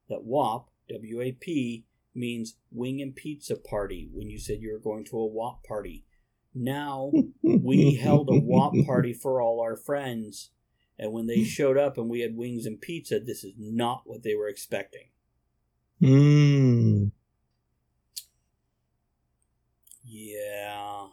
that 0.08 0.24
WAP, 0.24 0.68
W 0.90 1.20
A 1.22 1.32
P, 1.32 1.86
means 2.14 2.56
wing 2.70 3.00
and 3.00 3.14
pizza 3.14 3.56
party 3.56 4.10
when 4.12 4.28
you 4.28 4.38
said 4.38 4.60
you 4.60 4.72
were 4.72 4.78
going 4.78 5.04
to 5.04 5.18
a 5.18 5.26
WAP 5.26 5.64
party? 5.64 6.04
Now 6.54 7.12
we 7.42 7.94
held 7.94 8.28
a 8.28 8.38
WAP 8.38 8.84
party 8.84 9.14
for 9.14 9.40
all 9.40 9.60
our 9.60 9.76
friends, 9.76 10.50
and 11.00 11.12
when 11.14 11.26
they 11.26 11.42
showed 11.42 11.78
up 11.78 11.96
and 11.96 12.10
we 12.10 12.20
had 12.20 12.36
wings 12.36 12.66
and 12.66 12.78
pizza, 12.78 13.18
this 13.18 13.42
is 13.42 13.54
not 13.58 14.02
what 14.04 14.22
they 14.22 14.34
were 14.34 14.48
expecting. 14.48 15.06
Mm. 16.00 17.10
Yeah. 20.04 21.06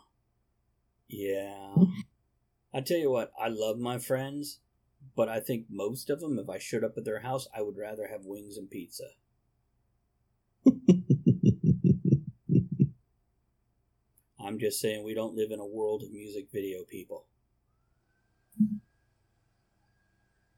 Yeah. 1.08 1.74
I 2.74 2.82
tell 2.82 2.98
you 2.98 3.10
what, 3.10 3.32
I 3.42 3.48
love 3.48 3.80
my 3.80 3.98
friends, 3.98 4.60
but 5.16 5.30
I 5.30 5.40
think 5.40 5.68
most 5.70 6.10
of 6.10 6.20
them, 6.20 6.38
if 6.38 6.50
I 6.50 6.58
showed 6.58 6.84
up 6.84 6.98
at 6.98 7.06
their 7.06 7.22
house, 7.22 7.48
I 7.56 7.62
would 7.62 7.78
rather 7.78 8.08
have 8.08 8.26
wings 8.26 8.58
and 8.58 8.70
pizza. 8.70 9.06
I'm 14.38 14.60
just 14.60 14.82
saying 14.82 15.06
we 15.06 15.14
don't 15.14 15.36
live 15.36 15.52
in 15.52 15.62
a 15.62 15.66
world 15.66 16.04
of 16.04 16.12
music 16.12 16.50
video 16.52 16.84
people. 16.84 17.26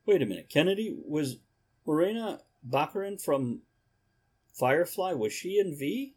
Wait 0.10 0.24
a 0.24 0.26
minute. 0.26 0.50
Kennedy 0.50 0.98
was 1.06 1.38
Morena 1.86 2.40
Baccarin 2.68 3.22
from 3.24 3.62
Firefly, 4.56 5.14
was 5.14 5.32
she 5.32 5.60
in 5.60 5.78
V? 5.78 6.16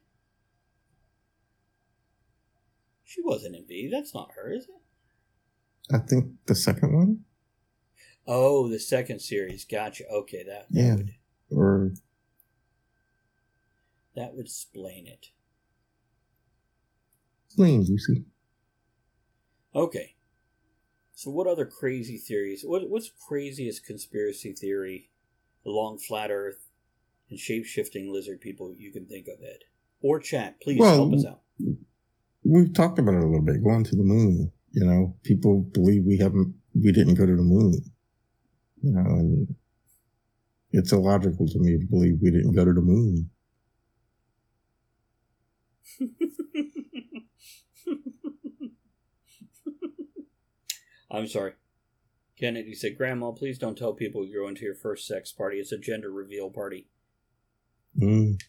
She 3.05 3.21
wasn't 3.23 3.55
in 3.55 3.67
V. 3.67 3.91
That's 3.93 4.15
not 4.15 4.31
her, 4.35 4.51
is 4.51 4.65
it? 4.65 5.95
I 5.95 5.99
think 5.99 6.33
the 6.47 6.55
second 6.55 6.95
one, 6.97 7.25
Oh, 8.27 8.67
the 8.67 8.79
second 8.79 9.21
series. 9.21 9.67
Gotcha. 9.67 10.05
Okay, 10.09 10.43
that, 10.45 10.69
that 10.71 10.81
Yeah. 10.83 10.95
would 10.95 11.15
or 11.51 11.93
that 14.17 14.35
would 14.35 14.47
explain 14.47 15.07
it. 15.07 15.27
Explain, 17.49 17.83
Lucy. 17.85 18.25
Okay. 19.75 20.15
So, 21.15 21.31
what 21.31 21.47
other 21.47 21.67
crazy 21.67 22.19
theories? 22.19 22.63
What, 22.65 22.89
what's 22.89 23.11
craziest 23.29 23.85
conspiracy 23.85 24.53
theory 24.53 25.11
along 25.67 25.99
flat 25.99 26.31
Earth 26.31 26.69
and 27.31 27.39
shape 27.39 27.65
shifting 27.65 28.13
lizard 28.13 28.41
people 28.41 28.75
you 28.77 28.93
can 28.93 29.07
think 29.07 29.27
of, 29.29 29.43
Ed? 29.43 29.61
Or 30.01 30.19
chat, 30.19 30.61
please 30.61 30.81
Well, 30.81 30.97
help 30.97 31.15
us 31.15 31.27
out. 31.27 31.41
We've 32.45 32.73
talked 32.73 32.99
about 32.99 33.15
it 33.15 33.23
a 33.23 33.27
little 33.27 33.43
bit. 33.43 33.63
Going 33.63 33.85
to 33.85 33.97
the 33.97 34.03
moon. 34.03 34.51
You 34.73 34.87
know, 34.87 35.17
people 35.23 35.61
believe 35.61 36.05
we 36.05 36.19
haven't, 36.19 36.55
we 36.75 36.93
didn't 36.93 37.15
go 37.15 37.27
to 37.27 37.37
the 37.37 37.43
moon. 37.43 37.75
You 38.83 38.93
know, 38.93 39.01
and 39.01 39.55
it's 40.73 40.93
illogical 40.93 41.47
to 41.47 41.59
me 41.59 41.79
to 41.79 41.87
believe 41.87 42.19
we 42.21 42.31
didn't 42.31 42.55
go 42.55 42.65
to 42.65 42.73
the 42.73 42.81
moon. 42.81 43.31
I'm 51.13 51.27
sorry. 51.27 51.53
Kennedy 52.39 52.75
said, 52.75 52.97
Grandma, 52.97 53.31
please 53.33 53.59
don't 53.59 53.77
tell 53.77 53.93
people 53.93 54.25
you're 54.25 54.43
going 54.43 54.55
to 54.57 54.65
your 54.65 54.75
first 54.75 55.07
sex 55.07 55.31
party. 55.31 55.59
It's 55.59 55.71
a 55.71 55.79
gender 55.79 56.11
reveal 56.11 56.51
party. 56.51 56.89
Mm. 58.01 58.41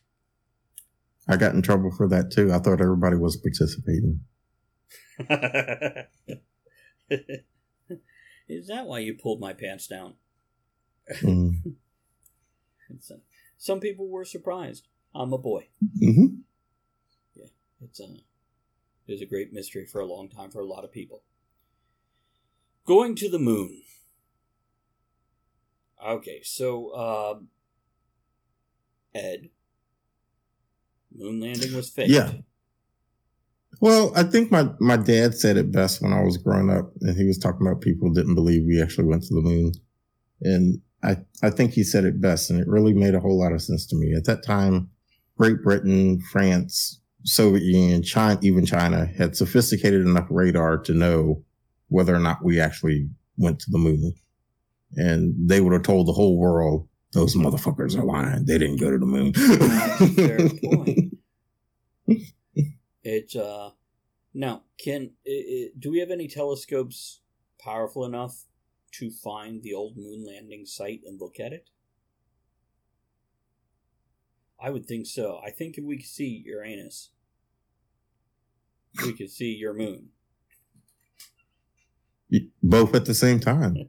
I 1.27 1.35
got 1.35 1.53
in 1.53 1.61
trouble 1.61 1.91
for 1.91 2.07
that 2.07 2.31
too. 2.31 2.51
I 2.53 2.59
thought 2.59 2.81
everybody 2.81 3.17
was 3.17 3.35
participating. 3.37 4.21
Is 8.49 8.67
that 8.67 8.85
why 8.87 8.99
you 8.99 9.13
pulled 9.13 9.39
my 9.39 9.53
pants 9.53 9.87
down? 9.87 10.15
Mm. 11.21 11.55
Uh, 13.09 13.15
some 13.57 13.79
people 13.79 14.07
were 14.07 14.23
surprised. 14.25 14.87
I'm 15.15 15.33
a 15.33 15.37
boy. 15.39 15.67
hmm 15.99 16.25
It's 17.81 17.99
a, 17.99 18.03
it 18.03 19.11
was 19.11 19.21
a 19.21 19.25
great 19.25 19.51
mystery 19.51 19.87
for 19.87 19.99
a 19.99 20.05
long 20.05 20.29
time 20.29 20.51
for 20.51 20.59
a 20.59 20.65
lot 20.65 20.83
of 20.83 20.91
people. 20.91 21.23
Going 22.85 23.15
to 23.15 23.29
the 23.29 23.39
moon. 23.39 23.81
Okay, 26.05 26.41
so 26.43 26.93
um, 26.95 27.47
Ed, 29.15 29.49
moon 31.15 31.39
landing 31.39 31.73
was 31.75 31.89
faked. 31.89 32.09
Yeah. 32.09 32.33
Well, 33.79 34.11
I 34.15 34.23
think 34.23 34.51
my, 34.51 34.69
my 34.79 34.97
dad 34.97 35.35
said 35.35 35.57
it 35.57 35.71
best 35.71 36.01
when 36.01 36.13
I 36.13 36.21
was 36.21 36.37
growing 36.37 36.69
up, 36.69 36.91
and 37.01 37.17
he 37.17 37.25
was 37.25 37.37
talking 37.37 37.65
about 37.65 37.81
people 37.81 38.11
didn't 38.11 38.35
believe 38.35 38.63
we 38.65 38.81
actually 38.81 39.05
went 39.05 39.23
to 39.23 39.33
the 39.33 39.41
moon. 39.41 39.71
And 40.41 40.81
I, 41.03 41.17
I 41.41 41.49
think 41.49 41.71
he 41.71 41.83
said 41.83 42.05
it 42.05 42.21
best, 42.21 42.49
and 42.49 42.59
it 42.59 42.67
really 42.67 42.93
made 42.93 43.15
a 43.15 43.19
whole 43.19 43.39
lot 43.39 43.53
of 43.53 43.61
sense 43.61 43.85
to 43.87 43.95
me. 43.95 44.13
At 44.13 44.25
that 44.25 44.45
time, 44.45 44.89
Great 45.37 45.63
Britain, 45.63 46.21
France, 46.31 47.01
Soviet 47.23 47.63
Union, 47.63 48.03
China, 48.03 48.39
even 48.41 48.65
China 48.65 49.05
had 49.05 49.35
sophisticated 49.35 50.01
enough 50.01 50.27
radar 50.29 50.77
to 50.79 50.93
know 50.93 51.43
whether 51.93 52.15
or 52.15 52.19
not 52.19 52.43
we 52.43 52.59
actually 52.59 53.07
went 53.37 53.59
to 53.59 53.69
the 53.69 53.77
moon. 53.77 54.15
And 54.95 55.47
they 55.47 55.61
would 55.61 55.73
have 55.73 55.83
told 55.83 56.07
the 56.07 56.13
whole 56.13 56.39
world, 56.39 56.87
those 57.11 57.35
motherfuckers 57.35 57.95
are 57.95 58.03
lying. 58.03 58.45
They 58.45 58.57
didn't 58.57 58.79
go 58.79 58.89
to 58.89 58.97
the 58.97 59.05
moon. 59.05 59.33
Fair 60.15 60.49
point. 60.63 61.13
It's 63.03 63.35
uh 63.35 63.71
now 64.33 64.63
can 64.83 65.11
i 65.27 65.31
i 65.31 65.67
do 65.77 65.91
we 65.91 65.99
have 65.99 66.09
any 66.09 66.27
telescopes 66.27 67.21
powerful 67.59 68.05
enough 68.05 68.45
to 68.93 69.11
find 69.11 69.61
the 69.61 69.73
old 69.73 69.95
moon 69.95 70.25
landing 70.25 70.65
site 70.65 71.01
and 71.05 71.21
look 71.21 71.39
at 71.39 71.53
it? 71.53 71.69
I 74.59 74.71
would 74.71 74.87
think 74.87 75.05
so. 75.05 75.39
I 75.45 75.51
think 75.51 75.77
if 75.77 75.83
we 75.83 75.97
could 75.97 76.07
see 76.07 76.41
Uranus, 76.45 77.09
we 79.05 79.13
could 79.13 79.29
see 79.29 79.53
your 79.53 79.73
moon. 79.73 80.12
Both 82.61 82.95
at 82.95 83.05
the 83.05 83.13
same 83.13 83.39
time. 83.39 83.77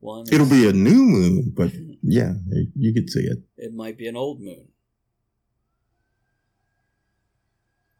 One, 0.00 0.24
It'll 0.30 0.46
be 0.46 0.68
a 0.68 0.72
new 0.72 1.02
moon, 1.02 1.52
but 1.56 1.72
yeah, 2.02 2.34
you 2.76 2.92
could 2.94 3.10
see 3.10 3.24
it. 3.24 3.38
it 3.56 3.74
might 3.74 3.98
be 3.98 4.06
an 4.06 4.16
old 4.16 4.40
moon. 4.40 4.68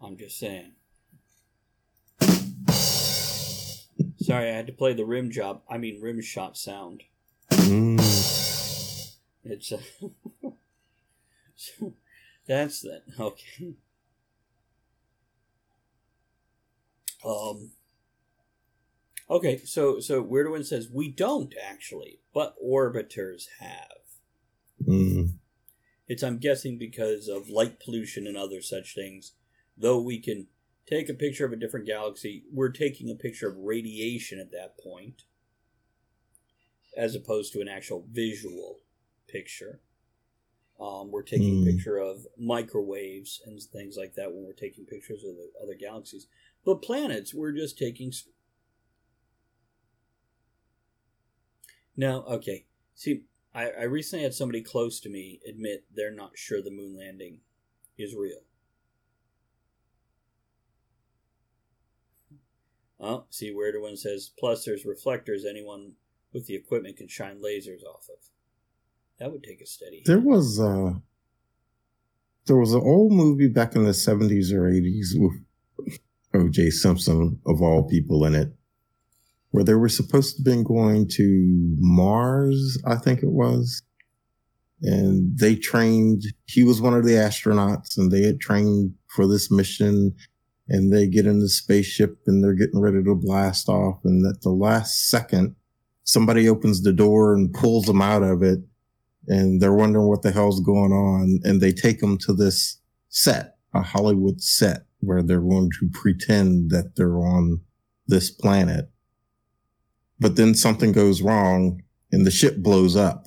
I'm 0.01 0.16
just 0.16 0.38
saying. 0.38 0.72
Sorry, 4.18 4.51
I 4.51 4.55
had 4.55 4.66
to 4.66 4.72
play 4.72 4.92
the 4.92 5.05
rim 5.05 5.30
job. 5.30 5.62
I 5.68 5.78
mean, 5.78 6.01
rim 6.01 6.20
shot 6.20 6.57
sound. 6.57 7.03
Mm. 7.51 7.99
It's 9.44 9.72
uh, 9.72 9.78
so 11.55 11.94
that's 12.47 12.82
that. 12.82 13.03
Okay. 13.18 13.74
Um. 17.24 17.70
Okay, 19.29 19.59
so 19.64 19.99
so 19.99 20.22
Weird 20.22 20.51
One 20.51 20.62
says 20.64 20.89
we 20.93 21.09
don't 21.11 21.53
actually, 21.61 22.20
but 22.33 22.55
orbiters 22.64 23.47
have. 23.59 23.99
Mm. 24.87 25.33
It's 26.07 26.22
I'm 26.22 26.39
guessing 26.39 26.79
because 26.79 27.27
of 27.29 27.49
light 27.51 27.81
pollution 27.81 28.27
and 28.27 28.37
other 28.37 28.62
such 28.62 28.95
things. 28.95 29.33
Though 29.77 30.01
we 30.01 30.20
can 30.20 30.47
take 30.87 31.09
a 31.09 31.14
picture 31.14 31.45
of 31.45 31.53
a 31.53 31.57
different 31.57 31.87
galaxy, 31.87 32.45
we're 32.53 32.70
taking 32.70 33.11
a 33.11 33.14
picture 33.16 33.49
of 33.49 33.57
radiation 33.59 34.39
at 34.39 34.53
that 34.53 34.79
point, 34.79 35.22
as 36.97 37.16
opposed 37.16 37.53
to 37.53 37.61
an 37.61 37.68
actual 37.68 38.07
visual 38.09 38.79
picture. 39.27 39.81
Um, 40.79 41.11
we're 41.11 41.22
taking 41.22 41.57
a 41.57 41.61
Hmm. 41.62 41.77
picture 41.77 41.97
of 41.97 42.27
microwaves 42.39 43.41
and 43.45 43.61
things 43.61 43.97
like 43.97 44.14
that 44.14 44.33
when 44.33 44.45
we're 44.45 44.53
taking 44.53 44.85
pictures 44.85 45.24
of 45.24 45.35
the 45.35 45.51
other 45.61 45.74
galaxies. 45.74 46.29
But 46.64 46.83
planets, 46.83 47.35
we're 47.35 47.53
just 47.53 47.77
taking. 47.77 48.12
Now, 51.97 52.24
okay. 52.28 52.66
See, 52.94 53.22
I, 53.55 53.70
I 53.70 53.82
recently 53.84 54.22
had 54.22 54.34
somebody 54.34 54.62
close 54.62 55.01
to 55.01 55.09
me 55.09 55.40
admit 55.49 55.84
they're 55.94 56.14
not 56.14 56.32
sure 56.36 56.62
the 56.62 56.70
moon 56.70 56.97
landing 56.97 57.40
is 57.97 58.14
real. 58.14 58.40
Oh, 62.99 63.24
see, 63.30 63.53
Weirder 63.53 63.80
One 63.80 63.97
says, 63.97 64.30
plus 64.38 64.64
there's 64.64 64.84
reflectors 64.84 65.44
anyone 65.44 65.92
with 66.32 66.47
the 66.47 66.55
equipment 66.55 66.97
can 66.97 67.09
shine 67.09 67.42
lasers 67.42 67.84
off 67.84 68.09
of. 68.09 68.18
That 69.18 69.32
would 69.32 69.42
take 69.42 69.61
a 69.61 69.66
steady. 69.66 70.03
There 70.05 70.20
was 70.20 70.61
uh 70.61 70.94
there 72.47 72.57
was 72.57 72.74
an 72.74 72.82
old 72.82 73.12
movie 73.12 73.49
back 73.49 73.74
in 73.74 73.84
the 73.84 73.94
seventies 73.94 74.53
or 74.53 74.68
eighties 74.68 75.14
with 75.18 75.99
O.J. 76.34 76.70
Simpson 76.70 77.40
of 77.47 77.62
all 77.62 77.88
people 77.88 78.24
in 78.26 78.34
it, 78.34 78.53
where 79.57 79.64
they 79.64 79.72
were 79.72 79.88
supposed 79.88 80.36
to 80.36 80.42
been 80.42 80.62
going 80.62 81.09
to 81.09 81.76
Mars, 81.78 82.76
I 82.86 82.96
think 82.96 83.22
it 83.22 83.30
was, 83.30 83.82
and 84.82 85.38
they 85.38 85.57
trained. 85.57 86.24
He 86.44 86.62
was 86.62 86.82
one 86.82 86.92
of 86.92 87.07
the 87.07 87.14
astronauts, 87.14 87.96
and 87.96 88.12
they 88.12 88.20
had 88.20 88.38
trained 88.38 88.92
for 89.07 89.26
this 89.26 89.50
mission 89.50 90.14
and 90.68 90.92
they 90.92 91.07
get 91.07 91.24
in 91.24 91.38
the 91.38 91.48
spaceship 91.48 92.18
and 92.26 92.44
they're 92.44 92.52
getting 92.52 92.80
ready 92.80 93.02
to 93.02 93.14
blast 93.14 93.70
off. 93.70 94.00
And 94.04 94.26
at 94.26 94.42
the 94.42 94.50
last 94.50 95.09
second, 95.09 95.57
somebody 96.04 96.50
opens 96.50 96.82
the 96.82 96.92
door 96.92 97.32
and 97.34 97.54
pulls 97.54 97.86
them 97.86 98.02
out 98.02 98.22
of 98.22 98.42
it. 98.42 98.59
And 99.26 99.62
they're 99.62 99.72
wondering 99.72 100.09
what 100.09 100.20
the 100.20 100.32
hell's 100.32 100.61
going 100.61 100.92
on. 100.92 101.40
And 101.44 101.62
they 101.62 101.72
take 101.72 102.00
them 102.00 102.18
to 102.18 102.34
this 102.34 102.78
set, 103.09 103.57
a 103.72 103.80
Hollywood 103.80 104.42
set 104.42 104.82
where 104.98 105.22
they're 105.22 105.40
going 105.40 105.70
to 105.80 105.88
pretend 105.94 106.70
that 106.72 106.96
they're 106.96 107.20
on 107.20 107.62
this 108.07 108.30
planet. 108.30 108.90
But 110.18 110.36
then 110.36 110.54
something 110.54 110.92
goes 110.92 111.22
wrong 111.22 111.82
and 112.10 112.26
the 112.26 112.30
ship 112.30 112.58
blows 112.58 112.96
up. 112.96 113.26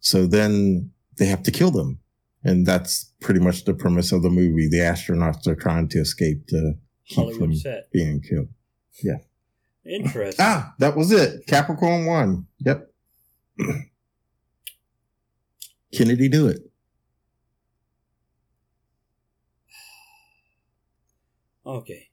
So 0.00 0.26
then 0.26 0.90
they 1.16 1.26
have 1.26 1.42
to 1.44 1.50
kill 1.50 1.70
them. 1.70 2.00
And 2.44 2.66
that's 2.66 3.12
pretty 3.20 3.40
much 3.40 3.64
the 3.64 3.74
premise 3.74 4.10
of 4.12 4.22
the 4.22 4.30
movie. 4.30 4.68
The 4.68 4.78
astronauts 4.78 5.46
are 5.46 5.54
trying 5.54 5.88
to 5.90 6.00
escape 6.00 6.46
to 6.48 6.74
keep 7.06 7.16
Hollywood 7.16 7.38
from 7.38 7.54
set. 7.54 7.90
being 7.92 8.20
killed. 8.20 8.48
Yeah. 9.02 9.18
Interesting. 9.84 10.44
Ah, 10.44 10.74
that 10.78 10.96
was 10.96 11.12
it. 11.12 11.46
Capricorn 11.46 12.06
one. 12.06 12.46
Yep. 12.58 12.92
Kennedy 15.94 16.28
knew 16.28 16.48
it. 16.48 16.62
Okay. 21.64 22.08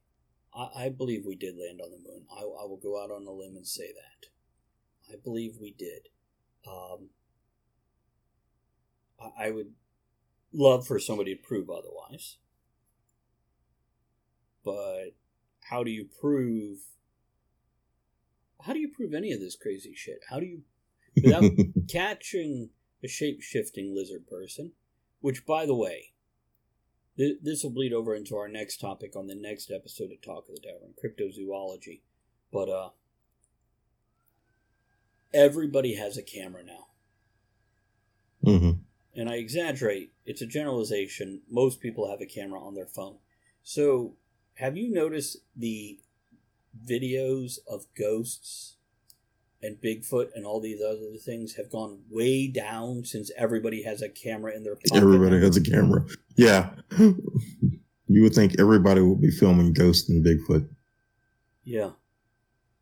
I, 0.59 0.85
I 0.85 0.89
believe 0.89 1.23
we 1.25 1.35
did 1.35 1.55
land 1.57 1.79
on 1.83 1.91
the 1.91 1.97
moon. 1.97 2.25
I, 2.31 2.41
I 2.41 2.65
will 2.65 2.79
go 2.81 3.01
out 3.01 3.11
on 3.11 3.25
a 3.25 3.31
limb 3.31 3.55
and 3.55 3.67
say 3.67 3.87
that. 3.87 5.13
I 5.13 5.17
believe 5.23 5.55
we 5.59 5.73
did. 5.77 6.09
Um, 6.67 7.09
I, 9.19 9.47
I 9.47 9.51
would 9.51 9.73
love 10.53 10.85
for 10.85 10.99
somebody 10.99 11.35
to 11.35 11.41
prove 11.41 11.69
otherwise. 11.69 12.37
But 14.63 15.15
how 15.69 15.83
do 15.83 15.91
you 15.91 16.05
prove. 16.19 16.79
How 18.61 18.73
do 18.73 18.79
you 18.79 18.89
prove 18.89 19.13
any 19.13 19.31
of 19.31 19.39
this 19.39 19.55
crazy 19.55 19.93
shit? 19.95 20.19
How 20.29 20.39
do 20.39 20.45
you. 20.45 20.61
Without 21.23 21.51
catching 21.89 22.69
a 23.03 23.07
shape 23.07 23.41
shifting 23.41 23.95
lizard 23.95 24.27
person, 24.27 24.73
which, 25.21 25.45
by 25.45 25.65
the 25.65 25.75
way, 25.75 26.11
th- 27.19 27.39
this 27.43 27.63
will 27.63 27.71
bleed 27.71 27.93
over 27.93 28.15
into 28.15 28.37
our 28.37 28.47
next 28.47 28.77
topic 28.77 29.15
on 29.15 29.27
the 29.27 29.35
next 29.35 29.69
episode 29.71 30.11
of 30.11 30.21
Talk 30.21 30.49
of 30.49 30.55
the 30.55 30.61
Tavern, 30.61 30.93
cryptozoology. 31.03 31.99
But 32.51 32.69
uh, 32.69 32.89
everybody 35.33 35.95
has 35.95 36.17
a 36.17 36.23
camera 36.23 36.63
now, 36.63 36.87
hmm 38.43 38.71
and 39.15 39.29
I 39.29 39.35
exaggerate. 39.35 40.13
It's 40.25 40.41
a 40.41 40.47
generalization. 40.47 41.41
Most 41.49 41.81
people 41.81 42.09
have 42.09 42.21
a 42.21 42.25
camera 42.25 42.63
on 42.63 42.75
their 42.75 42.85
phone. 42.87 43.17
So, 43.63 44.15
have 44.55 44.77
you 44.77 44.89
noticed 44.89 45.37
the 45.57 45.99
videos 46.87 47.59
of 47.67 47.85
ghosts 47.97 48.77
and 49.61 49.77
Bigfoot 49.81 50.29
and 50.35 50.45
all 50.45 50.59
these 50.61 50.81
other 50.81 51.17
things 51.23 51.55
have 51.55 51.69
gone 51.69 51.99
way 52.09 52.47
down 52.47 53.03
since 53.05 53.31
everybody 53.37 53.83
has 53.83 54.01
a 54.01 54.09
camera 54.09 54.53
in 54.55 54.63
their 54.63 54.75
pocket? 54.75 54.95
Everybody 54.95 55.39
has 55.41 55.57
a 55.57 55.61
camera. 55.61 56.05
Yeah. 56.35 56.71
You 58.11 58.23
would 58.23 58.33
think 58.33 58.59
everybody 58.59 59.01
would 59.01 59.21
be 59.21 59.29
filming 59.31 59.73
ghosts 59.73 60.09
and 60.09 60.25
Bigfoot. 60.25 60.67
Yeah. 61.63 61.91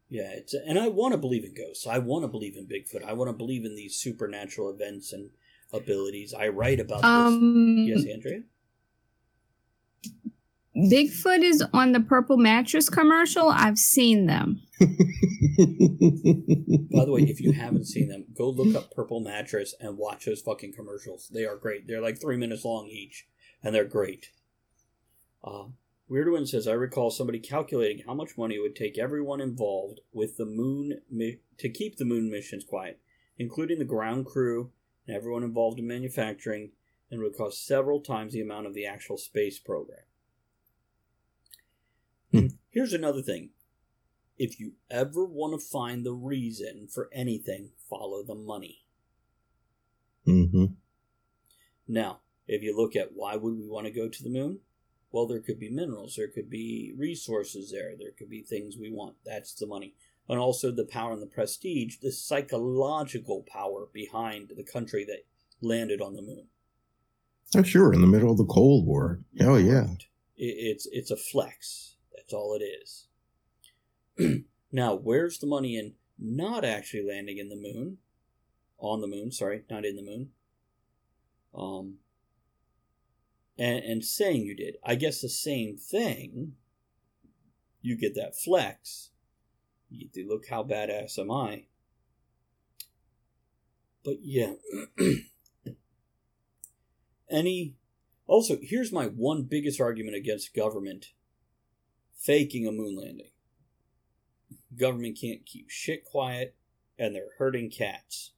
Yeah, 0.09 0.29
it's 0.31 0.53
and 0.53 0.79
I 0.79 0.87
want 0.87 1.11
to 1.13 1.17
believe 1.17 1.43
in 1.43 1.53
ghosts. 1.53 1.85
I 1.85 1.97
want 1.97 2.23
to 2.23 2.29
believe 2.29 2.55
in 2.55 2.65
Bigfoot. 2.65 3.03
I 3.03 3.11
want 3.11 3.27
to 3.29 3.33
believe 3.33 3.65
in 3.65 3.75
these 3.75 3.95
supernatural 3.97 4.69
events 4.69 5.11
and 5.11 5.31
abilities. 5.73 6.33
I 6.33 6.47
write 6.47 6.79
about 6.79 7.03
Um, 7.03 7.85
this. 7.85 8.05
Yes, 8.05 8.13
Andrea. 8.13 8.43
Bigfoot 10.77 11.43
is 11.43 11.63
on 11.73 11.91
the 11.91 11.99
purple 11.99 12.37
mattress 12.37 12.89
commercial. 12.89 13.49
I've 13.49 13.79
seen 13.79 14.27
them. 14.27 14.61
By 14.79 14.85
the 17.05 17.11
way, 17.11 17.23
if 17.23 17.41
you 17.41 17.51
haven't 17.51 17.85
seen 17.85 18.09
them, 18.09 18.25
go 18.37 18.51
look 18.51 18.75
up 18.75 18.91
Purple 18.91 19.19
Mattress 19.21 19.73
and 19.79 19.97
watch 19.97 20.25
those 20.25 20.41
fucking 20.41 20.73
commercials. 20.73 21.29
They 21.33 21.45
are 21.45 21.55
great. 21.55 21.87
They're 21.87 22.01
like 22.01 22.21
three 22.21 22.37
minutes 22.37 22.63
long 22.63 22.87
each, 22.87 23.25
and 23.63 23.73
they're 23.73 23.85
great. 23.85 24.29
Uh, 25.43 25.69
Weird 26.07 26.31
One 26.31 26.45
says, 26.45 26.67
I 26.67 26.73
recall 26.73 27.09
somebody 27.09 27.39
calculating 27.39 28.03
how 28.05 28.13
much 28.13 28.37
money 28.37 28.55
it 28.55 28.61
would 28.61 28.75
take 28.75 28.99
everyone 28.99 29.41
involved 29.41 30.01
with 30.13 30.37
the 30.37 30.45
moon 30.45 31.01
mi- 31.09 31.39
to 31.57 31.69
keep 31.69 31.97
the 31.97 32.05
moon 32.05 32.29
missions 32.29 32.63
quiet, 32.63 32.99
including 33.37 33.79
the 33.79 33.85
ground 33.85 34.27
crew 34.27 34.71
and 35.07 35.15
everyone 35.17 35.43
involved 35.43 35.79
in 35.79 35.87
manufacturing, 35.87 36.71
and 37.09 37.19
it 37.19 37.23
would 37.23 37.35
cost 37.35 37.65
several 37.65 37.99
times 37.99 38.33
the 38.33 38.41
amount 38.41 38.67
of 38.67 38.73
the 38.73 38.85
actual 38.85 39.17
space 39.17 39.57
program. 39.59 40.06
Hmm. 42.31 42.47
Here's 42.69 42.93
another 42.93 43.21
thing. 43.21 43.51
If 44.37 44.59
you 44.59 44.73
ever 44.89 45.25
want 45.25 45.59
to 45.59 45.65
find 45.65 46.05
the 46.05 46.13
reason 46.13 46.87
for 46.87 47.09
anything, 47.11 47.71
follow 47.89 48.23
the 48.23 48.35
money. 48.35 48.85
hmm 50.25 50.65
Now, 51.87 52.19
if 52.47 52.61
you 52.61 52.75
look 52.75 52.95
at 52.95 53.13
why 53.13 53.35
would 53.35 53.57
we 53.57 53.67
want 53.67 53.87
to 53.87 53.91
go 53.91 54.07
to 54.07 54.23
the 54.23 54.29
moon? 54.29 54.59
Well, 55.11 55.25
there 55.25 55.39
could 55.39 55.59
be 55.59 55.69
minerals, 55.69 56.15
there 56.15 56.27
could 56.27 56.49
be 56.49 56.93
resources 56.97 57.71
there, 57.71 57.93
there 57.97 58.11
could 58.11 58.29
be 58.29 58.43
things 58.43 58.77
we 58.77 58.91
want. 58.91 59.15
That's 59.25 59.53
the 59.53 59.65
money. 59.65 59.95
And 60.29 60.37
also 60.37 60.71
the 60.71 60.83
power 60.85 61.13
and 61.13 61.21
the 61.21 61.27
prestige, 61.27 61.95
the 62.01 62.11
psychological 62.11 63.45
power 63.47 63.87
behind 63.93 64.51
the 64.55 64.63
country 64.63 65.05
that 65.05 65.25
landed 65.61 66.01
on 66.01 66.15
the 66.15 66.21
moon. 66.21 66.47
Oh, 67.55 67.63
sure. 67.63 67.93
In 67.93 68.01
the 68.01 68.07
middle 68.07 68.31
of 68.31 68.37
the 68.37 68.45
Cold 68.45 68.85
War. 68.85 69.21
Oh, 69.39 69.55
yeah. 69.55 69.87
It's 70.35 70.85
it's 70.91 71.11
a 71.11 71.15
flex. 71.15 71.95
That's 72.27 72.33
all 72.33 72.59
it 72.59 72.61
is. 72.61 73.07
now, 74.71 74.95
where's 74.95 75.37
the 75.37 75.47
money 75.47 75.77
in 75.77 75.93
not 76.19 76.65
actually 76.65 77.07
landing 77.07 77.37
in 77.37 77.47
the 77.47 77.55
moon? 77.55 77.99
On 78.79 78.99
the 78.99 79.07
moon, 79.07 79.31
sorry, 79.31 79.63
not 79.69 79.85
in 79.85 79.95
the 79.95 80.01
moon. 80.01 80.31
Um, 81.55 81.99
and, 83.57 83.81
and 83.81 84.03
saying 84.03 84.41
you 84.41 84.57
did. 84.57 84.75
I 84.83 84.95
guess 84.95 85.21
the 85.21 85.29
same 85.29 85.77
thing. 85.77 86.55
You 87.81 87.97
get 87.97 88.13
that 88.15 88.37
flex. 88.37 89.11
You 89.89 90.09
look 90.27 90.49
how 90.49 90.63
badass 90.63 91.17
am 91.17 91.31
I. 91.31 91.67
But 94.03 94.17
yeah. 94.21 94.55
Any 97.29 97.75
also, 98.25 98.57
here's 98.61 98.91
my 98.91 99.05
one 99.05 99.43
biggest 99.43 99.79
argument 99.79 100.17
against 100.17 100.53
government 100.53 101.11
faking 102.17 102.67
a 102.67 102.71
moon 102.71 102.97
landing. 102.97 103.31
Government 104.75 105.17
can't 105.19 105.45
keep 105.45 105.69
shit 105.69 106.03
quiet, 106.03 106.55
and 106.97 107.15
they're 107.15 107.29
hurting 107.37 107.69
cats. 107.69 108.31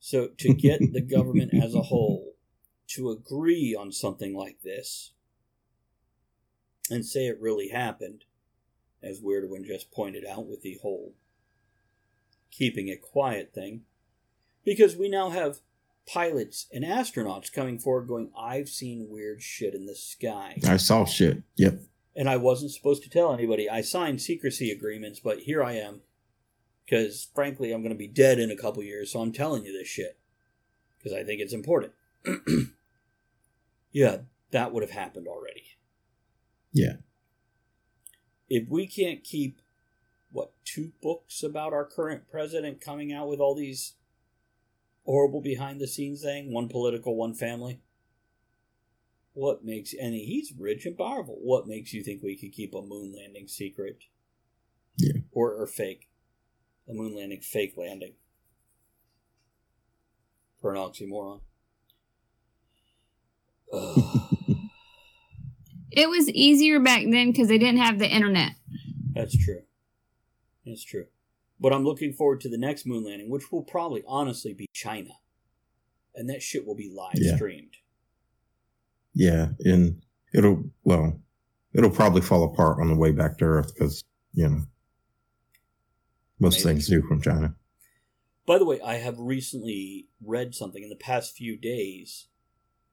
So, 0.00 0.28
to 0.38 0.54
get 0.54 0.80
the 0.92 1.00
government 1.16 1.52
as 1.54 1.74
a 1.74 1.82
whole 1.82 2.34
to 2.88 3.10
agree 3.10 3.76
on 3.78 3.90
something 3.90 4.34
like 4.34 4.58
this 4.62 5.12
and 6.90 7.04
say 7.04 7.26
it 7.26 7.40
really 7.40 7.68
happened, 7.68 8.24
as 9.02 9.20
Weirdwin 9.20 9.64
just 9.64 9.90
pointed 9.90 10.24
out 10.24 10.46
with 10.46 10.62
the 10.62 10.78
whole 10.82 11.14
keeping 12.50 12.88
it 12.88 13.02
quiet 13.02 13.52
thing, 13.54 13.82
because 14.64 14.96
we 14.96 15.08
now 15.08 15.30
have 15.30 15.60
pilots 16.06 16.66
and 16.72 16.84
astronauts 16.84 17.52
coming 17.52 17.78
forward 17.78 18.08
going, 18.08 18.30
I've 18.38 18.68
seen 18.68 19.08
weird 19.08 19.42
shit 19.42 19.74
in 19.74 19.86
the 19.86 19.94
sky. 19.94 20.60
I 20.66 20.76
saw 20.76 21.04
shit. 21.04 21.42
Yep. 21.56 21.80
And 22.16 22.28
I 22.28 22.36
wasn't 22.36 22.70
supposed 22.70 23.02
to 23.02 23.10
tell 23.10 23.32
anybody. 23.32 23.68
I 23.68 23.80
signed 23.80 24.22
secrecy 24.22 24.70
agreements, 24.70 25.20
but 25.20 25.40
here 25.40 25.62
I 25.62 25.72
am. 25.72 26.02
Because, 26.84 27.28
frankly, 27.34 27.72
I'm 27.72 27.80
going 27.80 27.94
to 27.94 27.98
be 27.98 28.06
dead 28.06 28.38
in 28.38 28.50
a 28.50 28.56
couple 28.56 28.82
years, 28.82 29.12
so 29.12 29.20
I'm 29.20 29.32
telling 29.32 29.64
you 29.64 29.72
this 29.72 29.88
shit. 29.88 30.18
Because 30.98 31.12
I 31.12 31.24
think 31.24 31.40
it's 31.40 31.54
important. 31.54 31.92
yeah, 33.92 34.18
that 34.50 34.72
would 34.72 34.82
have 34.82 34.92
happened 34.92 35.26
already. 35.26 35.64
Yeah. 36.72 36.96
If 38.48 38.68
we 38.68 38.86
can't 38.86 39.24
keep, 39.24 39.60
what, 40.30 40.52
two 40.64 40.92
books 41.02 41.42
about 41.42 41.72
our 41.72 41.84
current 41.84 42.28
president 42.30 42.80
coming 42.80 43.12
out 43.12 43.28
with 43.28 43.40
all 43.40 43.54
these 43.54 43.94
horrible 45.04 45.40
behind 45.40 45.80
the 45.80 45.86
scenes 45.86 46.22
thing, 46.22 46.52
one 46.52 46.68
political, 46.68 47.16
one 47.16 47.34
family. 47.34 47.80
What 49.34 49.64
makes 49.64 49.92
and 49.94 50.14
he's 50.14 50.52
rich 50.56 50.86
and 50.86 50.96
powerful. 50.96 51.36
What 51.42 51.66
makes 51.66 51.92
you 51.92 52.02
think 52.02 52.22
we 52.22 52.36
could 52.38 52.52
keep 52.52 52.72
a 52.74 52.80
moon 52.82 53.12
landing 53.16 53.46
secret? 53.48 53.98
Yeah. 54.96 55.20
Or 55.32 55.52
or 55.54 55.66
fake. 55.66 56.08
A 56.88 56.92
moon 56.94 57.16
landing 57.16 57.40
fake 57.40 57.74
landing. 57.76 58.14
For 60.60 60.72
an 60.72 60.78
oxymoron. 60.78 61.40
It 65.96 66.08
was 66.10 66.28
easier 66.30 66.80
back 66.80 67.02
then 67.08 67.30
because 67.30 67.46
they 67.46 67.56
didn't 67.58 67.78
have 67.78 68.00
the 68.00 68.08
internet. 68.08 68.52
that's 69.14 69.36
true. 69.38 69.62
That's 70.66 70.82
true. 70.82 71.06
But 71.60 71.72
I'm 71.72 71.84
looking 71.84 72.12
forward 72.12 72.40
to 72.40 72.48
the 72.48 72.58
next 72.58 72.84
moon 72.84 73.04
landing, 73.04 73.30
which 73.30 73.52
will 73.52 73.62
probably 73.62 74.02
honestly 74.04 74.54
be 74.54 74.66
China. 74.72 75.10
And 76.16 76.28
that 76.28 76.42
shit 76.42 76.66
will 76.66 76.74
be 76.74 76.90
live 76.92 77.14
Yeah. 77.14 77.36
streamed. 77.36 77.76
Yeah. 79.14 79.48
And 79.60 80.02
it'll 80.32 80.64
well, 80.82 81.20
it'll 81.72 81.90
probably 81.90 82.20
fall 82.20 82.44
apart 82.44 82.80
on 82.80 82.88
the 82.88 82.96
way 82.96 83.12
back 83.12 83.38
to 83.38 83.44
Earth 83.44 83.72
because 83.74 84.04
you 84.32 84.48
know 84.48 84.62
most 86.38 86.64
Maybe. 86.64 86.74
things 86.74 86.88
do 86.88 87.02
from 87.02 87.22
China. 87.22 87.54
By 88.46 88.58
the 88.58 88.64
way, 88.64 88.80
I 88.80 88.94
have 88.96 89.18
recently 89.18 90.08
read 90.22 90.54
something 90.54 90.82
in 90.82 90.90
the 90.90 90.96
past 90.96 91.34
few 91.36 91.56
days 91.56 92.26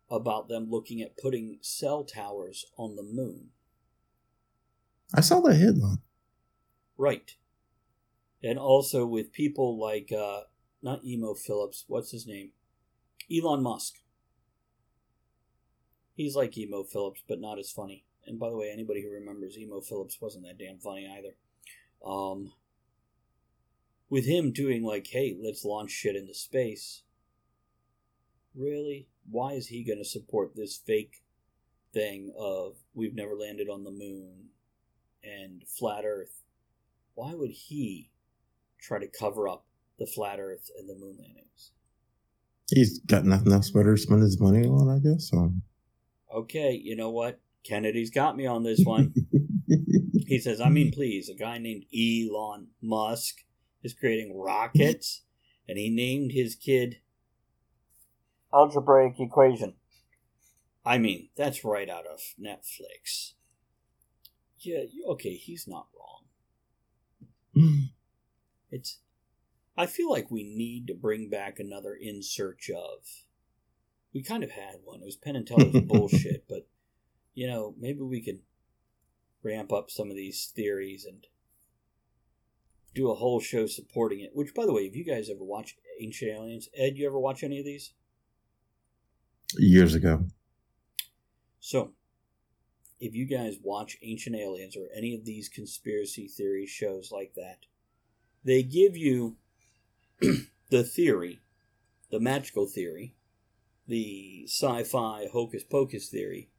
about 0.10 0.48
them 0.48 0.68
looking 0.70 1.02
at 1.02 1.18
putting 1.18 1.58
cell 1.62 2.04
towers 2.04 2.66
on 2.78 2.96
the 2.96 3.04
moon. 3.04 3.50
I 5.14 5.22
saw 5.22 5.42
the 5.42 5.56
headline. 5.56 6.00
Right. 6.98 7.36
And 8.44 8.58
also 8.58 9.06
with 9.06 9.34
people 9.34 9.80
like, 9.80 10.12
uh, 10.12 10.42
not 10.82 11.04
Emo 11.06 11.34
Philips, 11.34 11.86
what's 11.88 12.12
his 12.12 12.28
name? 12.28 12.52
Elon 13.32 13.64
Musk. 13.64 13.96
He's 16.22 16.36
like 16.36 16.56
Emo 16.56 16.84
Philips, 16.84 17.24
but 17.28 17.42
not 17.42 17.58
as 17.58 17.72
funny. 17.72 18.06
And 18.28 18.38
by 18.38 18.52
the 18.52 18.56
way, 18.56 18.70
anybody 18.72 19.02
who 19.02 19.10
remembers 19.10 19.58
Emo 19.58 19.82
Philips 19.82 20.22
wasn't 20.22 20.46
that 20.46 20.60
damn 20.60 20.78
funny 20.78 21.10
either. 21.12 21.34
Um, 22.06 22.54
with 24.08 24.28
him 24.28 24.52
doing 24.52 24.84
like, 24.84 25.08
hey, 25.08 25.36
let's 25.42 25.66
launch 25.66 25.90
shit 25.90 26.16
into 26.16 26.36
space. 26.36 27.02
Really? 28.56 29.08
Why 29.32 29.54
is 29.54 29.70
he 29.70 29.84
going 29.84 29.98
to 29.98 30.06
support 30.06 30.56
this 30.56 30.78
fake 30.78 31.24
thing 31.92 32.32
of 32.38 32.76
we've 32.94 33.16
never 33.16 33.34
landed 33.34 33.68
on 33.68 33.84
the 33.84 33.90
moon 33.90 34.50
and 35.24 35.64
flat 35.68 36.04
Earth? 36.06 36.44
Why 37.16 37.34
would 37.34 37.50
he 37.50 38.12
try 38.80 39.00
to 39.00 39.08
cover 39.08 39.48
up 39.48 39.66
the 39.98 40.06
flat 40.06 40.40
Earth 40.40 40.70
and 40.78 40.88
the 40.88 40.94
moon 40.94 41.18
landings? 41.20 41.72
He's 42.70 43.00
got 43.00 43.26
nothing 43.26 43.52
else 43.52 43.72
better 43.72 43.96
to 43.96 44.02
spend 44.02 44.22
his 44.22 44.40
money 44.40 44.68
on, 44.68 44.88
I 44.88 45.00
guess. 45.00 45.28
So. 45.32 45.52
Okay, 46.34 46.80
you 46.82 46.96
know 46.96 47.10
what? 47.10 47.40
Kennedy's 47.64 48.10
got 48.10 48.38
me 48.38 48.46
on 48.46 48.64
this 48.64 48.82
one. 48.84 49.14
he 50.28 50.40
says, 50.40 50.62
I 50.62 50.70
mean, 50.70 50.92
please, 50.92 51.30
a 51.30 51.36
guy 51.36 51.58
named 51.58 51.86
Elon 51.94 52.68
Musk 52.82 53.44
is 53.84 53.94
creating 53.94 54.38
rockets, 54.38 55.24
and 55.68 55.78
he 55.78 55.90
named 55.90 56.32
his 56.32 56.56
kid 56.56 56.98
Algebraic 58.54 59.20
Equation. 59.20 59.76
I 60.86 60.98
mean, 60.98 61.30
that's 61.36 61.64
right 61.64 61.90
out 61.90 62.06
of 62.08 62.20
Netflix. 62.42 63.34
Yeah, 64.60 64.84
okay, 65.10 65.36
he's 65.36 65.68
not 65.68 65.88
wrong. 65.98 67.90
It's. 68.74 69.00
I 69.78 69.86
feel 69.86 70.10
like 70.10 70.32
we 70.32 70.44
need 70.44 70.88
to 70.88 70.94
bring 70.94 71.30
back 71.30 71.60
another 71.60 71.94
in 71.94 72.24
search 72.24 72.70
of. 72.70 73.04
We 74.14 74.24
kind 74.24 74.44
of 74.44 74.52
had 74.52 74.76
one. 74.84 75.02
It 75.02 75.06
was 75.06 75.16
Penn 75.16 75.36
and 75.36 75.48
Teller's 75.48 75.82
bullshit, 75.86 76.46
but 76.50 76.68
you 77.34 77.48
know, 77.48 77.76
maybe 77.80 78.02
we 78.02 78.22
could 78.22 78.40
ramp 79.44 79.72
up 79.72 79.90
some 79.90 80.10
of 80.10 80.16
these 80.16 80.52
theories 80.56 81.06
and 81.06 81.26
do 82.94 83.10
a 83.10 83.16
whole 83.16 83.40
show 83.40 83.66
supporting 83.68 84.20
it. 84.20 84.32
Which, 84.34 84.54
by 84.54 84.66
the 84.66 84.74
way, 84.74 84.86
have 84.86 84.96
you 84.96 85.06
guys 85.06 85.30
ever 85.30 85.44
watched 85.44 85.80
Ancient 86.00 86.32
Aliens? 86.32 86.70
Ed, 86.76 86.98
you 86.98 87.08
ever 87.08 87.20
watch 87.20 87.44
any 87.44 87.60
of 87.60 87.66
these? 87.66 87.94
Years 89.58 89.96
ago. 89.96 90.26
So, 91.60 91.92
if 93.00 93.16
you 93.16 93.26
guys 93.26 93.58
watch 93.62 93.98
Ancient 94.02 94.36
Aliens 94.36 94.76
or 94.76 94.88
any 94.96 95.16
of 95.16 95.26
these 95.26 95.50
conspiracy 95.50 96.28
theory 96.28 96.66
shows 96.66 97.12
like 97.12 97.34
that, 97.36 97.60
they 98.44 98.64
give 98.64 98.98
you 98.98 99.38
the 100.70 100.84
theory, 100.84 101.40
the 102.10 102.20
magical 102.20 102.68
theory, 102.68 103.16
the 103.92 104.46
sci 104.48 104.84
fi 104.84 105.28
hocus 105.32 105.64
pocus 105.64 106.10
theory, 106.10 106.50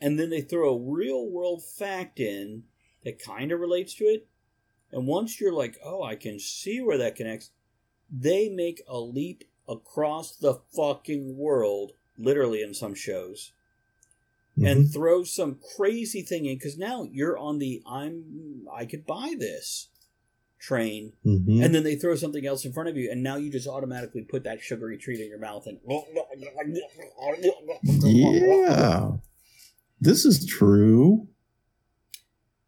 and 0.00 0.18
then 0.18 0.30
they 0.30 0.40
throw 0.40 0.74
a 0.74 0.78
real 0.78 1.28
world 1.28 1.62
fact 1.64 2.18
in 2.18 2.64
that 3.04 3.22
kind 3.22 3.52
of 3.52 3.60
relates 3.60 3.94
to 3.94 4.04
it. 4.04 4.26
And 4.90 5.06
once 5.06 5.40
you're 5.40 5.52
like, 5.52 5.78
oh, 5.84 6.02
I 6.02 6.14
can 6.14 6.38
see 6.38 6.80
where 6.80 6.98
that 6.98 7.16
connects, 7.16 7.50
they 8.10 8.48
make 8.48 8.82
a 8.86 8.98
leap 8.98 9.44
across 9.68 10.36
the 10.36 10.60
fucking 10.76 11.36
world, 11.36 11.92
literally 12.16 12.62
in 12.62 12.74
some 12.74 12.94
shows, 12.94 13.52
and 14.56 14.84
mm-hmm. 14.84 14.92
throw 14.92 15.24
some 15.24 15.58
crazy 15.76 16.22
thing 16.22 16.46
in 16.46 16.56
because 16.56 16.78
now 16.78 17.08
you're 17.10 17.38
on 17.38 17.58
the 17.58 17.82
I'm 17.86 18.66
I 18.72 18.84
could 18.84 19.06
buy 19.06 19.34
this 19.38 19.88
train, 20.62 21.12
Mhm. 21.26 21.64
and 21.64 21.74
then 21.74 21.82
they 21.82 21.96
throw 21.96 22.14
something 22.14 22.46
else 22.46 22.64
in 22.64 22.72
front 22.72 22.88
of 22.88 22.96
you, 22.96 23.10
and 23.10 23.20
now 23.20 23.34
you 23.34 23.50
just 23.50 23.66
automatically 23.66 24.22
put 24.22 24.44
that 24.44 24.60
sugary 24.60 24.96
treat 24.96 25.18
in 25.18 25.28
your 25.28 25.40
mouth 25.40 25.66
and 25.66 25.80
Yeah. 28.04 29.18
This 30.00 30.24
is 30.24 30.46
true. 30.46 31.26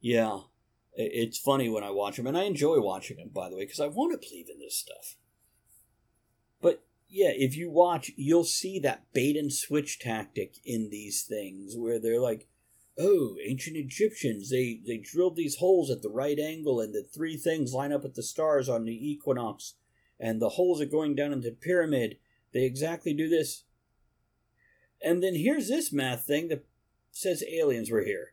Yeah, 0.01 0.41
it's 0.95 1.39
funny 1.39 1.69
when 1.69 1.85
I 1.85 1.91
watch 1.93 2.17
them, 2.17 2.27
and 2.27 2.37
I 2.37 2.45
enjoy 2.45 2.81
watching 2.81 3.17
them, 3.19 3.29
by 3.29 3.49
the 3.49 3.55
way, 3.55 3.63
because 3.63 3.79
I 3.79 3.87
want 3.87 4.11
to 4.13 4.19
believe 4.19 4.49
in 4.51 4.59
this 4.59 4.77
stuff. 4.77 5.17
But 6.61 6.85
yeah, 7.09 7.31
if 7.31 7.57
you 7.57 7.71
watch, 7.71 8.11
you'll 8.17 8.43
see 8.43 8.81
that 8.81 9.13
bait 9.13 9.37
and 9.37 9.53
switch 9.53 10.01
tactic 10.01 10.57
in 10.65 10.91
these 10.91 11.23
things, 11.23 11.77
where 11.77 12.01
they're 12.01 12.21
like, 12.21 12.49
"Oh, 12.99 13.37
ancient 13.45 13.77
Egyptians, 13.77 14.51
they 14.51 14.81
they 14.87 14.99
drilled 14.99 15.37
these 15.37 15.57
holes 15.57 15.91
at 15.91 16.03
the 16.03 16.11
right 16.11 16.39
angle, 16.39 16.81
and 16.81 16.95
the 16.95 17.03
three 17.03 17.37
things 17.37 17.73
line 17.73 17.93
up 17.93 18.03
with 18.03 18.15
the 18.15 18.23
stars 18.23 18.69
on 18.69 18.85
the 18.85 19.11
equinox, 19.11 19.75
and 20.19 20.41
the 20.41 20.51
holes 20.51 20.81
are 20.81 20.87
going 20.87 21.15
down 21.15 21.33
into 21.33 21.51
the 21.51 21.57
pyramid. 21.57 22.19
They 22.53 22.65
exactly 22.65 23.13
do 23.13 23.29
this." 23.29 23.65
And 25.03 25.23
then 25.23 25.35
here's 25.35 25.69
this 25.69 25.93
math 25.93 26.25
thing 26.25 26.49
that 26.49 26.65
says 27.13 27.45
aliens 27.47 27.91
were 27.91 28.03
here. 28.03 28.33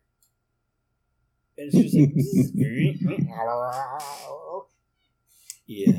And 1.57 1.69
it's 1.71 1.77
just 1.77 1.95
like, 1.95 2.13
yeah. 5.67 5.91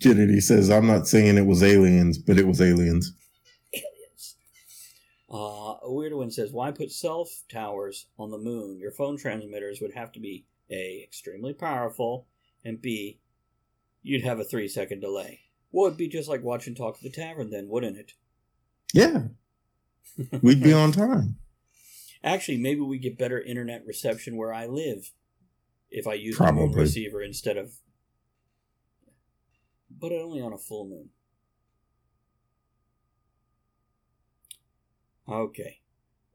Kennedy 0.00 0.40
says, 0.40 0.70
I'm 0.70 0.86
not 0.86 1.08
saying 1.08 1.38
it 1.38 1.46
was 1.46 1.62
aliens, 1.62 2.18
but 2.18 2.38
it 2.38 2.46
was 2.46 2.60
aliens. 2.60 3.14
Uh, 5.34 5.78
a 5.82 5.92
weird 5.92 6.12
one 6.12 6.30
says, 6.30 6.52
"Why 6.52 6.70
put 6.70 6.92
self 6.92 7.42
towers 7.50 8.06
on 8.16 8.30
the 8.30 8.38
moon? 8.38 8.78
Your 8.78 8.92
phone 8.92 9.16
transmitters 9.18 9.80
would 9.80 9.94
have 9.94 10.12
to 10.12 10.20
be 10.20 10.46
a 10.70 11.02
extremely 11.02 11.52
powerful, 11.52 12.28
and 12.64 12.80
b 12.80 13.18
you'd 14.02 14.22
have 14.22 14.38
a 14.38 14.44
three 14.44 14.68
second 14.68 15.00
delay. 15.00 15.40
Well, 15.72 15.86
it'd 15.86 15.98
be 15.98 16.06
just 16.06 16.28
like 16.28 16.44
watching 16.44 16.76
Talk 16.76 16.96
of 16.98 17.02
the 17.02 17.10
Tavern, 17.10 17.50
then, 17.50 17.68
wouldn't 17.68 17.96
it? 17.96 18.12
Yeah. 18.92 19.22
We'd 20.40 20.62
be 20.62 20.72
on 20.72 20.92
time. 20.92 21.36
Actually, 22.22 22.58
maybe 22.58 22.82
we 22.82 22.98
get 22.98 23.18
better 23.18 23.40
internet 23.40 23.84
reception 23.84 24.36
where 24.36 24.54
I 24.54 24.66
live 24.66 25.10
if 25.90 26.06
I 26.06 26.14
use 26.14 26.36
Probably. 26.36 26.80
receiver 26.80 27.20
instead 27.20 27.56
of. 27.56 27.72
But 29.90 30.12
only 30.12 30.40
on 30.40 30.52
a 30.52 30.58
full 30.58 30.86
moon. 30.88 31.08
Okay. 35.28 35.80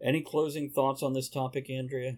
Any 0.02 0.22
closing 0.22 0.70
thoughts 0.70 1.04
on 1.04 1.14
this 1.14 1.30
topic, 1.30 1.70
Andrea? 1.70 2.18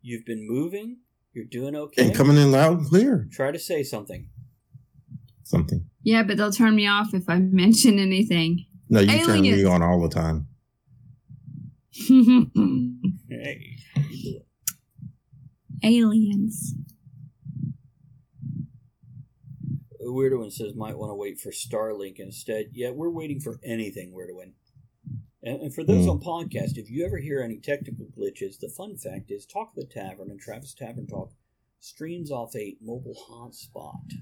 You've 0.00 0.24
been 0.24 0.46
moving. 0.48 0.98
You're 1.32 1.44
doing 1.44 1.74
okay. 1.76 2.06
And 2.06 2.14
coming 2.14 2.36
in 2.36 2.52
loud 2.52 2.78
and 2.78 2.88
clear. 2.88 3.28
Try 3.30 3.50
to 3.50 3.58
say 3.58 3.82
something. 3.82 4.28
Something. 5.42 5.90
Yeah, 6.02 6.22
but 6.22 6.36
they'll 6.36 6.52
turn 6.52 6.76
me 6.76 6.86
off 6.86 7.12
if 7.12 7.28
I 7.28 7.38
mention 7.40 7.98
anything. 7.98 8.66
No, 8.88 9.00
you 9.00 9.24
turn 9.24 9.42
me 9.42 9.64
on 9.64 9.82
all 9.82 10.00
the 10.00 10.08
time. 10.08 10.46
Hey, 13.28 13.76
how 13.94 14.02
you 14.08 14.22
doing? 14.22 14.42
Aliens. 15.82 16.74
A 19.95 19.95
Weirdo 20.10 20.38
One 20.38 20.50
says 20.50 20.74
might 20.74 20.98
want 20.98 21.10
to 21.10 21.14
wait 21.14 21.38
for 21.40 21.50
Starlink 21.50 22.18
instead. 22.18 22.66
Yeah, 22.72 22.90
we're 22.90 23.10
waiting 23.10 23.40
for 23.40 23.58
anything, 23.64 24.12
Weirdo 24.12 24.34
One. 24.36 24.52
And, 25.42 25.62
and 25.62 25.74
for 25.74 25.84
those 25.84 26.04
Hmm. 26.04 26.10
on 26.10 26.20
podcast, 26.20 26.76
if 26.76 26.90
you 26.90 27.04
ever 27.04 27.18
hear 27.18 27.40
any 27.40 27.58
technical 27.58 28.06
glitches, 28.06 28.58
the 28.58 28.68
fun 28.68 28.96
fact 28.96 29.30
is 29.30 29.46
Talk 29.46 29.70
of 29.76 29.76
the 29.76 29.84
Tavern 29.92 30.30
and 30.30 30.40
Travis 30.40 30.74
Tavern 30.74 31.06
Talk 31.06 31.32
streams 31.80 32.30
off 32.30 32.54
a 32.56 32.76
mobile 32.80 33.16
hotspot. 33.28 34.12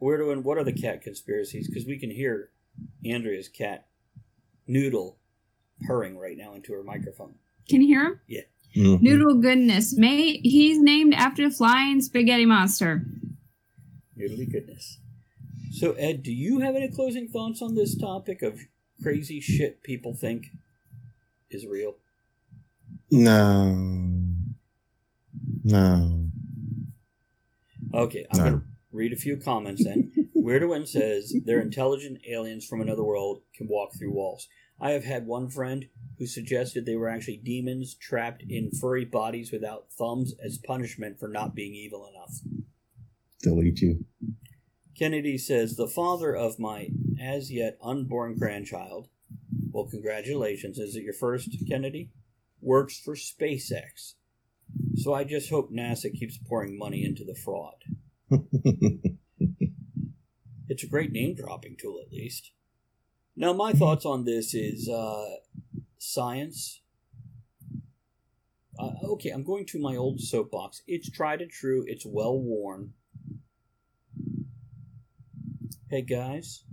Weirdo 0.00 0.28
One, 0.28 0.42
what 0.42 0.58
are 0.58 0.64
the 0.64 0.72
cat 0.72 1.02
conspiracies? 1.02 1.68
Because 1.68 1.86
we 1.86 1.98
can 1.98 2.10
hear 2.10 2.50
Andrea's 3.04 3.48
cat, 3.48 3.86
Noodle, 4.66 5.18
purring 5.86 6.16
right 6.18 6.36
now 6.36 6.54
into 6.54 6.72
her 6.72 6.82
microphone. 6.82 7.34
Can 7.68 7.80
you 7.80 7.88
hear 7.88 8.04
him? 8.06 8.20
Mhm. 8.74 9.02
Noodle 9.02 9.34
goodness. 9.34 9.96
May 9.96 10.38
he's 10.38 10.78
named 10.78 11.14
after 11.14 11.48
the 11.48 11.54
flying 11.54 12.00
spaghetti 12.00 12.46
monster. 12.46 13.06
Noodly 14.18 14.50
goodness. 14.50 14.98
So, 15.70 15.92
Ed, 15.92 16.22
do 16.22 16.32
you 16.32 16.60
have 16.60 16.74
any 16.76 16.88
closing 16.88 17.28
thoughts 17.28 17.62
on 17.62 17.74
this 17.74 17.96
topic 17.96 18.42
of 18.42 18.60
crazy 19.02 19.40
shit 19.40 19.82
people 19.82 20.14
think 20.14 20.48
is 21.50 21.66
real? 21.66 21.96
No. 23.10 23.74
No. 25.64 26.28
Okay, 27.94 28.26
I'm 28.30 28.38
No. 28.38 28.44
going 28.44 28.60
to 28.60 28.66
read 28.92 29.12
a 29.12 29.16
few 29.16 29.36
comments 29.36 29.84
then. 29.84 30.12
Weirdo 30.36 30.68
One 30.68 30.86
says 30.86 31.34
they're 31.44 31.60
intelligent 31.60 32.18
aliens 32.28 32.66
from 32.66 32.80
another 32.80 33.04
world 33.04 33.42
can 33.54 33.68
walk 33.68 33.94
through 33.94 34.12
walls. 34.12 34.48
I 34.80 34.90
have 34.90 35.04
had 35.04 35.26
one 35.26 35.48
friend 35.48 35.86
who 36.18 36.26
suggested 36.26 36.84
they 36.84 36.96
were 36.96 37.08
actually 37.08 37.36
demons 37.36 37.94
trapped 37.94 38.42
in 38.48 38.70
furry 38.72 39.04
bodies 39.04 39.52
without 39.52 39.86
thumbs 39.92 40.34
as 40.44 40.58
punishment 40.58 41.20
for 41.20 41.28
not 41.28 41.54
being 41.54 41.74
evil 41.74 42.08
enough. 42.08 42.40
Delete 43.42 43.80
you. 43.80 44.04
Kennedy 44.96 45.36
says, 45.36 45.76
The 45.76 45.88
father 45.88 46.34
of 46.34 46.58
my 46.58 46.88
as 47.20 47.50
yet 47.50 47.78
unborn 47.82 48.38
grandchild, 48.38 49.08
well, 49.70 49.86
congratulations. 49.86 50.78
Is 50.78 50.96
it 50.96 51.02
your 51.02 51.14
first, 51.14 51.56
Kennedy? 51.68 52.10
Works 52.60 52.98
for 52.98 53.14
SpaceX. 53.14 54.14
So 54.96 55.12
I 55.12 55.24
just 55.24 55.50
hope 55.50 55.72
NASA 55.72 56.12
keeps 56.12 56.38
pouring 56.38 56.78
money 56.78 57.04
into 57.04 57.24
the 57.24 57.34
fraud. 57.34 57.74
It's 60.72 60.82
a 60.82 60.86
great 60.86 61.12
name 61.12 61.34
dropping 61.34 61.76
tool, 61.76 62.00
at 62.02 62.14
least. 62.14 62.50
Now, 63.36 63.52
my 63.52 63.72
thoughts 63.74 64.06
on 64.06 64.24
this 64.24 64.54
is 64.54 64.88
uh, 64.88 65.26
science. 65.98 66.80
Uh, 68.78 68.92
okay, 69.04 69.28
I'm 69.28 69.44
going 69.44 69.66
to 69.66 69.78
my 69.78 69.96
old 69.96 70.20
soapbox. 70.20 70.80
It's 70.86 71.10
tried 71.10 71.42
and 71.42 71.50
true, 71.50 71.84
it's 71.86 72.06
well 72.06 72.38
worn. 72.38 72.94
Hey, 75.92 76.00
guys, 76.00 76.64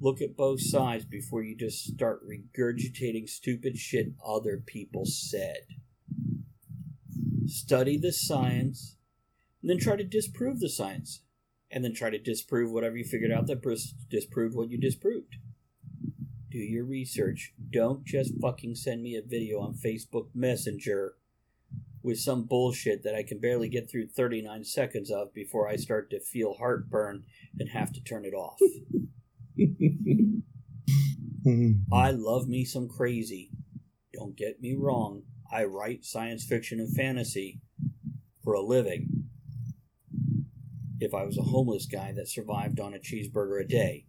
look 0.00 0.20
at 0.20 0.36
both 0.36 0.60
sides 0.60 1.04
before 1.04 1.44
you 1.44 1.54
just 1.54 1.84
start 1.84 2.20
regurgitating 2.28 3.28
stupid 3.28 3.78
shit 3.78 4.08
other 4.26 4.56
people 4.56 5.04
said. 5.06 5.58
Study 7.46 7.96
the 7.96 8.10
science, 8.10 8.96
and 9.62 9.70
then 9.70 9.78
try 9.78 9.94
to 9.94 10.02
disprove 10.02 10.58
the 10.58 10.68
science 10.68 11.20
and 11.70 11.84
then 11.84 11.94
try 11.94 12.10
to 12.10 12.18
disprove 12.18 12.72
whatever 12.72 12.96
you 12.96 13.04
figured 13.04 13.30
out 13.30 13.46
that 13.46 13.62
disproved 14.10 14.56
what 14.56 14.70
you 14.70 14.76
disproved. 14.76 15.36
Do 16.50 16.58
your 16.58 16.86
research. 16.86 17.54
Don't 17.70 18.04
just 18.04 18.32
fucking 18.40 18.74
send 18.74 19.00
me 19.00 19.14
a 19.14 19.22
video 19.22 19.60
on 19.60 19.74
Facebook 19.74 20.26
Messenger 20.34 21.14
with 22.02 22.18
some 22.18 22.44
bullshit 22.44 23.02
that 23.02 23.14
I 23.14 23.22
can 23.22 23.38
barely 23.38 23.68
get 23.68 23.90
through 23.90 24.08
39 24.08 24.64
seconds 24.64 25.10
of 25.10 25.34
before 25.34 25.68
I 25.68 25.76
start 25.76 26.10
to 26.10 26.20
feel 26.20 26.54
heartburn 26.54 27.24
and 27.58 27.68
have 27.70 27.92
to 27.92 28.02
turn 28.02 28.24
it 28.24 28.34
off. 28.34 28.58
I 31.92 32.10
love 32.10 32.48
me 32.48 32.64
some 32.64 32.88
crazy. 32.88 33.50
Don't 34.12 34.36
get 34.36 34.60
me 34.60 34.76
wrong. 34.78 35.22
I 35.50 35.64
write 35.64 36.04
science 36.04 36.44
fiction 36.44 36.78
and 36.78 36.94
fantasy 36.94 37.60
for 38.44 38.54
a 38.54 38.60
living 38.60 39.28
if 41.00 41.14
I 41.14 41.24
was 41.24 41.38
a 41.38 41.42
homeless 41.42 41.86
guy 41.86 42.12
that 42.16 42.28
survived 42.28 42.80
on 42.80 42.94
a 42.94 42.98
cheeseburger 42.98 43.62
a 43.62 43.66
day. 43.66 44.06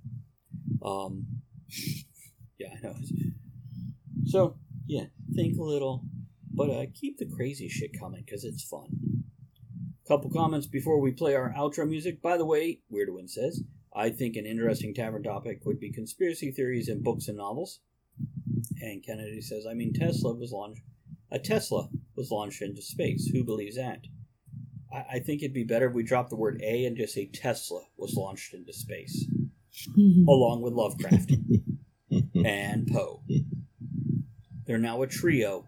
Um, 0.83 1.25
yeah, 2.57 2.69
I 2.75 2.81
know. 2.81 2.95
So, 4.25 4.57
yeah, 4.87 5.05
think 5.35 5.57
a 5.57 5.63
little, 5.63 6.03
but 6.60 6.70
uh, 6.72 6.86
keep 6.93 7.18
the 7.18 7.26
crazy 7.26 7.70
shit 7.70 7.97
coming 7.97 8.22
because 8.26 8.43
it's 8.43 8.66
fun. 8.66 9.24
Couple 10.05 10.30
comments 10.30 10.68
before 10.68 10.99
we 10.99 11.14
play 11.14 11.34
our 11.34 11.53
outro 11.57 11.88
music. 11.88 12.22
By 12.22 12.36
the 12.36 12.45
way, 12.45 12.82
Weirdwin 12.91 13.30
says, 13.30 13.64
I 13.95 14.10
think 14.10 14.36
an 14.36 14.45
interesting 14.45 14.93
tavern 14.93 15.24
topic 15.24 15.62
would 15.64 15.80
be 15.80 15.89
conspiracy 15.89 16.51
theories 16.51 16.89
in 16.89 17.01
books 17.01 17.30
and 17.30 17.38
novels. 17.38 17.80
And 18.82 19.01
Kennedy 19.01 19.39
says, 19.39 19.66
I 19.66 19.74
mean, 19.74 19.93
Tesla 19.93 20.36
was 20.36 20.51
launched. 20.51 20.82
A 21.32 21.39
Tesla 21.39 21.88
was 22.18 22.30
launched 22.30 22.62
into 22.62 22.82
space. 22.82 23.28
Who 23.28 23.45
believes 23.45 23.78
that? 23.78 24.01
I, 24.91 25.05
I 25.14 25.20
think 25.20 25.41
it'd 25.41 25.53
be 25.53 25.64
better 25.64 25.88
if 25.88 25.93
we 25.93 26.03
drop 26.03 26.28
the 26.28 26.36
word 26.36 26.60
A 26.62 26.84
and 26.84 26.97
just 26.97 27.14
say 27.14 27.30
Tesla 27.34 27.84
was 27.95 28.16
launched 28.16 28.53
into 28.53 28.74
space, 28.74 29.26
along 30.28 30.62
with 30.62 30.74
Lovecraft 30.74 31.36
and 32.43 32.86
Poe. 32.86 33.24
They're 34.66 34.78
now 34.78 35.01
a 35.03 35.07
trio, 35.07 35.66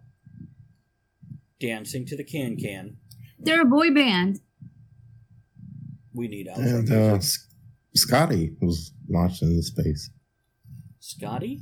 dancing 1.61 2.05
to 2.07 2.17
the 2.17 2.23
can 2.23 2.57
can. 2.57 2.97
They're 3.39 3.61
a 3.61 3.65
boy 3.65 3.91
band. 3.93 4.41
We 6.13 6.27
need 6.27 6.47
outro 6.47 6.57
And 6.57 6.91
uh, 6.91 7.15
S- 7.15 7.47
Scotty 7.95 8.55
was 8.61 8.91
launched 9.07 9.41
into 9.41 9.61
space. 9.63 10.09
Scotty? 10.99 11.61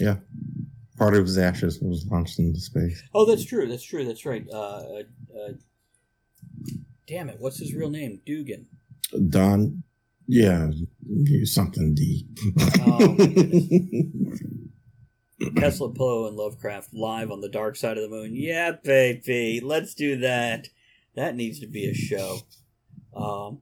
Yeah. 0.00 0.16
Part 0.98 1.14
of 1.14 1.24
his 1.24 1.38
ashes 1.38 1.78
was 1.80 2.06
launched 2.10 2.38
into 2.38 2.60
space. 2.60 3.02
Oh, 3.14 3.24
that's 3.26 3.44
true. 3.44 3.68
That's 3.68 3.84
true. 3.84 4.04
That's 4.04 4.26
right. 4.26 4.44
Uh, 4.52 4.56
uh, 4.58 5.02
uh, 5.36 5.52
damn 7.06 7.28
it! 7.28 7.36
What's 7.38 7.58
his 7.58 7.74
real 7.74 7.90
name? 7.90 8.20
Doohan. 8.26 8.66
Don, 9.30 9.82
yeah, 10.26 10.70
something 11.44 11.94
D. 11.94 12.26
Oh, 12.80 12.98
my 13.18 13.26
goodness. 13.26 14.40
Tesla, 15.56 15.92
Poe, 15.92 16.26
and 16.26 16.36
Lovecraft 16.36 16.94
live 16.94 17.30
on 17.30 17.40
the 17.40 17.48
dark 17.48 17.76
side 17.76 17.96
of 17.96 18.02
the 18.02 18.08
moon. 18.08 18.34
Yeah, 18.34 18.72
baby, 18.72 19.60
let's 19.62 19.94
do 19.94 20.16
that. 20.18 20.68
That 21.14 21.34
needs 21.34 21.60
to 21.60 21.66
be 21.66 21.88
a 21.88 21.94
show. 21.94 22.40
Um, 23.14 23.60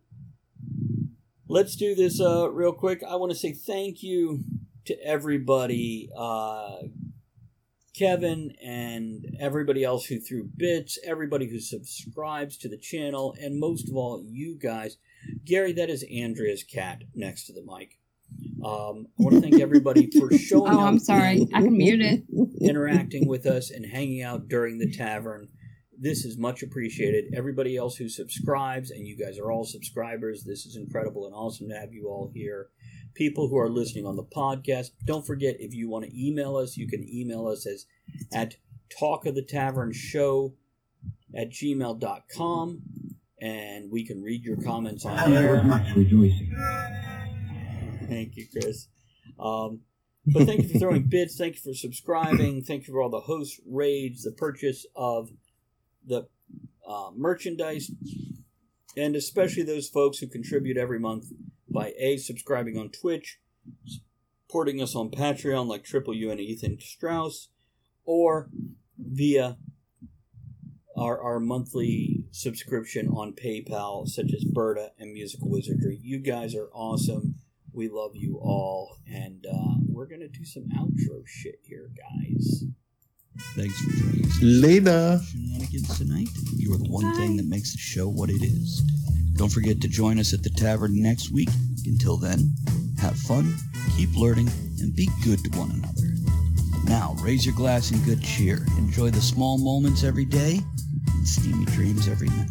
let's 1.49 1.77
do 1.77 1.95
this 1.95 2.21
uh, 2.21 2.51
real 2.51 2.73
quick. 2.73 3.03
I 3.07 3.17
want 3.17 3.33
to 3.33 3.39
say 3.39 3.53
thank 3.53 4.03
you 4.03 4.41
to 4.87 4.97
everybody, 5.05 6.11
uh, 6.17 6.83
Kevin, 7.97 8.55
and 8.63 9.37
everybody 9.39 9.85
else 9.85 10.07
who 10.07 10.21
threw 10.21 10.49
bits, 10.57 10.99
everybody 11.05 11.49
who 11.49 11.61
subscribes 11.61 12.57
to 12.59 12.69
the 12.69 12.79
channel, 12.79 13.35
and 13.41 13.59
most 13.59 13.89
of 13.89 13.97
all, 13.97 14.25
you 14.27 14.59
guys. 14.59 14.97
Gary, 15.45 15.73
that 15.73 15.91
is 15.91 16.05
Andrea's 16.11 16.65
cat 16.65 17.03
next 17.15 17.47
to 17.47 17.53
the 17.53 17.63
mic. 17.63 18.00
Um, 18.65 19.07
I 19.19 19.23
want 19.23 19.35
to 19.37 19.41
thank 19.41 19.61
everybody 19.61 20.11
for 20.11 20.31
showing 20.39 20.73
Oh, 20.73 20.81
up 20.81 20.87
I'm 20.89 20.99
sorry. 20.99 21.47
I 21.55 21.63
can 21.63 21.77
mute 21.77 22.01
it. 22.03 22.25
interacting 22.61 23.27
with 23.29 23.47
us 23.47 23.71
and 23.71 23.87
hanging 23.87 24.23
out 24.23 24.49
during 24.49 24.79
the 24.79 24.91
tavern. 24.91 25.49
This 25.99 26.25
is 26.25 26.39
much 26.39 26.63
appreciated. 26.63 27.33
Everybody 27.37 27.77
else 27.77 27.97
who 27.97 28.09
subscribes, 28.09 28.91
and 28.91 29.07
you 29.07 29.17
guys 29.19 29.39
are 29.39 29.51
all 29.53 29.65
subscribers, 29.65 30.45
this 30.45 30.65
is 30.67 30.77
incredible 30.77 31.27
and 31.27 31.35
awesome 31.35 31.69
to 31.69 31.75
have 31.75 31.93
you 31.93 32.07
all 32.09 32.31
here. 32.35 32.69
People 33.15 33.49
who 33.49 33.59
are 33.59 33.69
listening 33.69 34.07
on 34.07 34.17
the 34.17 34.25
podcast, 34.25 34.91
don't 35.05 35.27
forget 35.27 35.57
if 35.59 35.75
you 35.75 35.89
want 35.91 36.05
to 36.07 36.11
email 36.27 36.57
us, 36.57 36.77
you 36.77 36.89
can 36.89 37.07
email 37.07 37.47
us 37.47 37.67
as 37.67 37.87
at 38.33 38.57
talk 38.99 39.27
of 39.27 39.35
the 39.35 39.43
tavern 39.43 39.93
show 39.93 40.55
at 41.37 41.51
gmail.com 41.51 42.83
and 43.43 43.91
we 43.91 44.07
can 44.07 44.23
read 44.23 44.45
your 44.45 44.57
comments 44.63 45.05
on 45.05 45.31
there. 45.31 45.57
Thank 48.11 48.37
you, 48.37 48.47
Chris. 48.51 48.89
Um, 49.39 49.81
but 50.27 50.47
thank 50.47 50.63
you 50.63 50.69
for 50.69 50.79
throwing 50.79 51.03
bits. 51.09 51.37
Thank 51.37 51.55
you 51.55 51.61
for 51.61 51.75
subscribing. 51.75 52.63
Thank 52.63 52.87
you 52.87 52.93
for 52.93 53.01
all 53.01 53.09
the 53.09 53.21
host 53.21 53.61
raids, 53.67 54.25
the 54.25 54.33
purchase 54.33 54.85
of 54.97 55.31
the 56.07 56.27
uh, 56.87 57.11
merchandise, 57.17 57.91
and 58.97 59.15
especially 59.15 59.63
those 59.63 59.89
folks 59.89 60.19
who 60.19 60.27
contribute 60.27 60.77
every 60.77 60.99
month 60.99 61.27
by 61.69 61.93
A, 61.99 62.17
subscribing 62.17 62.77
on 62.77 62.91
Twitch, 62.91 63.39
supporting 63.87 64.83
us 64.83 64.97
on 64.97 65.11
Patreon 65.11 65.69
like 65.69 65.85
Triple 65.85 66.15
U 66.15 66.31
and 66.31 66.41
Ethan 66.41 66.81
Strauss, 66.81 67.49
or 68.05 68.51
via 68.99 69.57
our, 70.97 71.21
our 71.23 71.41
monthly 71.41 72.25
subscription 72.33 73.09
on 73.09 73.33
PayPal, 73.33 74.07
such 74.09 74.33
as 74.35 74.45
Berta 74.45 74.91
and 74.99 75.13
Musical 75.13 75.49
Wizardry. 75.49 75.99
You 76.03 76.19
guys 76.19 76.55
are 76.55 76.69
awesome. 76.75 77.30
We 77.73 77.89
love 77.89 78.13
you 78.15 78.39
all, 78.43 78.97
and 79.07 79.47
uh, 79.47 79.75
we're 79.89 80.07
gonna 80.07 80.29
do 80.29 80.45
some 80.45 80.65
outro 80.77 81.23
shit 81.27 81.61
here, 81.63 81.91
guys. 81.97 82.65
Thanks 83.55 83.81
for 83.81 83.91
joining 83.91 84.27
us. 84.27 84.39
Later. 84.43 85.21
Shenanigans 85.31 85.99
tonight. 85.99 86.29
You 86.57 86.75
are 86.75 86.79
the 86.79 86.91
one 86.91 87.15
thing 87.15 87.37
that 87.37 87.47
makes 87.47 87.73
the 87.73 87.79
show 87.79 88.09
what 88.09 88.29
it 88.29 88.43
is. 88.43 88.83
Don't 89.37 89.51
forget 89.51 89.81
to 89.81 89.89
join 89.89 90.19
us 90.19 90.35
at 90.35 90.43
the 90.43 90.51
tavern 90.51 91.01
next 91.01 91.31
week. 91.33 91.49
Until 91.87 92.17
then, 92.17 92.55
have 93.01 93.17
fun, 93.17 93.55
keep 93.97 94.15
learning, 94.17 94.51
and 94.81 94.95
be 94.95 95.09
good 95.25 95.39
to 95.45 95.59
one 95.59 95.71
another. 95.71 96.11
Now, 96.85 97.15
raise 97.23 97.47
your 97.47 97.55
glass 97.55 97.93
in 97.93 98.03
good 98.05 98.23
cheer. 98.23 98.67
Enjoy 98.79 99.11
the 99.11 99.21
small 99.21 99.59
moments 99.59 100.05
every 100.05 100.25
day 100.25 100.61
and 101.15 101.27
steamy 101.27 101.65
dreams 101.67 102.09
every 102.09 102.29
night. 102.29 102.51